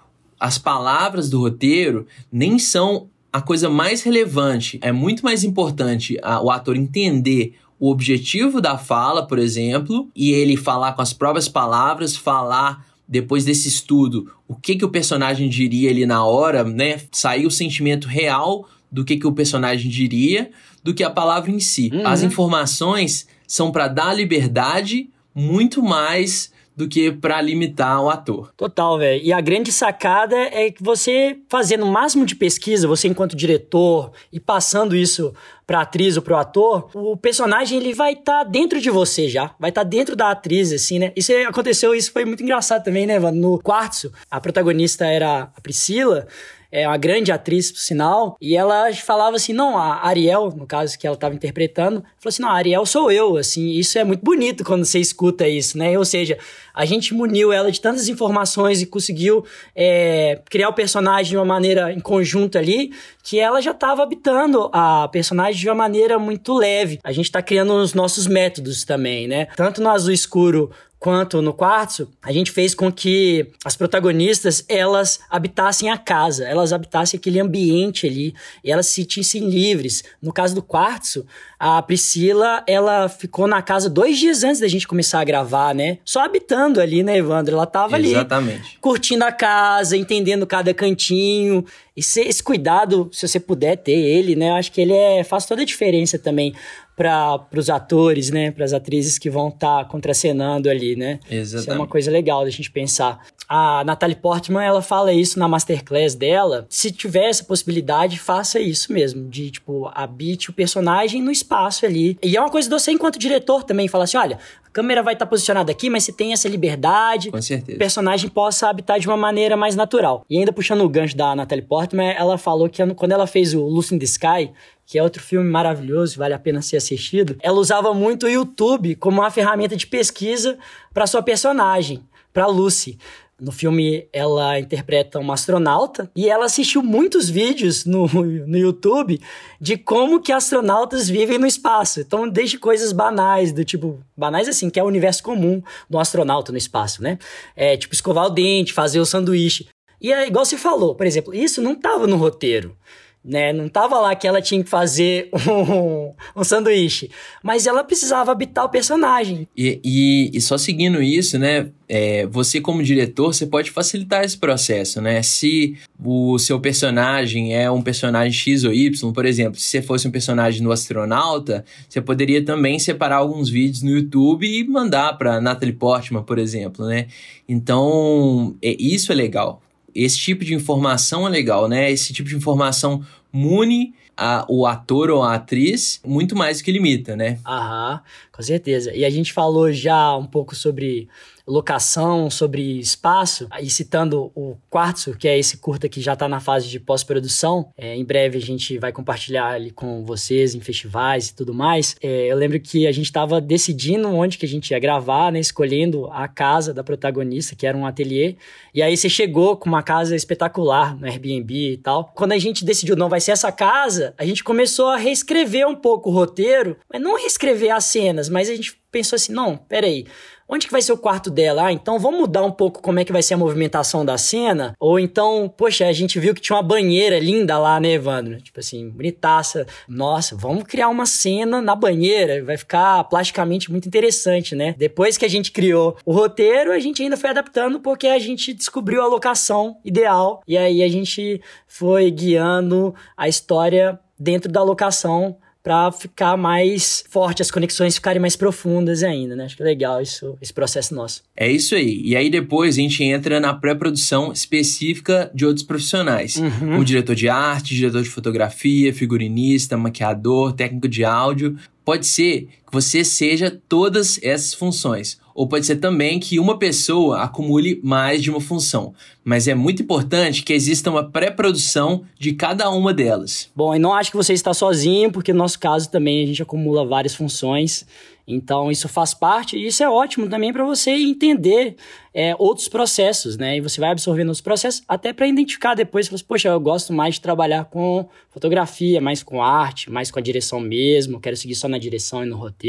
as 0.43 0.57
palavras 0.57 1.29
do 1.29 1.39
roteiro 1.39 2.05
nem 2.29 2.59
são 2.59 3.07
a 3.31 3.41
coisa 3.41 3.69
mais 3.69 4.03
relevante. 4.03 4.77
É 4.81 4.91
muito 4.91 5.23
mais 5.23 5.41
importante 5.41 6.17
a, 6.21 6.41
o 6.41 6.51
ator 6.51 6.75
entender 6.75 7.55
o 7.79 7.89
objetivo 7.89 8.59
da 8.59 8.77
fala, 8.77 9.25
por 9.25 9.39
exemplo, 9.39 10.09
e 10.13 10.31
ele 10.31 10.57
falar 10.57 10.91
com 10.91 11.01
as 11.01 11.13
próprias 11.13 11.47
palavras, 11.47 12.17
falar 12.17 12.85
depois 13.07 13.45
desse 13.45 13.69
estudo 13.69 14.33
o 14.45 14.53
que, 14.53 14.75
que 14.75 14.83
o 14.83 14.89
personagem 14.89 15.47
diria 15.47 15.89
ali 15.89 16.05
na 16.05 16.25
hora, 16.25 16.65
né? 16.65 16.99
Sair 17.09 17.45
o 17.45 17.51
sentimento 17.51 18.05
real 18.09 18.67
do 18.91 19.05
que, 19.05 19.15
que 19.15 19.25
o 19.25 19.31
personagem 19.31 19.89
diria 19.89 20.51
do 20.83 20.93
que 20.93 21.05
a 21.05 21.09
palavra 21.09 21.51
em 21.51 21.59
si. 21.61 21.89
Uhum. 21.93 22.05
As 22.05 22.21
informações 22.21 23.27
são 23.47 23.71
para 23.71 23.87
dar 23.87 24.13
liberdade 24.13 25.09
muito 25.33 25.81
mais 25.81 26.51
do 26.75 26.87
que 26.87 27.11
para 27.11 27.41
limitar 27.41 28.01
o 28.01 28.09
ator. 28.09 28.51
Total, 28.57 28.97
velho. 28.97 29.23
E 29.23 29.31
a 29.31 29.39
grande 29.39 29.71
sacada 29.71 30.35
é 30.35 30.71
que 30.71 30.83
você 30.83 31.37
fazendo 31.49 31.85
o 31.85 31.91
máximo 31.91 32.25
de 32.25 32.35
pesquisa, 32.35 32.87
você 32.87 33.07
enquanto 33.07 33.35
diretor 33.35 34.11
e 34.31 34.39
passando 34.39 34.95
isso 34.95 35.33
pra 35.65 35.81
atriz 35.81 36.17
ou 36.17 36.23
pro 36.23 36.35
ator, 36.35 36.89
o 36.93 37.15
personagem 37.15 37.79
ele 37.79 37.93
vai 37.93 38.13
estar 38.13 38.39
tá 38.39 38.43
dentro 38.43 38.81
de 38.81 38.89
você 38.89 39.29
já, 39.29 39.55
vai 39.59 39.69
estar 39.69 39.83
tá 39.83 39.89
dentro 39.89 40.15
da 40.15 40.31
atriz 40.31 40.71
assim, 40.71 40.99
né? 40.99 41.11
Isso 41.15 41.31
aconteceu, 41.47 41.95
isso 41.95 42.11
foi 42.11 42.25
muito 42.25 42.43
engraçado 42.43 42.83
também, 42.83 43.05
né, 43.05 43.19
No 43.19 43.59
quarto, 43.59 44.11
a 44.29 44.41
protagonista 44.41 45.05
era 45.05 45.43
a 45.55 45.61
Priscila, 45.61 46.27
é 46.73 46.87
uma 46.87 46.97
grande 46.97 47.31
atriz, 47.31 47.71
por 47.71 47.79
sinal, 47.79 48.35
e 48.41 48.57
ela 48.57 48.91
falava 48.95 49.35
assim, 49.35 49.53
não, 49.53 49.77
a 49.77 50.07
Ariel, 50.07 50.51
no 50.57 50.65
caso 50.65 50.97
que 50.97 51.05
ela 51.05 51.13
estava 51.13 51.35
interpretando, 51.35 52.01
falou 52.17 52.29
assim, 52.29 52.41
não, 52.41 52.49
a 52.49 52.53
Ariel 52.53 52.83
sou 52.83 53.11
eu, 53.11 53.37
assim, 53.37 53.69
isso 53.73 53.99
é 53.99 54.03
muito 54.03 54.23
bonito 54.23 54.63
quando 54.63 54.83
você 54.83 54.97
escuta 54.97 55.47
isso, 55.47 55.77
né? 55.77 55.95
Ou 55.95 56.03
seja, 56.03 56.35
a 56.73 56.83
gente 56.83 57.13
muniu 57.13 57.53
ela 57.53 57.71
de 57.71 57.79
tantas 57.79 58.09
informações 58.09 58.81
e 58.81 58.87
conseguiu 58.87 59.45
é, 59.75 60.41
criar 60.49 60.69
o 60.69 60.73
personagem 60.73 61.29
de 61.29 61.37
uma 61.37 61.45
maneira 61.45 61.93
em 61.93 61.99
conjunto 61.99 62.57
ali, 62.57 62.91
que 63.21 63.39
ela 63.39 63.61
já 63.61 63.71
estava 63.71 64.01
habitando 64.01 64.71
a 64.73 65.07
personagem 65.09 65.61
de 65.61 65.69
uma 65.69 65.75
maneira 65.75 66.17
muito 66.17 66.57
leve. 66.57 66.99
A 67.03 67.11
gente 67.11 67.25
está 67.25 67.41
criando 67.43 67.73
os 67.75 67.93
nossos 67.93 68.25
métodos 68.25 68.83
também, 68.83 69.27
né? 69.27 69.45
Tanto 69.55 69.79
no 69.79 69.89
Azul 69.91 70.11
Escuro 70.11 70.71
quanto 71.03 71.41
no 71.41 71.53
quartzo, 71.53 72.09
a 72.21 72.31
gente 72.31 72.49
fez 72.49 72.73
com 72.73 72.89
que 72.89 73.51
as 73.65 73.75
protagonistas 73.75 74.63
elas 74.69 75.19
habitassem 75.29 75.89
a 75.89 75.97
casa, 75.97 76.45
elas 76.45 76.71
habitassem 76.71 77.17
aquele 77.17 77.41
ambiente 77.41 78.07
ali 78.07 78.33
e 78.63 78.71
elas 78.71 78.87
se 78.87 79.01
sentissem 79.01 79.49
livres. 79.49 80.01
No 80.21 80.31
caso 80.31 80.55
do 80.55 80.63
quartzo, 80.63 81.25
a 81.59 81.81
Priscila 81.81 82.63
ela 82.65 83.09
ficou 83.09 83.47
na 83.47 83.61
casa 83.61 83.89
dois 83.89 84.17
dias 84.17 84.45
antes 84.45 84.61
da 84.61 84.67
gente 84.69 84.87
começar 84.87 85.19
a 85.19 85.25
gravar, 85.25 85.75
né? 85.75 85.97
Só 86.05 86.21
habitando 86.21 86.79
ali, 86.79 87.03
né, 87.03 87.17
Evandro? 87.17 87.55
Ela 87.55 87.65
tava 87.65 87.99
Exatamente. 87.99 88.59
ali 88.59 88.77
curtindo 88.79 89.25
a 89.25 89.31
casa, 89.31 89.97
entendendo 89.97 90.47
cada 90.47 90.73
cantinho. 90.73 91.65
E 91.97 91.99
esse 91.99 92.41
cuidado, 92.41 93.09
se 93.11 93.27
você 93.27 93.39
puder 93.41 93.75
ter 93.75 93.91
ele, 93.91 94.37
né? 94.37 94.51
Eu 94.51 94.55
acho 94.55 94.71
que 94.71 94.79
ele 94.79 94.93
é, 94.93 95.23
faz 95.23 95.45
toda 95.45 95.61
a 95.61 95.65
diferença 95.65 96.17
também 96.17 96.55
para 96.95 97.47
os 97.55 97.69
atores, 97.69 98.29
né, 98.29 98.51
para 98.51 98.65
as 98.65 98.73
atrizes 98.73 99.17
que 99.17 99.29
vão 99.29 99.47
estar 99.47 99.83
tá 99.83 99.85
contracenando 99.85 100.69
ali, 100.69 100.95
né? 100.95 101.19
Exatamente. 101.29 101.61
Isso 101.61 101.71
é 101.71 101.75
uma 101.75 101.87
coisa 101.87 102.11
legal 102.11 102.43
da 102.43 102.49
gente 102.49 102.69
pensar. 102.69 103.19
A 103.47 103.83
Natalie 103.83 104.15
Portman, 104.15 104.63
ela 104.63 104.81
fala 104.81 105.11
isso 105.11 105.37
na 105.37 105.47
masterclass 105.47 106.15
dela. 106.15 106.65
Se 106.69 106.91
tiver 106.91 107.29
essa 107.29 107.43
possibilidade, 107.43 108.17
faça 108.19 108.59
isso 108.59 108.93
mesmo, 108.93 109.27
de 109.29 109.51
tipo 109.51 109.91
habite 109.93 110.49
o 110.49 110.53
personagem 110.53 111.21
no 111.21 111.31
espaço 111.31 111.85
ali. 111.85 112.17
E 112.21 112.37
é 112.37 112.39
uma 112.39 112.49
coisa 112.49 112.69
de 112.69 112.73
você 112.73 112.91
enquanto 112.91 113.19
diretor 113.19 113.63
também 113.63 113.87
falar 113.87 114.05
assim, 114.05 114.17
olha, 114.17 114.39
câmera 114.73 115.03
vai 115.03 115.13
estar 115.13 115.25
tá 115.25 115.29
posicionada 115.29 115.71
aqui, 115.71 115.89
mas 115.89 116.03
você 116.03 116.11
tem 116.11 116.33
essa 116.33 116.49
liberdade. 116.49 117.29
Com 117.29 117.41
certeza. 117.41 117.75
O 117.75 117.79
personagem 117.79 118.29
possa 118.29 118.67
habitar 118.67 118.99
de 118.99 119.07
uma 119.07 119.15
maneira 119.15 119.55
mais 119.55 119.75
natural. 119.75 120.25
E 120.29 120.37
ainda 120.37 120.51
puxando 120.51 120.81
o 120.81 120.89
gancho 120.89 121.15
da 121.15 121.35
Natalie 121.35 121.63
Portman, 121.63 122.11
ela 122.11 122.37
falou 122.37 122.67
que 122.67 122.83
quando 122.95 123.11
ela 123.11 123.27
fez 123.27 123.53
o 123.53 123.61
Lucy 123.61 123.95
in 123.95 123.99
the 123.99 124.05
Sky, 124.05 124.51
que 124.85 124.97
é 124.97 125.03
outro 125.03 125.21
filme 125.21 125.49
maravilhoso, 125.49 126.17
vale 126.17 126.33
a 126.33 126.39
pena 126.39 126.61
ser 126.61 126.77
assistido. 126.77 127.37
Ela 127.41 127.57
usava 127.57 127.93
muito 127.93 128.25
o 128.25 128.29
YouTube 128.29 128.95
como 128.95 129.21
uma 129.21 129.31
ferramenta 129.31 129.75
de 129.75 129.85
pesquisa 129.85 130.57
para 130.93 131.07
sua 131.07 131.21
personagem, 131.21 132.01
para 132.33 132.47
Lucy. 132.47 132.97
No 133.39 133.51
filme, 133.51 134.07
ela 134.13 134.59
interpreta 134.59 135.19
uma 135.19 135.33
astronauta 135.33 136.09
e 136.15 136.29
ela 136.29 136.45
assistiu 136.45 136.81
muitos 136.83 137.29
vídeos 137.29 137.85
no, 137.85 138.07
no 138.47 138.57
YouTube 138.57 139.19
de 139.59 139.77
como 139.77 140.21
que 140.21 140.31
astronautas 140.31 141.09
vivem 141.09 141.37
no 141.37 141.47
espaço. 141.47 142.01
Então, 142.01 142.29
desde 142.29 142.57
coisas 142.57 142.91
banais, 142.91 143.51
do 143.51 143.65
tipo, 143.65 143.99
banais 144.15 144.47
assim, 144.47 144.69
que 144.69 144.79
é 144.79 144.83
o 144.83 144.87
universo 144.87 145.23
comum 145.23 145.61
do 145.89 145.99
astronauta 145.99 146.51
no 146.51 146.57
espaço, 146.57 147.01
né? 147.01 147.17
É, 147.55 147.75
tipo, 147.75 147.93
escovar 147.93 148.27
o 148.27 148.29
dente, 148.29 148.71
fazer 148.71 148.99
o 148.99 149.05
sanduíche. 149.05 149.67
E 149.99 150.11
é 150.11 150.27
igual 150.27 150.45
você 150.45 150.57
falou, 150.57 150.95
por 150.95 151.05
exemplo, 151.05 151.33
isso 151.33 151.61
não 151.61 151.73
estava 151.73 152.05
no 152.05 152.17
roteiro 152.17 152.75
né? 153.23 153.53
Não 153.53 153.69
tava 153.69 153.99
lá 153.99 154.13
que 154.15 154.27
ela 154.27 154.41
tinha 154.41 154.61
que 154.63 154.69
fazer 154.69 155.29
um, 155.47 156.13
um 156.35 156.43
sanduíche, 156.43 157.09
mas 157.41 157.65
ela 157.65 157.83
precisava 157.83 158.31
habitar 158.31 158.65
o 158.65 158.69
personagem. 158.69 159.47
E, 159.55 159.79
e, 159.83 160.31
e 160.33 160.41
só 160.41 160.57
seguindo 160.57 161.01
isso, 161.01 161.39
né? 161.39 161.69
É, 161.87 162.25
você 162.25 162.59
como 162.59 162.81
diretor, 162.81 163.33
você 163.33 163.45
pode 163.45 163.69
facilitar 163.69 164.23
esse 164.23 164.37
processo, 164.37 164.99
né? 164.99 165.21
Se 165.21 165.77
o 166.03 166.37
seu 166.39 166.59
personagem 166.59 167.55
é 167.55 167.69
um 167.69 167.81
personagem 167.81 168.33
X 168.33 168.63
ou 168.63 168.73
Y, 168.73 169.13
por 169.13 169.25
exemplo, 169.25 169.59
se 169.59 169.67
você 169.67 169.81
fosse 169.81 170.07
um 170.07 170.11
personagem 170.11 170.61
no 170.61 170.71
astronauta, 170.71 171.63
você 171.87 172.01
poderia 172.01 172.43
também 172.43 172.79
separar 172.79 173.17
alguns 173.17 173.49
vídeos 173.49 173.83
no 173.83 173.91
YouTube 173.91 174.45
e 174.47 174.67
mandar 174.67 175.17
para 175.17 175.39
Natalie 175.39 175.73
Portman, 175.73 176.23
por 176.23 176.39
exemplo, 176.39 176.85
né? 176.87 177.07
Então, 177.47 178.55
é, 178.61 178.75
isso 178.79 179.11
é 179.11 179.15
legal 179.15 179.62
esse 179.95 180.17
tipo 180.17 180.43
de 180.43 180.53
informação 180.53 181.27
é 181.27 181.29
legal, 181.29 181.67
né? 181.67 181.91
Esse 181.91 182.13
tipo 182.13 182.29
de 182.29 182.35
informação 182.35 183.03
mune 183.31 183.93
a, 184.15 184.45
o 184.47 184.65
ator 184.65 185.09
ou 185.09 185.23
a 185.23 185.35
atriz 185.35 185.99
muito 186.05 186.35
mais 186.35 186.59
do 186.59 186.63
que 186.63 186.71
limita, 186.71 187.15
né? 187.15 187.39
Aham, 187.45 188.01
com 188.31 188.41
certeza. 188.43 188.93
E 188.93 189.03
a 189.03 189.09
gente 189.09 189.33
falou 189.33 189.71
já 189.71 190.15
um 190.15 190.25
pouco 190.25 190.55
sobre 190.55 191.07
locação, 191.47 192.29
sobre 192.29 192.79
espaço, 192.79 193.47
e 193.61 193.69
citando 193.69 194.31
o 194.35 194.55
Quartzo, 194.69 195.15
que 195.17 195.27
é 195.27 195.37
esse 195.37 195.57
curta 195.57 195.89
que 195.89 196.01
já 196.01 196.13
está 196.13 196.27
na 196.27 196.39
fase 196.39 196.69
de 196.69 196.79
pós-produção, 196.79 197.69
é, 197.77 197.95
em 197.95 198.03
breve 198.03 198.37
a 198.37 198.41
gente 198.41 198.77
vai 198.77 198.91
compartilhar 198.91 199.59
ele 199.59 199.71
com 199.71 200.05
vocês 200.05 200.55
em 200.55 200.61
festivais 200.61 201.29
e 201.29 201.35
tudo 201.35 201.53
mais. 201.53 201.95
É, 202.01 202.31
eu 202.31 202.37
lembro 202.37 202.59
que 202.59 202.87
a 202.87 202.91
gente 202.91 203.05
estava 203.05 203.41
decidindo 203.41 204.07
onde 204.09 204.37
que 204.37 204.45
a 204.45 204.49
gente 204.49 204.71
ia 204.71 204.79
gravar, 204.79 205.31
né, 205.31 205.39
escolhendo 205.39 206.07
a 206.11 206.27
casa 206.27 206.73
da 206.73 206.83
protagonista, 206.83 207.55
que 207.55 207.67
era 207.67 207.77
um 207.77 207.85
ateliê, 207.85 208.35
e 208.73 208.81
aí 208.81 208.95
você 208.95 209.09
chegou 209.09 209.57
com 209.57 209.67
uma 209.67 209.83
casa 209.83 210.15
espetacular 210.15 210.97
no 210.97 211.05
Airbnb 211.05 211.73
e 211.73 211.77
tal. 211.77 212.11
Quando 212.15 212.31
a 212.31 212.37
gente 212.37 212.65
decidiu, 212.65 212.95
não 212.95 213.09
vai 213.09 213.19
ser 213.19 213.31
essa 213.31 213.51
casa, 213.51 214.13
a 214.17 214.25
gente 214.25 214.43
começou 214.43 214.87
a 214.87 214.97
reescrever 214.97 215.67
um 215.67 215.75
pouco 215.75 216.09
o 216.09 216.13
roteiro, 216.13 216.77
mas 216.91 217.01
não 217.01 217.17
reescrever 217.17 217.71
as 217.71 217.85
cenas, 217.85 218.29
mas 218.29 218.49
a 218.49 218.55
gente 218.55 218.77
pensou 218.91 219.15
assim, 219.15 219.33
não, 219.33 219.57
peraí, 219.57 220.05
Onde 220.47 220.67
que 220.67 220.71
vai 220.71 220.81
ser 220.81 220.91
o 220.91 220.97
quarto 220.97 221.29
dela? 221.29 221.67
Ah, 221.67 221.73
então 221.73 221.97
vamos 221.97 222.19
mudar 222.19 222.43
um 222.43 222.51
pouco 222.51 222.81
como 222.81 222.99
é 222.99 223.05
que 223.05 223.11
vai 223.11 223.23
ser 223.23 223.33
a 223.33 223.37
movimentação 223.37 224.05
da 224.05 224.17
cena? 224.17 224.75
Ou 224.79 224.99
então, 224.99 225.51
poxa, 225.55 225.87
a 225.87 225.93
gente 225.93 226.19
viu 226.19 226.33
que 226.33 226.41
tinha 226.41 226.55
uma 226.55 226.63
banheira 226.63 227.17
linda 227.19 227.57
lá, 227.57 227.79
né, 227.79 227.93
Evandro? 227.93 228.41
Tipo 228.41 228.59
assim, 228.59 228.89
bonitaça. 228.89 229.65
Nossa, 229.87 230.35
vamos 230.35 230.63
criar 230.65 230.89
uma 230.89 231.05
cena 231.05 231.61
na 231.61 231.75
banheira, 231.75 232.43
vai 232.43 232.57
ficar 232.57 233.03
plasticamente 233.05 233.71
muito 233.71 233.87
interessante, 233.87 234.55
né? 234.55 234.75
Depois 234.77 235.17
que 235.17 235.25
a 235.25 235.29
gente 235.29 235.51
criou 235.51 235.97
o 236.05 236.11
roteiro, 236.11 236.71
a 236.71 236.79
gente 236.79 237.01
ainda 237.01 237.17
foi 237.17 237.29
adaptando 237.29 237.79
porque 237.79 238.07
a 238.07 238.19
gente 238.19 238.53
descobriu 238.53 239.01
a 239.01 239.07
locação 239.07 239.77
ideal 239.83 240.41
e 240.47 240.57
aí 240.57 240.83
a 240.83 240.87
gente 240.89 241.41
foi 241.67 242.11
guiando 242.11 242.93
a 243.15 243.27
história 243.27 243.99
dentro 244.19 244.51
da 244.51 244.63
locação 244.63 245.37
para 245.63 245.89
ficar 245.93 246.35
mais 246.35 247.05
forte, 247.09 247.41
as 247.41 247.49
conexões 247.49 247.95
ficarem 247.95 248.19
mais 248.19 248.35
profundas 248.35 249.01
ainda, 249.01 249.33
né? 249.33 249.45
Acho 249.45 249.55
que 249.55 249.63
é 249.63 249.65
legal 249.65 250.01
isso, 250.01 250.37
esse 250.41 250.53
processo 250.53 250.93
nosso. 250.93 251.23
É 251.37 251.49
isso 251.49 251.73
aí. 251.73 252.01
E 252.03 252.17
aí 252.17 252.29
depois 252.29 252.75
a 252.77 252.81
gente 252.81 253.01
entra 253.01 253.39
na 253.39 253.53
pré-produção 253.53 254.33
específica 254.33 255.31
de 255.33 255.45
outros 255.45 255.65
profissionais. 255.65 256.35
Uhum. 256.35 256.79
O 256.79 256.83
diretor 256.83 257.15
de 257.15 257.29
arte, 257.29 257.73
diretor 257.73 258.03
de 258.03 258.09
fotografia, 258.09 258.93
figurinista, 258.93 259.77
maquiador, 259.77 260.51
técnico 260.51 260.89
de 260.89 261.05
áudio, 261.05 261.57
Pode 261.85 262.07
ser 262.07 262.47
você 262.73 263.05
seja 263.05 263.61
todas 263.69 264.19
essas 264.23 264.55
funções, 264.55 265.19
ou 265.35 265.47
pode 265.47 265.63
ser 265.63 265.75
também 265.75 266.19
que 266.19 266.39
uma 266.39 266.57
pessoa 266.57 267.21
acumule 267.21 267.79
mais 267.83 268.23
de 268.23 268.31
uma 268.31 268.41
função. 268.41 268.95
Mas 269.23 269.47
é 269.47 269.53
muito 269.53 269.83
importante 269.83 270.41
que 270.41 270.53
exista 270.53 270.89
uma 270.89 271.07
pré-produção 271.07 272.03
de 272.17 272.33
cada 272.33 272.71
uma 272.71 272.91
delas. 272.91 273.51
Bom, 273.55 273.75
e 273.75 273.79
não 273.79 273.93
acho 273.93 274.09
que 274.09 274.17
você 274.17 274.33
está 274.33 274.55
sozinho, 274.55 275.11
porque 275.11 275.31
no 275.31 275.37
nosso 275.37 275.59
caso 275.59 275.87
também 275.87 276.23
a 276.23 276.25
gente 276.25 276.41
acumula 276.41 276.83
várias 276.83 277.13
funções. 277.13 277.85
Então, 278.25 278.71
isso 278.71 278.87
faz 278.87 279.13
parte 279.13 279.57
e 279.57 279.67
isso 279.67 279.83
é 279.83 279.89
ótimo 279.89 280.29
também 280.29 280.53
para 280.53 280.63
você 280.63 280.91
entender 280.91 281.75
é, 282.13 282.33
outros 282.39 282.69
processos, 282.69 283.37
né? 283.37 283.57
E 283.57 283.61
você 283.61 283.81
vai 283.81 283.91
absorvendo 283.91 284.29
os 284.29 284.39
processos 284.39 284.81
até 284.87 285.11
para 285.11 285.27
identificar 285.27 285.73
depois, 285.75 286.07
você, 286.07 286.23
poxa, 286.23 286.47
eu 286.47 286.59
gosto 286.59 286.93
mais 286.93 287.15
de 287.15 287.21
trabalhar 287.21 287.65
com 287.65 288.07
fotografia, 288.29 289.01
mais 289.01 289.21
com 289.21 289.43
arte, 289.43 289.91
mais 289.91 290.09
com 290.09 290.19
a 290.19 290.21
direção 290.21 290.59
mesmo, 290.59 291.19
quero 291.19 291.35
seguir 291.35 291.55
só 291.55 291.67
na 291.67 291.77
direção 291.77 292.23
e 292.23 292.25
no 292.25 292.37
roteiro. 292.37 292.62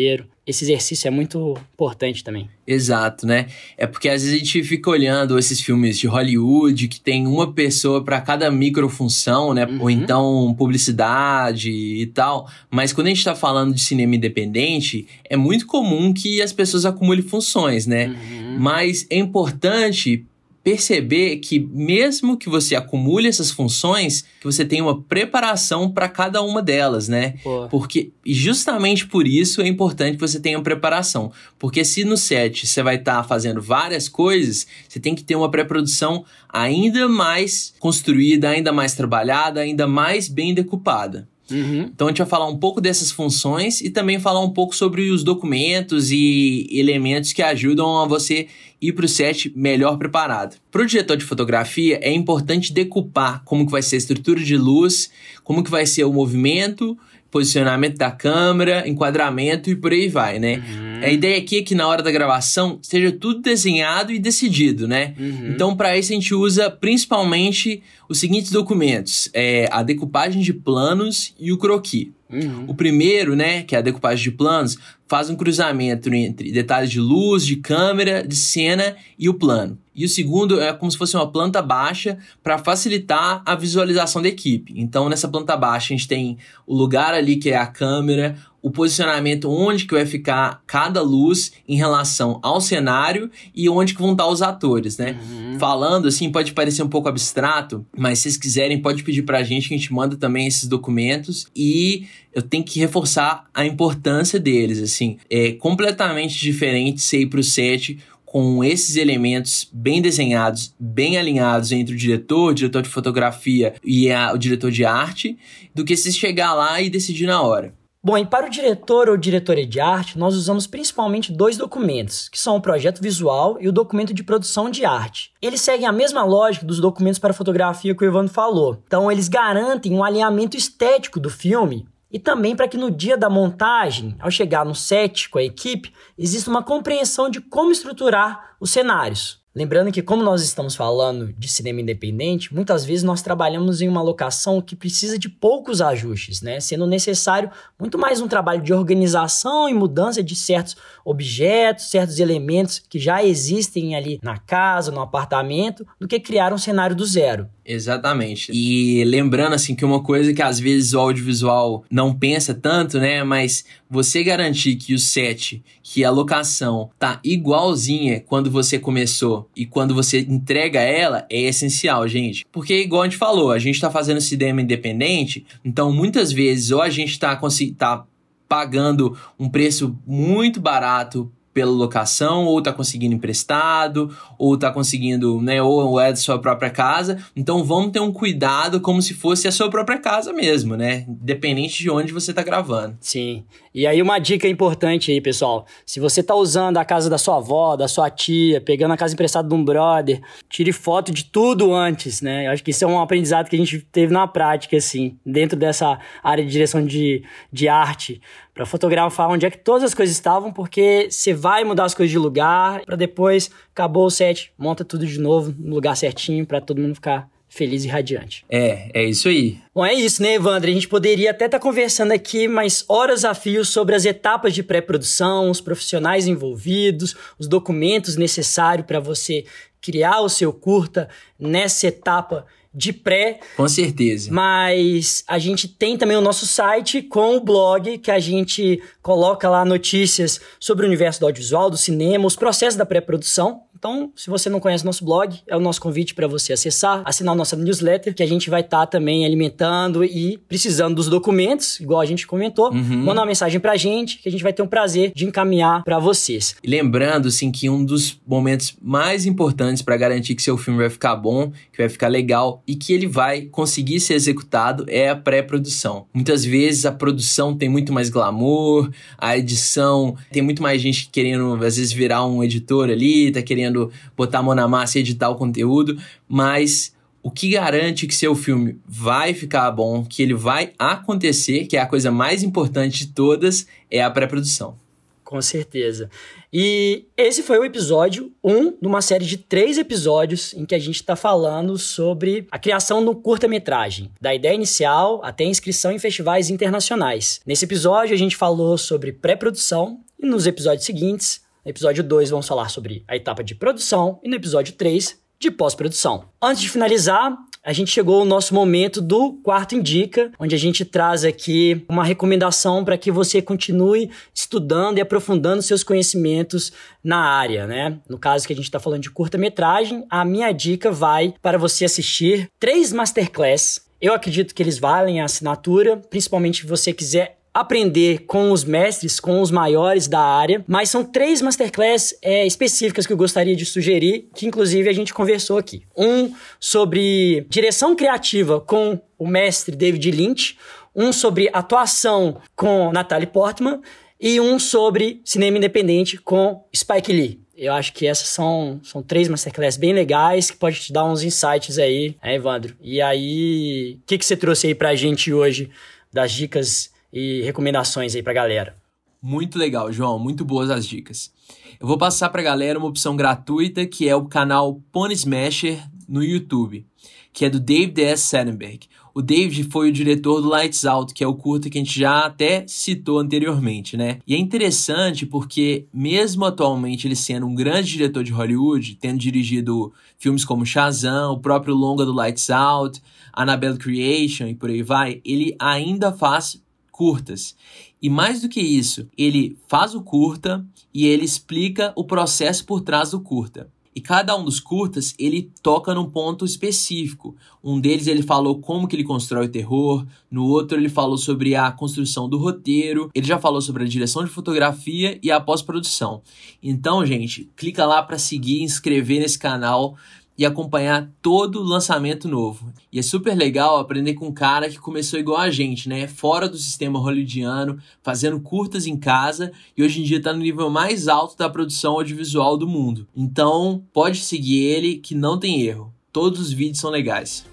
Esse 0.47 0.65
exercício 0.65 1.09
é 1.09 1.11
muito 1.11 1.57
importante 1.73 2.23
também. 2.23 2.51
Exato, 2.67 3.27
né? 3.27 3.47
É 3.79 3.87
porque 3.87 4.09
às 4.09 4.23
vezes 4.23 4.35
a 4.35 4.39
gente 4.39 4.63
fica 4.65 4.91
olhando 4.91 5.39
esses 5.39 5.61
filmes 5.61 5.99
de 5.99 6.07
Hollywood 6.07 6.89
que 6.89 7.01
tem 7.01 7.27
uma 7.27 7.53
pessoa 7.53 8.05
para 8.05 8.21
cada 8.21 8.51
microfunção, 8.51 9.55
né? 9.55 9.65
Uhum. 9.65 9.83
Ou 9.83 9.91
então 9.91 10.55
publicidade 10.59 11.71
e 11.71 12.07
tal. 12.07 12.51
Mas 12.71 12.93
quando 12.93 13.07
a 13.07 13.11
gente 13.11 13.25
tá 13.25 13.35
falando 13.35 13.73
de 13.73 13.81
cinema 13.81 14.17
independente, 14.17 15.07
é 15.25 15.37
muito 15.37 15.67
comum 15.67 16.13
que 16.13 16.43
as 16.43 16.53
pessoas 16.53 16.85
acumulem 16.85 17.23
funções, 17.23 17.87
né? 17.87 18.09
Uhum. 18.09 18.59
Mas 18.59 19.07
é 19.09 19.17
importante 19.17 20.27
perceber 20.65 21.37
que 21.37 21.61
mesmo 21.61 22.39
que 22.39 22.49
você 22.49 22.75
acumule 22.75 23.29
essas 23.29 23.51
funções, 23.51 24.25
que 24.41 24.47
você 24.47 24.65
tem 24.65 24.81
uma 24.81 24.99
preparação 25.03 25.91
para 25.91 26.09
cada 26.09 26.41
uma 26.41 26.63
delas, 26.63 27.07
né? 27.07 27.35
Pô. 27.43 27.69
Porque 27.69 28.13
justamente 28.25 29.07
por 29.07 29.29
isso 29.29 29.61
é 29.61 29.69
importante 29.69 30.15
que 30.15 30.27
você 30.27 30.41
tenha 30.41 30.61
preparação, 30.63 31.31
porque 31.59 31.85
se 31.85 32.03
no 32.03 32.17
set 32.17 32.67
você 32.67 32.83
vai 32.83 32.97
estar 32.97 33.19
tá 33.19 33.25
fazendo 33.25 33.61
várias 33.61 34.09
coisas, 34.09 34.67
você 34.89 34.99
tem 34.99 35.15
que 35.15 35.23
ter 35.23 35.37
uma 35.37 35.51
pré-produção 35.51 36.25
ainda 36.49 37.07
mais 37.07 37.75
construída, 37.79 38.49
ainda 38.49 38.73
mais 38.73 38.95
trabalhada, 38.95 39.61
ainda 39.61 39.87
mais 39.87 40.29
bem 40.29 40.55
decupada. 40.55 41.29
Uhum. 41.51 41.91
Então 41.95 42.07
a 42.07 42.11
gente 42.11 42.19
vai 42.19 42.27
falar 42.27 42.49
um 42.49 42.57
pouco 42.57 42.81
dessas 42.81 43.11
funções 43.11 43.81
e 43.81 43.91
também 43.91 44.19
falar 44.19 44.41
um 44.41 44.51
pouco 44.51 44.75
sobre 44.75 45.11
os 45.11 45.23
documentos 45.23 46.11
e 46.11 46.67
elementos 46.71 47.33
que 47.33 47.43
ajudam 47.43 48.01
a 48.01 48.07
você 48.07 48.49
ir 48.81 48.93
para 48.93 49.05
o 49.05 49.09
set 49.09 49.53
melhor 49.55 49.97
preparado. 49.99 50.57
Para 50.71 50.83
o 50.83 50.87
diretor 50.87 51.17
de 51.17 51.25
fotografia 51.25 51.99
é 52.03 52.13
importante 52.13 52.73
decupar 52.73 53.43
como 53.45 53.67
que 53.67 53.73
vai 53.73 53.83
ser 53.83 53.97
a 53.97 53.99
estrutura 53.99 54.41
de 54.41 54.57
luz, 54.57 55.11
como 55.43 55.63
que 55.63 55.71
vai 55.71 55.87
ser 55.87 56.05
o 56.05 56.13
movimento, 56.13 56.97
posicionamento 57.35 57.97
da 57.97 58.13
câmera, 58.13 58.89
enquadramento 58.89 59.69
e 59.69 59.75
por 59.75 59.91
aí 59.91 60.09
vai, 60.09 60.39
né? 60.39 60.59
Uhum. 60.59 61.01
A 61.03 61.09
ideia 61.09 61.37
aqui 61.37 61.59
é 61.59 61.63
que 61.63 61.75
na 61.75 61.89
hora 61.89 62.01
da 62.01 62.13
gravação 62.13 62.79
esteja 62.81 63.11
tudo 63.11 63.41
desenhado 63.41 64.13
e 64.13 64.21
decidido, 64.21 64.87
né? 64.87 65.15
Uhum. 65.19 65.51
Então, 65.51 65.77
para 65.77 65.99
isso, 65.99 66.13
a 66.13 66.15
gente 66.15 66.33
usa 66.33 66.71
principalmente 66.71 67.83
os 68.09 68.21
seguintes 68.21 68.53
documentos: 68.53 69.29
é 69.35 69.69
a 69.73 69.83
decupagem 69.83 70.43
de 70.43 70.53
planos 70.53 71.35
e 71.37 71.51
o 71.51 71.59
croquis. 71.59 72.07
Uhum. 72.35 72.65
O 72.69 72.75
primeiro, 72.75 73.37
né, 73.37 73.63
que 73.63 73.75
é 73.75 73.79
a 73.79 73.83
decupagem 73.83 74.25
de 74.25 74.31
planos, 74.33 74.77
faz 75.07 75.31
um 75.31 75.37
cruzamento 75.37 76.13
entre 76.13 76.51
detalhes 76.51 76.91
de 76.91 77.01
luz, 77.01 77.47
de 77.47 77.57
câmera, 77.57 78.27
de 78.27 78.37
cena 78.37 78.97
e 79.19 79.29
o 79.29 79.35
plano. 79.35 79.79
E 79.95 80.05
o 80.05 80.09
segundo 80.09 80.61
é 80.61 80.73
como 80.73 80.91
se 80.91 80.99
fosse 80.99 81.15
uma 81.17 81.31
planta 81.31 81.63
baixa 81.63 82.19
para 82.43 82.59
facilitar 82.59 83.43
a 83.47 83.55
visualização 83.55 84.21
da 84.21 84.29
equipe. 84.29 84.75
Então, 84.77 85.09
nessa 85.09 85.29
planta 85.29 85.57
baixa, 85.57 85.95
a 85.95 85.97
gente 85.97 86.09
tem 86.09 86.37
o 86.67 86.75
lugar 86.77 87.15
ali 87.15 87.37
que 87.37 87.51
é 87.51 87.57
a 87.57 87.67
câmera, 87.67 88.37
o 88.65 88.71
posicionamento 88.71 89.51
onde 89.51 89.85
que 89.85 89.93
vai 89.93 90.07
ficar 90.07 90.63
cada 90.67 91.03
luz 91.03 91.53
em 91.69 91.77
relação 91.77 92.41
ao 92.43 92.63
cenário 92.63 93.31
e 93.55 93.69
onde 93.69 93.93
que 93.93 94.01
vão 94.01 94.13
estar 94.13 94.27
os 94.27 94.41
atores, 94.41 94.97
né? 94.97 95.21
Uhum. 95.31 95.59
Falando 95.59 96.09
assim, 96.09 96.33
pode 96.33 96.55
parecer 96.55 96.83
um 96.83 96.89
pouco 96.89 97.07
abstrato, 97.07 97.85
mas 97.95 98.21
se 98.21 98.23
vocês 98.23 98.37
quiserem, 98.39 98.81
pode 98.81 99.03
pedir 99.03 99.21
pra 99.21 99.43
gente 99.43 99.69
que 99.69 99.75
a 99.75 99.77
gente 99.77 99.93
manda 99.93 100.17
também 100.17 100.47
esses 100.47 100.67
documentos 100.67 101.47
e 101.55 102.07
eu 102.33 102.41
tenho 102.41 102.65
que 102.65 102.81
reforçar 102.81 103.45
a 103.53 103.67
importância 103.67 104.41
deles, 104.41 104.81
assim, 104.81 105.19
é 105.29 105.53
completamente 105.53 106.41
diferente 106.41 107.03
você 107.03 107.21
ir 107.21 107.27
pro 107.27 107.43
set 107.43 107.99
com 108.25 108.65
esses 108.65 108.97
elementos 108.97 109.69
bem 109.71 110.01
desenhados, 110.01 110.75
bem 110.81 111.19
alinhados 111.19 111.71
entre 111.71 111.95
o 111.95 111.99
diretor, 111.99 112.53
o 112.53 112.55
diretor 112.55 112.81
de 112.81 112.89
fotografia 112.89 113.75
e 113.85 114.11
a, 114.11 114.33
o 114.33 114.39
diretor 114.39 114.71
de 114.71 114.87
arte, 114.87 115.37
do 115.75 115.85
que 115.85 115.95
se 115.99 116.11
chegar 116.11 116.55
lá 116.55 116.81
e 116.81 116.89
decidir 116.89 117.27
na 117.27 117.43
hora. 117.43 117.75
Bom, 118.07 118.19
e 118.19 118.27
para 118.27 118.47
o 118.47 118.51
diretor 118.51 119.09
ou 119.09 119.17
diretoria 119.17 119.67
de 119.67 119.81
arte, 119.81 120.19
nós 120.19 120.35
usamos 120.35 120.67
principalmente 120.67 121.33
dois 121.33 121.57
documentos, 121.57 122.29
que 122.29 122.39
são 122.39 122.55
o 122.55 122.61
projeto 122.61 123.01
visual 123.01 123.57
e 123.59 123.67
o 123.67 123.73
documento 123.73 124.13
de 124.13 124.23
produção 124.23 124.69
de 124.69 124.85
arte. 124.85 125.33
Eles 125.41 125.63
seguem 125.63 125.87
a 125.87 125.93
mesma 125.93 126.23
lógica 126.23 126.67
dos 126.67 126.79
documentos 126.79 127.19
para 127.19 127.33
fotografia 127.33 127.95
que 127.95 128.05
o 128.05 128.07
Evandro 128.07 128.31
falou. 128.31 128.83
Então, 128.87 129.11
eles 129.11 129.27
garantem 129.27 129.95
um 129.95 130.05
alinhamento 130.05 130.55
estético 130.55 131.19
do 131.19 131.31
filme 131.31 131.89
e 132.13 132.19
também 132.19 132.55
para 132.55 132.69
que 132.69 132.77
no 132.77 132.91
dia 132.91 133.17
da 133.17 133.31
montagem, 133.31 134.15
ao 134.21 134.31
chegar 134.31 134.67
no 134.67 134.75
set 134.75 135.31
com 135.31 135.39
a 135.39 135.43
equipe, 135.43 135.91
exista 136.19 136.51
uma 136.51 136.63
compreensão 136.63 137.31
de 137.31 137.41
como 137.41 137.73
estruturar 137.73 138.55
os 138.61 138.71
cenários. 138.71 139.43
Lembrando 139.55 139.93
que, 139.93 140.03
como 140.03 140.21
nós 140.21 140.43
estamos 140.43 140.75
falando 140.75 141.33
de 141.39 141.47
cinema 141.47 141.81
independente, 141.81 142.53
muitas 142.53 142.85
vezes 142.85 143.05
nós 143.05 143.23
trabalhamos 143.23 143.81
em 143.81 143.89
uma 143.89 144.03
locação 144.03 144.61
que 144.61 144.75
precisa 144.75 145.17
de 145.17 145.29
poucos 145.29 145.81
ajustes, 145.81 146.43
né? 146.43 146.59
Sendo 146.59 146.89
necessário 146.89 147.49
muito 147.79 147.97
mais 147.97 148.21
um 148.21 148.27
trabalho 148.27 148.61
de 148.61 148.73
organização 148.73 149.69
e 149.69 149.73
mudança 149.73 150.25
de 150.25 150.35
certos 150.35 150.77
objetos, 151.05 151.89
certos 151.89 152.19
elementos 152.19 152.83
que 152.89 152.99
já 152.99 153.23
existem 153.23 153.95
ali 153.95 154.19
na 154.25 154.39
casa, 154.39 154.91
no 154.91 155.01
apartamento, 155.01 155.87
do 156.01 156.09
que 156.09 156.19
criar 156.19 156.53
um 156.53 156.59
cenário 156.59 156.97
do 156.97 157.07
zero. 157.07 157.49
Exatamente. 157.65 158.53
E 158.53 159.05
lembrando 159.05 159.55
assim 159.55 159.75
que 159.75 159.85
uma 159.85 160.03
coisa 160.03 160.35
que 160.35 160.43
às 160.43 160.61
vezes 160.61 160.93
o 160.93 161.01
audiovisual 161.01 161.85
não 161.91 162.13
pensa 162.13 162.53
tanto, 162.53 162.99
né, 162.99 163.25
mas 163.25 163.65
você 163.89 164.23
garantir 164.23 164.77
que 164.77 164.95
o 164.95 164.99
set, 164.99 165.63
que 165.83 166.05
a 166.05 166.11
locação 166.11 166.91
tá 166.99 167.21
igualzinha 167.25 168.21
quando 168.21 168.51
você 168.51 168.79
começou 168.79 169.44
e 169.55 169.67
quando 169.67 169.95
você 169.95 170.21
entrega 170.21 170.81
ela 170.81 171.27
é 171.31 171.43
essencial, 171.43 172.07
gente. 172.07 172.45
Porque 172.51 172.81
igual 172.81 173.03
a 173.03 173.05
gente 173.07 173.17
falou, 173.17 173.51
a 173.51 173.59
gente 173.59 173.81
tá 173.81 173.91
fazendo 173.91 174.21
cinema 174.21 174.61
independente, 174.61 175.45
então 175.65 175.93
muitas 175.93 176.33
vezes 176.33 176.71
ou 176.71 176.81
a 176.81 176.91
gente 176.91 177.19
tá, 177.19 177.39
tá 177.77 178.05
pagando 178.49 179.17
um 179.39 179.49
preço 179.49 179.99
muito 180.07 180.61
barato 180.61 181.31
pela 181.55 181.71
locação, 181.71 182.47
ou 182.47 182.61
tá 182.61 182.73
conseguindo 182.73 183.15
emprestado, 183.15 184.15
ou 184.37 184.59
tá 184.59 184.73
conseguindo, 184.73 185.41
né, 185.41 185.63
ou 185.63 186.01
é 186.01 186.11
da 186.11 186.17
sua 186.17 186.39
própria 186.39 186.69
casa. 186.69 187.25
Então 187.37 187.63
vamos 187.63 187.93
ter 187.93 188.01
um 188.01 188.13
cuidado 188.13 188.81
como 188.81 189.01
se 189.01 189.15
fosse 189.15 189.47
a 189.47 189.53
sua 189.53 189.71
própria 189.71 189.99
casa 189.99 190.33
mesmo, 190.33 190.77
né? 190.77 191.05
Independente 191.09 191.81
de 191.81 191.89
onde 191.89 192.13
você 192.13 192.33
tá 192.33 192.43
gravando. 192.43 192.99
Sim. 193.01 193.45
E 193.75 193.89
aí 193.89 194.01
uma 194.01 194.21
dica 194.21 194.47
importante 194.47 195.11
aí, 195.11 195.21
pessoal. 195.21 195.67
Se 195.85 195.99
você 195.99 196.23
tá 196.23 196.33
usando 196.33 196.77
a 196.77 196.85
casa 196.85 197.11
da 197.11 197.19
sua 197.19 197.39
avó, 197.39 197.75
da 197.75 197.89
sua 197.89 198.09
tia, 198.09 198.61
pegando 198.61 198.95
a 198.95 198.97
casa 198.97 199.15
emprestada 199.15 199.49
de 199.49 199.53
um 199.53 199.65
brother, 199.65 200.23
tire 200.49 200.71
foto 200.71 201.11
de 201.11 201.25
tudo 201.25 201.75
antes, 201.75 202.21
né? 202.21 202.47
Eu 202.47 202.53
acho 202.53 202.63
que 202.63 202.71
isso 202.71 202.85
é 202.85 202.87
um 202.87 203.01
aprendizado 203.01 203.49
que 203.49 203.57
a 203.57 203.59
gente 203.59 203.81
teve 203.81 204.13
na 204.13 204.29
prática, 204.29 204.77
assim, 204.77 205.19
dentro 205.27 205.59
dessa 205.59 205.99
área 206.23 206.45
de 206.45 206.53
direção 206.53 206.87
de, 206.87 207.25
de 207.53 207.67
arte 207.67 208.21
para 208.55 208.65
fotografar 208.65 209.29
onde 209.29 209.45
é 209.45 209.51
que 209.51 209.59
todas 209.59 209.83
as 209.83 209.93
coisas 209.93 210.15
estavam, 210.15 210.53
porque 210.53 211.09
você 211.11 211.35
vai 211.35 211.65
mudar 211.65 211.87
as 211.87 211.95
coisas 211.97 212.13
de 212.13 212.19
lugar, 212.19 212.85
para 212.85 212.95
depois 212.95 213.51
acabou 213.73 214.07
o 214.07 214.11
set, 214.11 214.53
monta 214.57 214.85
tudo 214.85 215.05
de 215.05 215.19
novo 215.19 215.53
no 215.59 215.75
lugar 215.75 215.97
certinho 215.97 216.47
para 216.47 216.61
todo 216.61 216.81
mundo 216.81 216.95
ficar 216.95 217.29
feliz 217.55 217.85
e 217.85 217.89
radiante. 217.89 218.45
É, 218.51 218.91
é 218.93 219.05
isso 219.05 219.29
aí. 219.29 219.59
Bom, 219.73 219.87
é 219.87 219.95
isso, 219.95 220.21
né, 220.21 220.35
Evandro? 220.35 220.69
A 220.69 220.75
gente 220.75 220.89
poderia 220.89 221.31
até 221.31 221.45
estar 221.45 221.59
tá 221.59 221.63
conversando 221.63 222.11
aqui 222.11 222.49
mais 222.49 222.85
horas 222.89 223.25
a 223.25 223.33
fio 223.33 223.65
sobre 223.65 223.95
as 223.95 224.05
etapas 224.05 224.53
de 224.53 224.63
pré-produção, 224.63 225.49
os 225.51 225.61
profissionais 225.61 226.27
envolvidos, 226.27 227.15
os 227.39 227.47
documentos 227.47 228.17
necessários 228.17 228.87
para 228.87 228.99
você 228.99 229.45
criar 229.81 230.21
o 230.21 230.29
seu 230.29 230.53
curta 230.53 231.09
nessa 231.39 231.87
etapa 231.87 232.45
de 232.75 232.93
pré. 232.93 233.39
Com 233.57 233.69
certeza. 233.69 234.33
Mas 234.33 235.23
a 235.29 235.39
gente 235.39 235.69
tem 235.69 235.97
também 235.97 236.17
o 236.17 236.21
nosso 236.21 236.45
site 236.47 237.03
com 237.03 237.37
o 237.37 237.41
blog, 237.41 237.99
que 237.99 238.11
a 238.11 238.19
gente 238.19 238.83
coloca 239.01 239.49
lá 239.49 239.65
notícias 239.65 240.41
sobre 240.59 240.85
o 240.85 240.89
universo 240.89 241.21
do 241.21 241.27
audiovisual, 241.27 241.71
do 241.71 241.77
cinema, 241.77 242.27
os 242.27 242.35
processos 242.35 242.77
da 242.77 242.85
pré-produção. 242.85 243.63
Então, 243.85 244.11
se 244.17 244.31
você 244.31 244.49
não 244.49 244.61
conhece 244.61 244.83
nosso 244.83 245.05
blog, 245.05 245.39
é 245.47 245.55
o 245.55 245.61
nosso 245.61 245.79
convite 245.79 246.15
para 246.15 246.27
você 246.27 246.55
acessar, 246.55 247.03
assinar 247.05 247.37
nossa 247.37 247.55
newsletter, 247.55 248.15
que 248.15 248.23
a 248.23 248.27
gente 248.27 248.49
vai 248.49 248.63
estar 248.63 248.79
tá 248.79 248.87
também 248.87 249.27
alimentando 249.27 250.03
e 250.03 250.39
precisando 250.49 250.95
dos 250.95 251.07
documentos, 251.07 251.79
igual 251.81 252.01
a 252.01 252.07
gente 252.07 252.27
comentou. 252.27 252.73
Uhum. 252.73 253.05
Manda 253.05 253.21
uma 253.21 253.27
mensagem 253.27 253.61
pra 253.61 253.77
gente, 253.77 254.23
que 254.23 254.29
a 254.31 254.33
gente 254.33 254.43
vai 254.43 254.55
ter 254.55 254.63
um 254.63 254.67
prazer 254.67 255.13
de 255.15 255.27
encaminhar 255.27 255.85
para 255.85 255.99
vocês. 255.99 256.57
E 256.65 256.67
lembrando, 256.67 257.29
assim, 257.29 257.53
que 257.53 257.69
um 257.69 257.85
dos 257.85 258.19
momentos 258.27 258.75
mais 258.81 259.27
importantes 259.27 259.83
para 259.83 259.99
garantir 259.99 260.35
que 260.35 260.43
seu 260.43 260.57
filme 260.57 260.79
vai 260.79 260.89
ficar 260.89 261.15
bom, 261.15 261.53
que 261.71 261.77
vai 261.77 261.91
ficar 261.91 262.09
legal 262.09 262.63
e 262.67 262.75
que 262.75 262.91
ele 262.91 263.07
vai 263.07 263.43
conseguir 263.43 264.01
ser 264.01 264.15
executado 264.15 264.87
é 264.89 265.11
a 265.11 265.17
pré-produção. 265.17 266.07
Muitas 266.15 266.43
vezes 266.43 266.87
a 266.87 266.93
produção 266.93 267.55
tem 267.55 267.69
muito 267.69 267.93
mais 267.93 268.09
glamour, 268.09 268.91
a 269.19 269.37
edição 269.37 270.17
tem 270.33 270.41
muito 270.41 270.63
mais 270.63 270.81
gente 270.81 271.11
querendo, 271.13 271.53
às 271.57 271.77
vezes, 271.77 271.93
virar 271.93 272.25
um 272.25 272.43
editor 272.43 272.89
ali, 272.89 273.31
tá 273.31 273.43
querendo 273.43 273.74
botar 274.17 274.39
a 274.39 274.43
mão 274.43 274.55
na 274.55 274.69
massa 274.69 274.99
e 274.99 275.01
editar 275.01 275.29
o 275.31 275.37
conteúdo, 275.37 275.99
mas 276.29 276.95
o 277.23 277.31
que 277.31 277.49
garante 277.49 278.07
que 278.07 278.15
seu 278.15 278.35
filme 278.35 278.79
vai 278.87 279.33
ficar 279.33 279.71
bom, 279.71 280.05
que 280.05 280.23
ele 280.23 280.35
vai 280.35 280.73
acontecer, 280.79 281.67
que 281.67 281.77
é 281.77 281.81
a 281.81 281.87
coisa 281.87 282.11
mais 282.11 282.43
importante 282.43 283.07
de 283.07 283.13
todas, 283.13 283.67
é 283.91 284.03
a 284.03 284.11
pré-produção. 284.11 284.77
Com 285.25 285.41
certeza. 285.41 286.11
E 286.53 287.07
esse 287.17 287.43
foi 287.43 287.59
o 287.59 287.65
episódio 287.65 288.31
1 288.45 288.53
um 288.53 288.77
de 288.81 288.87
uma 288.87 289.01
série 289.01 289.25
de 289.25 289.39
três 289.39 289.79
episódios 289.79 290.53
em 290.53 290.67
que 290.67 290.75
a 290.75 290.79
gente 290.79 290.97
está 290.97 291.17
falando 291.17 291.79
sobre 291.79 292.47
a 292.51 292.59
criação 292.59 293.03
do 293.03 293.17
curta-metragem, 293.17 294.11
da 294.21 294.35
ideia 294.35 294.55
inicial 294.55 295.21
até 295.25 295.45
a 295.45 295.49
inscrição 295.49 295.91
em 295.91 295.99
festivais 295.99 296.51
internacionais. 296.51 297.41
Nesse 297.47 297.65
episódio, 297.65 298.15
a 298.15 298.19
gente 298.19 298.37
falou 298.37 298.77
sobre 298.77 299.13
pré-produção 299.13 299.99
e 300.21 300.27
nos 300.27 300.47
episódios 300.47 300.85
seguintes, 300.85 301.41
no 301.65 301.71
episódio 301.71 302.05
2, 302.05 302.31
vamos 302.31 302.47
falar 302.47 302.69
sobre 302.69 303.03
a 303.09 303.17
etapa 303.17 303.43
de 303.43 303.55
produção 303.55 304.21
e 304.23 304.29
no 304.29 304.37
episódio 304.37 304.75
3, 304.75 305.19
de 305.39 305.51
pós-produção. 305.51 306.27
Antes 306.41 306.63
de 306.63 306.71
finalizar, 306.71 307.37
a 307.63 307.73
gente 307.73 307.91
chegou 307.91 308.21
ao 308.21 308.25
nosso 308.25 308.55
momento 308.55 309.01
do 309.01 309.33
quarto 309.43 309.75
indica, 309.75 310.31
onde 310.39 310.55
a 310.55 310.59
gente 310.59 310.85
traz 310.85 311.25
aqui 311.25 311.85
uma 311.89 312.05
recomendação 312.05 312.85
para 312.85 312.99
que 312.99 313.11
você 313.11 313.41
continue 313.41 314.11
estudando 314.35 314.99
e 314.99 315.01
aprofundando 315.01 315.63
seus 315.63 315.83
conhecimentos 315.83 316.73
na 317.03 317.19
área, 317.19 317.67
né? 317.67 317.99
No 318.09 318.19
caso 318.19 318.47
que 318.47 318.53
a 318.53 318.57
gente 318.57 318.67
está 318.67 318.79
falando 318.79 319.03
de 319.03 319.11
curta-metragem, 319.11 320.05
a 320.11 320.25
minha 320.25 320.53
dica 320.53 320.91
vai 320.91 321.35
para 321.41 321.59
você 321.59 321.87
assistir 321.87 322.51
três 322.61 322.93
masterclass. 322.93 323.87
Eu 324.01 324.13
acredito 324.13 324.55
que 324.55 324.63
eles 324.63 324.79
valem 324.79 325.21
a 325.21 325.25
assinatura, 325.25 325.97
principalmente 325.97 326.61
se 326.61 326.67
você 326.67 326.93
quiser 326.93 327.39
aprender 327.55 328.25
com 328.27 328.51
os 328.51 328.65
mestres, 328.65 329.21
com 329.21 329.41
os 329.41 329.53
maiores 329.53 330.09
da 330.09 330.21
área, 330.21 330.65
mas 330.67 330.91
são 330.91 331.05
três 331.05 331.41
masterclass 331.41 332.13
é, 332.21 332.45
específicas 332.45 333.07
que 333.07 333.13
eu 333.13 333.17
gostaria 333.17 333.55
de 333.55 333.65
sugerir, 333.65 334.29
que 334.35 334.45
inclusive 334.45 334.89
a 334.89 334.93
gente 334.93 335.15
conversou 335.15 335.57
aqui. 335.57 335.85
Um 335.97 336.35
sobre 336.59 337.47
direção 337.49 337.95
criativa 337.95 338.61
com 338.61 339.01
o 339.17 339.29
mestre 339.29 339.77
David 339.77 340.11
Lynch, 340.11 340.59
um 340.95 341.13
sobre 341.13 341.49
atuação 341.53 342.41
com 342.57 342.91
Natalie 342.93 343.29
Portman 343.29 343.81
e 344.21 344.41
um 344.41 344.59
sobre 344.59 345.21
cinema 345.25 345.57
independente 345.57 346.19
com 346.19 346.65
Spike 346.75 347.13
Lee. 347.13 347.41
Eu 347.57 347.73
acho 347.73 347.93
que 347.93 348.05
essas 348.05 348.27
são, 348.29 348.81
são 348.83 349.01
três 349.01 349.29
masterclass 349.29 349.77
bem 349.77 349.93
legais 349.93 350.51
que 350.51 350.57
pode 350.57 350.81
te 350.81 350.93
dar 350.93 351.05
uns 351.05 351.23
insights 351.23 351.79
aí, 351.79 352.17
né, 352.21 352.35
Evandro? 352.35 352.75
E 352.81 353.01
aí, 353.01 353.99
o 354.03 354.07
que, 354.07 354.19
que 354.19 354.27
você 354.27 354.37
trouxe 354.37 354.67
aí 354.67 354.75
pra 354.75 354.97
gente 354.97 355.33
hoje 355.33 355.71
das 356.13 356.33
dicas 356.33 356.94
e 357.15 357.41
recomendações 357.43 358.17
aí 358.17 358.23
pra 358.23 358.33
galera. 358.33 358.77
Muito 359.23 359.59
legal, 359.59 359.91
João. 359.93 360.19
Muito 360.19 360.45
boas 360.45 360.69
as 360.69 360.85
dicas. 360.85 361.33
Eu 361.81 361.87
vou 361.87 361.97
passar 361.97 362.29
pra 362.29 362.43
galera 362.43 362.79
uma 362.79 362.89
opção 362.89 363.17
gratuita 363.17 363.87
que 363.87 364.09
é 364.09 364.15
o 364.15 364.27
canal 364.27 364.83
Pony 364.93 365.15
Smasher 365.15 365.83
no 366.09 366.23
YouTube, 366.23 366.85
que 367.33 367.45
é 367.45 367.51
do 367.51 367.61
David 367.61 368.03
S. 368.03 368.25
Sennenberg. 368.25 368.87
O 369.15 369.23
David 369.23 369.71
foi 369.71 369.91
o 369.91 369.93
diretor 369.93 370.43
do 370.43 370.49
Lights 370.49 370.85
Out, 370.85 371.15
que 371.15 371.23
é 371.23 371.27
o 371.27 371.37
curta 371.37 371.71
que 371.71 371.79
a 371.79 371.81
gente 371.81 371.99
já 371.99 372.27
até 372.27 372.67
citou 372.67 373.21
anteriormente, 373.21 373.97
né? 373.97 374.19
E 374.27 374.35
é 374.35 374.39
interessante 374.39 375.25
porque, 375.25 375.87
mesmo 375.95 376.45
atualmente 376.45 377.07
ele 377.07 377.15
sendo 377.15 377.47
um 377.47 377.55
grande 377.55 377.93
diretor 377.93 378.25
de 378.25 378.33
Hollywood, 378.33 378.97
tendo 379.01 379.21
dirigido 379.21 379.93
filmes 380.19 380.45
como 380.45 380.67
Shazam, 380.67 381.33
o 381.33 381.39
próprio 381.39 381.77
longa 381.77 382.05
do 382.05 382.13
Lights 382.13 382.51
Out, 382.51 383.01
Annabelle 383.33 383.79
Creation 383.79 384.49
e 384.49 384.55
por 384.55 384.69
aí 384.69 384.83
vai, 384.83 385.23
ele 385.25 385.55
ainda 385.61 386.13
faz 386.13 386.61
curtas. 386.95 387.57
E 388.01 388.09
mais 388.09 388.41
do 388.41 388.49
que 388.49 388.61
isso, 388.61 389.09
ele 389.19 389.59
faz 389.67 389.97
o 389.97 390.01
curta 390.01 390.65
e 390.95 391.07
ele 391.07 391.25
explica 391.25 391.93
o 391.97 392.05
processo 392.05 392.65
por 392.65 392.83
trás 392.83 393.11
do 393.11 393.19
curta. 393.19 393.69
E 393.97 394.01
cada 394.01 394.37
um 394.37 394.45
dos 394.45 394.61
curtas, 394.61 395.13
ele 395.19 395.51
toca 395.61 395.93
num 395.93 396.09
ponto 396.09 396.45
específico. 396.45 397.35
Um 397.63 397.81
deles 397.81 398.07
ele 398.07 398.23
falou 398.23 398.61
como 398.61 398.87
que 398.87 398.95
ele 398.95 399.03
constrói 399.03 399.47
o 399.47 399.51
terror, 399.51 400.07
no 400.31 400.47
outro 400.47 400.79
ele 400.79 400.89
falou 400.89 401.19
sobre 401.19 401.57
a 401.57 401.73
construção 401.73 402.29
do 402.29 402.39
roteiro, 402.39 403.11
ele 403.13 403.27
já 403.27 403.41
falou 403.41 403.61
sobre 403.61 403.83
a 403.83 403.89
direção 403.89 404.25
de 404.25 404.31
fotografia 404.31 405.19
e 405.21 405.33
a 405.33 405.41
pós-produção. 405.41 406.23
Então, 406.63 407.05
gente, 407.05 407.51
clica 407.57 407.85
lá 407.85 408.03
para 408.05 408.19
seguir, 408.19 408.63
inscrever 408.63 409.21
nesse 409.21 409.39
canal 409.39 409.97
e 410.37 410.45
acompanhar 410.45 411.11
todo 411.23 411.61
o 411.61 411.65
lançamento 411.65 412.29
novo. 412.29 412.73
E 412.93 412.99
é 412.99 413.03
super 413.03 413.35
legal 413.35 413.79
aprender 413.79 414.15
com 414.15 414.27
um 414.27 414.33
cara 414.33 414.69
que 414.69 414.79
começou 414.79 415.19
igual 415.19 415.39
a 415.39 415.51
gente, 415.51 415.89
né? 415.89 416.07
Fora 416.07 416.49
do 416.49 416.57
sistema 416.57 416.99
hollywoodiano, 416.99 417.79
fazendo 418.03 418.41
curtas 418.41 418.87
em 418.87 418.97
casa 418.97 419.53
e 419.77 419.83
hoje 419.83 420.01
em 420.01 420.05
dia 420.05 420.19
está 420.19 420.33
no 420.33 420.41
nível 420.41 420.69
mais 420.71 421.09
alto 421.09 421.37
da 421.37 421.49
produção 421.49 421.95
audiovisual 421.95 422.57
do 422.57 422.67
mundo. 422.67 423.07
Então, 423.15 423.83
pode 423.93 424.21
seguir 424.21 424.65
ele 424.65 424.97
que 424.97 425.15
não 425.15 425.39
tem 425.39 425.63
erro. 425.63 425.93
Todos 426.13 426.41
os 426.41 426.53
vídeos 426.53 426.79
são 426.79 426.91
legais. 426.91 427.45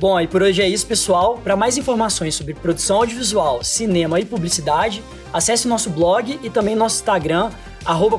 Bom, 0.00 0.18
e 0.18 0.26
por 0.26 0.40
hoje 0.40 0.62
é 0.62 0.68
isso, 0.68 0.86
pessoal. 0.86 1.38
Para 1.44 1.54
mais 1.54 1.76
informações 1.76 2.34
sobre 2.34 2.54
produção 2.54 2.98
audiovisual, 2.98 3.62
cinema 3.62 4.18
e 4.18 4.24
publicidade, 4.24 5.02
acesse 5.30 5.68
nosso 5.68 5.90
blog 5.90 6.40
e 6.42 6.48
também 6.48 6.74
nosso 6.74 6.96
Instagram, 6.96 7.50
arroba 7.84 8.18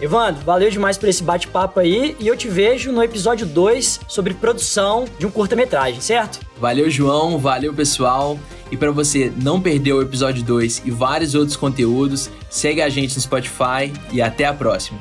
Evandro, 0.00 0.42
valeu 0.44 0.70
demais 0.70 0.96
por 0.96 1.10
esse 1.10 1.22
bate-papo 1.22 1.78
aí 1.78 2.16
e 2.18 2.26
eu 2.26 2.34
te 2.34 2.48
vejo 2.48 2.90
no 2.90 3.02
episódio 3.02 3.46
2 3.46 4.00
sobre 4.08 4.32
produção 4.32 5.04
de 5.18 5.26
um 5.26 5.30
curta-metragem, 5.30 6.00
certo? 6.00 6.40
Valeu, 6.58 6.88
João, 6.88 7.38
valeu, 7.38 7.74
pessoal. 7.74 8.38
E 8.70 8.78
para 8.78 8.90
você 8.90 9.30
não 9.36 9.60
perder 9.60 9.92
o 9.92 10.00
episódio 10.00 10.42
2 10.42 10.82
e 10.86 10.90
vários 10.90 11.34
outros 11.34 11.54
conteúdos, 11.54 12.30
segue 12.48 12.80
a 12.80 12.88
gente 12.88 13.14
no 13.14 13.20
Spotify 13.20 13.92
e 14.10 14.22
até 14.22 14.46
a 14.46 14.54
próxima. 14.54 14.98